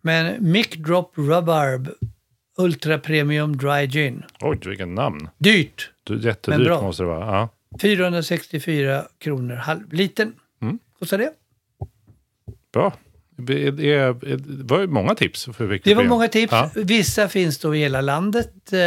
Men 0.00 0.50
Mick 0.52 0.76
Drop 0.76 1.12
Rhubarb 1.18 1.88
Ultra 2.58 2.98
Premium 2.98 3.56
Dry 3.56 3.86
Gin. 3.86 4.22
Oj, 4.40 4.58
vilken 4.66 4.94
namn. 4.94 5.28
Dyrt. 5.38 5.90
Du, 6.04 6.14
Men 6.14 6.22
jättedyrt 6.22 6.66
bra. 6.66 6.82
måste 6.82 7.02
det 7.02 7.06
vara. 7.06 7.26
Ja. 7.26 7.48
464 7.80 9.04
kronor 9.18 9.54
halvliten. 9.54 10.32
Mm. 10.62 10.78
Kostar 10.98 11.18
det? 11.18 11.32
Bra. 12.72 12.92
Det, 13.40 13.70
det, 13.70 14.12
det 14.20 14.74
var 14.74 14.86
många 14.86 15.14
tips. 15.14 15.44
För 15.52 15.80
Det 15.84 15.94
var 15.94 16.04
många 16.04 16.28
tips. 16.28 16.52
Ja. 16.52 16.70
Vissa 16.74 17.28
finns 17.28 17.58
då 17.58 17.74
i 17.74 17.78
hela 17.78 18.00
landet. 18.00 18.72
Eh, 18.72 18.80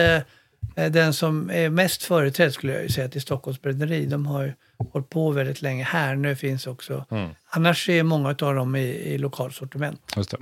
eh, 0.84 0.92
Den 0.92 1.14
som 1.14 1.50
är 1.50 1.70
mest 1.70 2.04
företrädd 2.04 2.54
skulle 2.54 2.82
jag 2.82 2.92
säga 2.92 3.08
till 3.08 3.22
Stockholms 3.22 3.62
bränneri. 3.62 4.06
De 4.06 4.26
har 4.26 4.56
hållit 4.92 5.10
på 5.10 5.32
väldigt 5.32 5.62
länge. 5.62 5.84
Härnö 5.84 6.36
finns 6.36 6.68
också. 6.68 7.06
Mm. 7.12 7.30
Annars 7.50 7.90
är 7.90 8.04
många 8.04 8.30
av 8.30 8.56
dem 8.56 8.76
i, 8.76 8.86
i 8.86 9.18
lokalsortiment. 9.18 10.02
Just 10.16 10.32
det. 10.32 10.38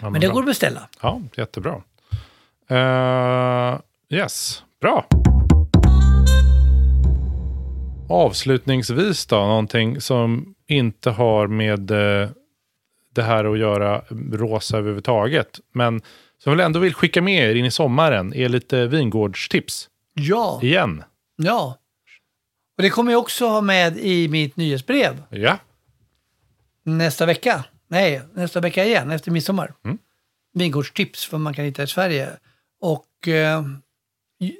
Ja, 0.00 0.10
Men 0.10 0.20
det 0.20 0.26
bra. 0.26 0.34
går 0.34 0.40
att 0.40 0.46
beställa. 0.46 0.88
Ja, 1.02 1.20
jättebra. 1.36 1.82
Uh, 2.70 3.80
yes, 4.10 4.62
bra. 4.80 5.06
Avslutningsvis 8.08 9.26
då, 9.26 9.36
någonting 9.36 10.00
som 10.00 10.54
inte 10.66 11.10
har 11.10 11.46
med 11.46 11.90
det 13.12 13.22
här 13.22 13.44
att 13.52 13.58
göra 13.58 14.02
rosa 14.32 14.76
överhuvudtaget. 14.78 15.60
Men 15.72 16.02
som 16.38 16.52
väl 16.52 16.60
ändå 16.60 16.80
vill 16.80 16.94
skicka 16.94 17.22
med 17.22 17.50
er 17.50 17.54
in 17.54 17.64
i 17.64 17.70
sommaren 17.70 18.34
är 18.34 18.48
lite 18.48 18.86
vingårdstips. 18.86 19.88
Ja, 20.14 20.60
Igen. 20.62 21.04
ja. 21.36 21.78
Och 22.76 22.82
det 22.82 22.90
kommer 22.90 23.12
jag 23.12 23.20
också 23.20 23.46
ha 23.48 23.60
med 23.60 23.98
i 23.98 24.28
mitt 24.28 24.56
nyhetsbrev 24.56 25.22
Ja, 25.30 25.58
nästa 26.84 27.26
vecka. 27.26 27.64
Nej, 27.88 28.22
nästa 28.34 28.60
vecka 28.60 28.84
igen, 28.84 29.10
efter 29.10 29.30
midsommar. 29.30 29.74
Mm. 29.84 29.98
Vingårdstips 30.54 31.32
vad 31.32 31.40
man 31.40 31.54
kan 31.54 31.64
hitta 31.64 31.82
i 31.82 31.86
Sverige. 31.86 32.28
Och 32.80 33.28
eh, 33.28 33.62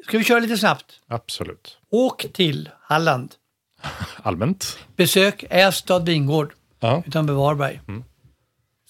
ska 0.07 0.19
vi 0.19 0.25
köra 0.25 0.39
lite 0.41 0.57
snabbt? 0.59 1.01
absolut. 1.09 1.79
Åk 1.91 2.27
till 2.33 2.71
Halland. 2.81 3.35
Allmänt. 4.23 4.79
Besök 4.97 5.45
Ästad 5.51 5.99
vingård 5.99 6.53
Ja. 6.81 7.03
utanför 7.07 7.35
Varberg. 7.35 7.81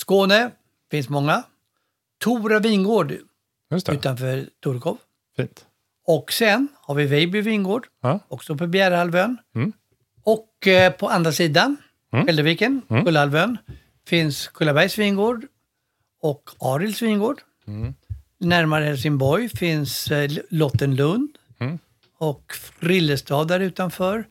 Skåne 0.07 0.51
finns 0.91 1.09
många. 1.09 1.43
Tora 2.21 2.59
vingård 2.59 3.13
Just 3.71 3.87
det. 3.87 3.93
utanför 3.93 4.47
Torekov. 4.61 4.99
Fint. 5.37 5.67
Och 6.07 6.33
sen 6.33 6.69
har 6.75 6.95
vi 6.95 7.07
Vejby 7.07 7.41
vingård, 7.41 7.87
Ja. 8.03 8.21
också 8.29 8.57
på 8.57 8.67
Bjärehalvön. 8.67 9.37
Mm. 9.55 9.73
Och 10.25 10.67
eh, 10.67 10.93
på 10.93 11.09
andra 11.09 11.33
sidan, 11.33 11.77
Mm. 12.13 12.27
Skälderviken, 12.27 12.83
Mm. 12.91 13.05
Kullahalvön, 13.05 13.59
finns 14.07 14.49
Kullabergs 14.49 14.99
vingård 14.99 15.47
och 16.23 16.51
Arils 16.61 17.03
vingård. 17.03 17.41
Mm. 17.67 17.95
Närmare 18.39 18.85
Helsingborg 18.85 19.49
finns 19.49 20.11
eh, 20.11 20.31
Lottenlund 20.51 21.29
Mm. 21.61 21.79
och 22.19 22.53
Frillestad 22.81 23.45
där 23.49 23.61
utanför. 23.61 24.25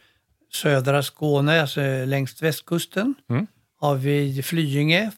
Södra 0.54 1.04
Skåne, 1.04 1.62
alltså 1.62 1.82
längs 2.06 2.42
västkusten, 2.42 3.16
Mm. 3.30 3.48
har 3.80 3.96
vi 3.96 4.44
Flyinge, 4.44 5.12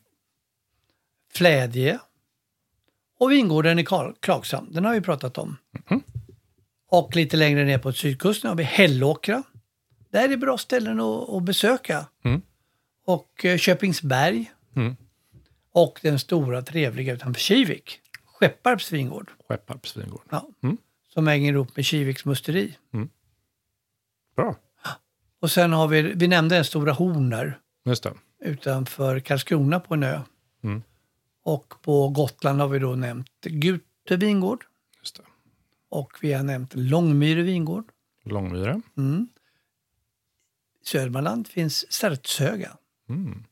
Flädje 1.35 1.99
och 3.19 3.31
vingården 3.31 3.79
i 3.79 3.83
Kar- 3.85 4.15
Klagshamn. 4.19 4.73
Den 4.73 4.85
har 4.85 4.93
vi 4.93 5.01
pratat 5.01 5.37
om. 5.37 5.57
Mm. 5.89 6.03
Och 6.89 7.15
lite 7.15 7.37
längre 7.37 7.63
ner 7.65 7.77
på 7.77 7.93
sydkusten 7.93 8.49
har 8.49 8.55
vi 8.55 8.63
Hällåkra. 8.63 9.43
Där 10.09 10.29
är 10.29 10.37
bra 10.37 10.57
ställen 10.57 10.99
att, 10.99 11.29
att 11.29 11.43
besöka. 11.43 12.05
Mm. 12.23 12.41
Och 13.05 13.45
eh, 13.45 13.57
Köpingsberg. 13.57 14.51
Mm. 14.75 14.95
Och 15.71 15.99
den 16.03 16.19
stora 16.19 16.61
trevliga 16.61 17.13
utanför 17.13 17.41
Kivik, 17.41 17.99
Skepparps 18.25 18.91
vingård. 18.91 19.31
Skepparps 19.47 19.97
vingård. 19.97 20.21
Ja. 20.29 20.49
Mm. 20.63 20.77
Som 21.13 21.27
hänger 21.27 21.53
ihop 21.53 21.75
med 21.75 21.85
Kiviks 21.85 22.25
musteri. 22.25 22.77
Bra. 24.35 24.55
Och 25.41 25.51
sen 25.51 25.73
har 25.73 25.87
vi, 25.87 26.01
vi 26.01 26.27
nämnde 26.27 26.57
en 26.57 26.65
Stora 26.65 26.91
Hornar 26.91 27.59
Just 27.85 28.03
det. 28.03 28.13
utanför 28.41 29.19
Karlskrona 29.19 29.79
på 29.79 29.93
en 29.93 30.03
ö. 30.03 30.21
Mm. 30.63 30.83
Och 31.43 31.73
på 31.81 32.09
Gotland 32.09 32.61
har 32.61 32.67
vi 32.67 32.79
då 32.79 32.95
nämnt 32.95 33.41
Gute 33.41 34.17
vingård. 34.17 34.65
Just 34.99 35.15
det. 35.15 35.23
Och 35.89 36.17
vi 36.21 36.33
har 36.33 36.43
nämnt 36.43 36.71
Långmyre 36.75 37.41
vingård. 37.41 37.85
Långmyre. 38.23 38.81
Mm. 38.97 39.27
I 40.81 40.85
Södermanland 40.85 41.47
finns 41.47 41.91
Särtshöga. 41.91 42.77
Mm. 43.09 43.43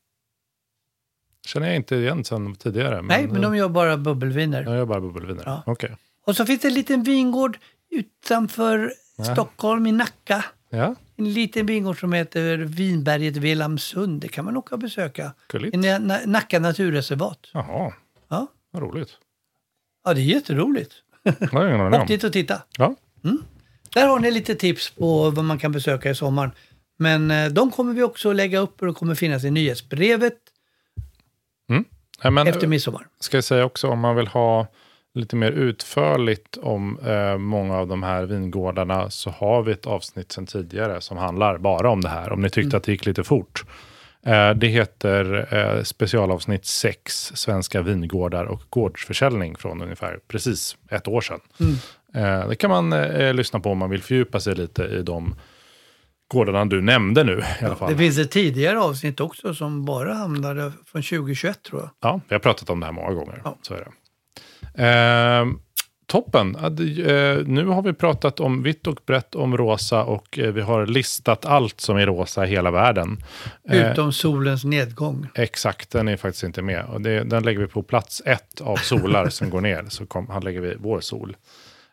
Känner 1.45 1.67
jag 1.67 1.75
inte 1.75 1.95
igen 1.95 2.25
sen 2.25 2.55
tidigare. 2.55 3.01
Nej, 3.01 3.27
men 3.27 3.41
de 3.41 3.55
gör 3.55 3.69
bara 3.69 3.97
bubbelviner. 3.97 4.63
Jag 4.63 4.75
gör 4.75 4.85
bara 4.85 5.01
bubbelviner. 5.01 5.43
Ja. 5.45 5.63
Okej. 5.65 5.97
Och 6.25 6.35
så 6.35 6.45
finns 6.45 6.61
det 6.61 6.67
en 6.67 6.73
liten 6.73 7.03
vingård 7.03 7.57
utanför 7.89 8.93
Stockholm 9.33 9.87
i 9.87 9.91
Nacka. 9.91 10.45
Ja, 10.73 10.95
En 11.15 11.33
liten 11.33 11.65
vingård 11.65 11.99
som 11.99 12.13
heter 12.13 12.57
Vinberget 12.57 13.37
Velamsund. 13.37 14.21
Det 14.21 14.27
kan 14.27 14.45
man 14.45 14.57
åka 14.57 14.75
och 14.75 14.79
besöka. 14.81 15.33
gulligt. 15.47 15.75
I 15.75 15.77
Na- 15.79 16.25
Nacka 16.27 16.59
naturreservat. 16.59 17.47
Jaha, 17.53 17.93
Ja. 18.29 18.47
vad 18.71 18.83
roligt. 18.83 19.09
ja, 20.05 20.13
det 20.13 20.21
är 20.21 20.23
jätteroligt. 20.23 20.93
Det 21.23 21.51
har 21.51 21.61
jag 21.65 21.69
ingen 21.69 21.81
aning 21.81 21.93
Åk 21.95 22.01
om. 22.01 22.07
dit 22.07 22.23
och 22.23 22.33
titta. 22.33 22.61
Ja, 22.77 22.95
Där 23.93 24.07
har 24.07 24.19
ni 24.19 24.31
lite 24.31 24.55
tips 24.55 24.89
på 24.89 25.29
vad 25.29 25.45
man 25.45 25.59
kan 25.59 25.71
besöka 25.71 26.09
i 26.09 26.15
sommar. 26.15 26.51
Men 26.97 27.31
eh, 27.31 27.49
de 27.51 27.71
kommer 27.71 27.93
vi 27.93 28.03
också 28.03 28.33
lägga 28.33 28.59
upp 28.59 28.79
och 28.81 28.85
de 28.85 28.95
kommer 28.95 29.15
finnas 29.15 29.43
i 29.43 29.51
nyhetsbrevet 29.51 30.37
Nej, 32.23 32.31
men, 32.31 32.47
efter 32.47 32.67
midsommar. 32.67 33.07
ska 33.19 33.37
jag 33.37 33.43
säga 33.43 33.65
också 33.65 33.87
om 33.87 33.99
man 33.99 34.15
vill 34.15 34.27
ha 34.27 34.67
lite 35.13 35.35
mer 35.35 35.51
utförligt 35.51 36.57
om 36.57 36.99
eh, 36.99 37.37
många 37.37 37.77
av 37.77 37.87
de 37.87 38.03
här 38.03 38.25
vingårdarna 38.25 39.09
så 39.09 39.29
har 39.29 39.63
vi 39.63 39.71
ett 39.71 39.85
avsnitt 39.85 40.31
sedan 40.31 40.45
tidigare 40.45 41.01
som 41.01 41.17
handlar 41.17 41.57
bara 41.57 41.89
om 41.89 42.01
det 42.01 42.09
här. 42.09 42.31
Om 42.31 42.41
ni 42.41 42.49
tyckte 42.49 42.77
att 42.77 42.83
det 42.83 42.91
gick 42.91 43.05
lite 43.05 43.23
fort. 43.23 43.63
Eh, 44.25 44.51
det 44.51 44.67
heter 44.67 45.47
eh, 45.55 45.83
specialavsnitt 45.83 46.65
6, 46.65 47.31
Svenska 47.35 47.81
vingårdar 47.81 48.45
och 48.45 48.61
gårdsförsäljning 48.69 49.55
från 49.55 49.81
ungefär 49.81 50.19
precis 50.27 50.77
ett 50.89 51.07
år 51.07 51.21
sedan. 51.21 51.39
Eh, 52.13 52.47
det 52.47 52.55
kan 52.55 52.69
man 52.69 52.93
eh, 52.93 53.33
lyssna 53.33 53.59
på 53.59 53.71
om 53.71 53.77
man 53.77 53.89
vill 53.89 54.03
fördjupa 54.03 54.39
sig 54.39 54.55
lite 54.55 54.83
i 54.83 55.03
de 55.03 55.35
gårdarna 56.31 56.65
du 56.65 56.81
nämnde 56.81 57.23
nu 57.23 57.43
i 57.61 57.65
alla 57.65 57.75
fall. 57.75 57.91
Det 57.91 57.97
finns 57.97 58.17
ett 58.17 58.31
tidigare 58.31 58.79
avsnitt 58.79 59.19
också 59.19 59.53
som 59.53 59.85
bara 59.85 60.13
hamnade 60.13 60.71
från 60.85 61.01
2021 61.01 61.63
tror 61.63 61.81
jag. 61.81 61.89
Ja, 61.99 62.21
vi 62.27 62.35
har 62.35 62.39
pratat 62.39 62.69
om 62.69 62.79
det 62.79 62.85
här 62.85 62.93
många 62.93 63.11
gånger. 63.13 63.41
Ja. 63.43 63.57
Så 63.61 63.73
är 63.73 63.77
det. 63.77 63.91
Eh, 64.73 65.45
toppen. 66.07 66.57
Nu 67.45 67.65
har 67.65 67.81
vi 67.81 67.93
pratat 67.93 68.39
om 68.39 68.63
vitt 68.63 68.87
och 68.87 68.99
brett 69.05 69.35
om 69.35 69.57
rosa 69.57 70.03
och 70.03 70.39
eh, 70.39 70.51
vi 70.51 70.61
har 70.61 70.85
listat 70.85 71.45
allt 71.45 71.81
som 71.81 71.97
är 71.97 72.05
rosa 72.05 72.45
i 72.45 72.49
hela 72.49 72.71
världen. 72.71 73.23
Eh, 73.69 73.91
Utom 73.91 74.13
solens 74.13 74.63
nedgång. 74.63 75.27
Exakt, 75.35 75.91
den 75.91 76.07
är 76.07 76.17
faktiskt 76.17 76.43
inte 76.43 76.61
med. 76.61 76.85
Och 76.85 77.01
det, 77.01 77.23
den 77.23 77.43
lägger 77.43 77.59
vi 77.59 77.67
på 77.67 77.83
plats 77.83 78.21
ett 78.25 78.61
av 78.61 78.75
solar 78.75 79.29
som 79.29 79.49
går 79.49 79.61
ner. 79.61 79.85
Så 79.89 80.05
kom, 80.05 80.29
här 80.29 80.41
lägger 80.41 80.61
vi 80.61 80.75
vår 80.79 80.99
sol. 80.99 81.37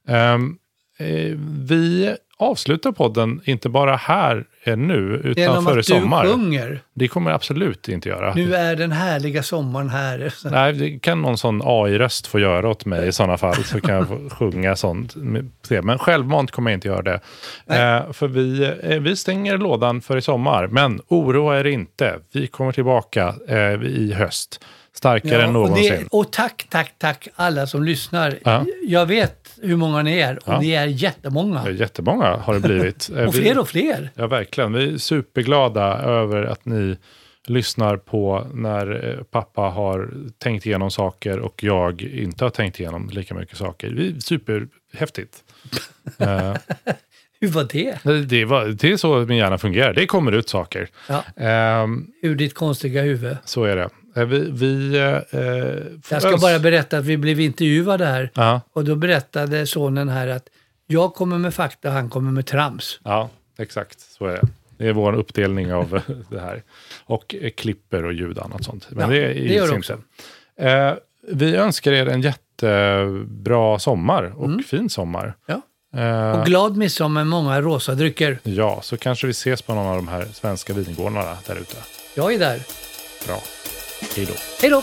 Ehm, 0.09 0.59
eh, 0.99 1.37
vi 1.69 2.17
avslutar 2.39 2.93
podden, 2.93 3.41
inte 3.45 3.69
bara 3.69 3.97
här 3.97 4.45
eh, 4.65 4.77
nu, 4.77 5.21
utan 5.25 5.43
Genom 5.43 5.65
före 5.65 5.73
att 5.81 5.87
du 5.87 5.93
sommar. 5.93 6.27
sjunger. 6.27 6.81
Det 6.95 7.09
kommer 7.09 7.31
jag 7.31 7.35
absolut 7.35 7.89
inte 7.89 8.09
göra. 8.09 8.35
Nu 8.35 8.55
är 8.55 8.77
den 8.77 8.93
härliga 8.93 9.43
sommaren 9.43 9.89
här. 9.89 10.35
Nej, 10.51 10.73
det 10.73 10.99
kan 10.99 11.23
någon 11.23 11.39
sån 11.39 11.61
AI-röst 11.65 12.27
få 12.27 12.39
göra 12.39 12.69
åt 12.69 12.85
mig 12.85 13.09
i 13.09 13.13
sådana 13.13 13.37
fall. 13.37 13.55
Så 13.65 13.81
kan 13.81 13.95
jag 13.95 14.09
få 14.09 14.29
sjunga 14.31 14.77
sånt. 14.77 15.15
Men 15.17 15.99
självmant 15.99 16.51
kommer 16.51 16.71
jag 16.71 16.77
inte 16.77 16.89
göra 16.89 17.03
det. 17.03 17.21
Eh, 17.67 18.13
för 18.13 18.29
vi, 18.29 18.75
eh, 18.83 19.01
vi 19.01 19.17
stänger 19.17 19.59
lådan 19.59 20.01
för 20.01 20.17
i 20.17 20.23
sommar. 20.23 20.67
Men 20.67 21.01
oroa 21.09 21.61
er 21.61 21.67
inte. 21.67 22.15
Vi 22.33 22.47
kommer 22.47 22.73
tillbaka 22.73 23.35
eh, 23.49 23.83
i 23.83 24.13
höst. 24.19 24.65
Starkare 24.99 25.43
än 25.43 25.47
och, 25.49 25.53
någonsin. 25.53 25.89
det, 25.93 26.07
och 26.11 26.33
tack, 26.33 26.67
tack, 26.71 26.95
tack 26.99 27.29
alla 27.35 27.67
som 27.67 27.85
lyssnar. 27.85 28.39
Ja. 28.45 28.65
Jag 28.87 29.07
vet 29.07 29.51
hur 29.63 29.77
många 29.77 30.03
ni 30.03 30.19
är 30.19 30.37
och 30.37 30.43
Ja. 30.47 30.61
ni 30.61 30.71
är 30.71 30.87
jättemånga. 30.87 31.63
Ja, 31.65 31.71
Jättemånga 31.71 32.37
har 32.37 32.55
det 32.55 32.61
blivit. 32.61 33.11
Eh, 33.17 33.25
Och 33.29 33.35
vi- 33.35 33.39
fler 33.41 33.59
och 33.59 33.69
fler. 33.69 34.11
Ja, 34.15 34.27
verkligen. 34.27 34.73
Vi 34.73 34.95
är 34.95 34.99
superglada 34.99 35.99
över 35.99 36.43
att 36.45 36.65
ni 36.65 36.97
lyssnar 37.47 37.97
på 37.97 38.47
när 38.55 39.09
eh, 39.19 39.23
pappa 39.25 39.61
har 39.63 40.11
tänkt 40.39 40.67
igenom 40.67 40.91
saker 40.91 41.39
och 41.39 41.63
jag 41.65 42.03
inte 42.03 42.45
har 42.45 42.51
tänkt 42.51 42.81
igenom 42.81 43.11
lika 43.13 43.35
mycket 43.35 43.57
saker. 43.57 43.87
Är 43.89 44.21
superhäftigt. 44.21 45.37
Eh, 46.19 46.55
Hur 47.41 47.49
var 47.49 47.67
det? 47.73 48.21
det, 48.29 48.45
var, 48.45 48.65
det 48.67 48.93
är 48.93 48.97
så 48.97 49.17
min 49.19 49.37
hjärna 49.39 49.59
fungerar. 49.59 49.93
Det 49.95 50.07
kommer 50.07 50.33
ut 50.33 50.49
saker. 50.49 50.89
Ja. 51.09 51.25
Ehm, 51.45 52.07
Ur 52.23 52.35
ditt 52.35 52.55
konstiga 52.55 53.03
huvud. 53.03 53.37
så 53.45 53.65
är 53.65 53.77
det. 53.77 53.89
Eh, 54.21 54.25
Vi, 54.27 54.51
vi, 54.51 54.97
eh, 54.99 55.41
Jag 56.11 56.23
ska 56.23 56.37
bara 56.41 56.59
berätta 56.59 56.99
att 56.99 57.05
vi 57.05 57.17
blev 57.17 57.41
intervjuade 57.41 58.07
här. 58.07 58.31
Ja, 58.35 58.61
Och 58.73 58.85
då 58.85 58.95
berättade 58.97 59.67
sonen 59.67 60.09
här 60.09 60.29
att 60.29 60.49
jag 60.87 61.15
kommer 61.15 61.39
med 61.39 61.55
fakta, 61.55 61.91
han 61.91 62.11
kommer 62.11 62.33
med 62.33 62.47
trams. 62.47 63.01
ja, 63.05 63.31
exakt. 63.59 64.01
Så 64.01 64.27
är 64.27 64.33
det. 64.33 64.43
Det 64.79 64.89
är 64.89 64.93
vår 64.93 65.13
uppdelning 65.13 65.73
av 65.75 66.01
det 66.31 66.41
här. 66.41 66.63
Och 67.05 67.35
eh, 67.41 67.51
klipper 67.51 68.05
och 68.05 68.13
ljud 68.13 68.39
och 68.39 68.45
annat 68.45 68.65
sånt. 68.65 68.87
Men 68.91 69.11
Ja, 69.11 69.17
det, 69.21 69.27
det 69.33 69.55
gör 69.55 69.67
det 69.69 69.77
också. 69.79 69.99
Eh, 70.61 70.93
vi 71.33 71.57
önskar 71.57 71.93
er 71.93 72.07
en 72.07 72.23
jättebra 72.23 73.79
sommar 73.79 74.33
och 74.37 74.45
Mm. 74.47 74.63
fin 74.63 74.91
sommar. 74.91 75.35
Ja. 75.47 75.61
Eh, 76.01 76.41
Och 76.41 76.47
glad 76.47 76.77
midsommar 76.77 77.21
med 77.21 77.27
många 77.27 77.61
rosa 77.61 77.95
drycker. 77.95 78.39
ja, 78.43 78.81
så 78.83 78.97
kanske 78.97 79.27
vi 79.27 79.31
ses 79.31 79.63
på 79.63 79.75
någon 79.75 79.87
av 79.87 79.97
de 79.97 80.09
här 80.09 80.25
svenska 80.33 80.73
vingårdarna 80.75 81.37
där 81.47 81.57
ute. 81.57 81.77
Jag 82.17 82.35
är 82.35 82.39
där. 82.39 82.61
Bra. 83.27 83.39
Hej 84.19 84.27
då. 84.27 84.35
Hej 84.61 84.71
då! 84.71 84.83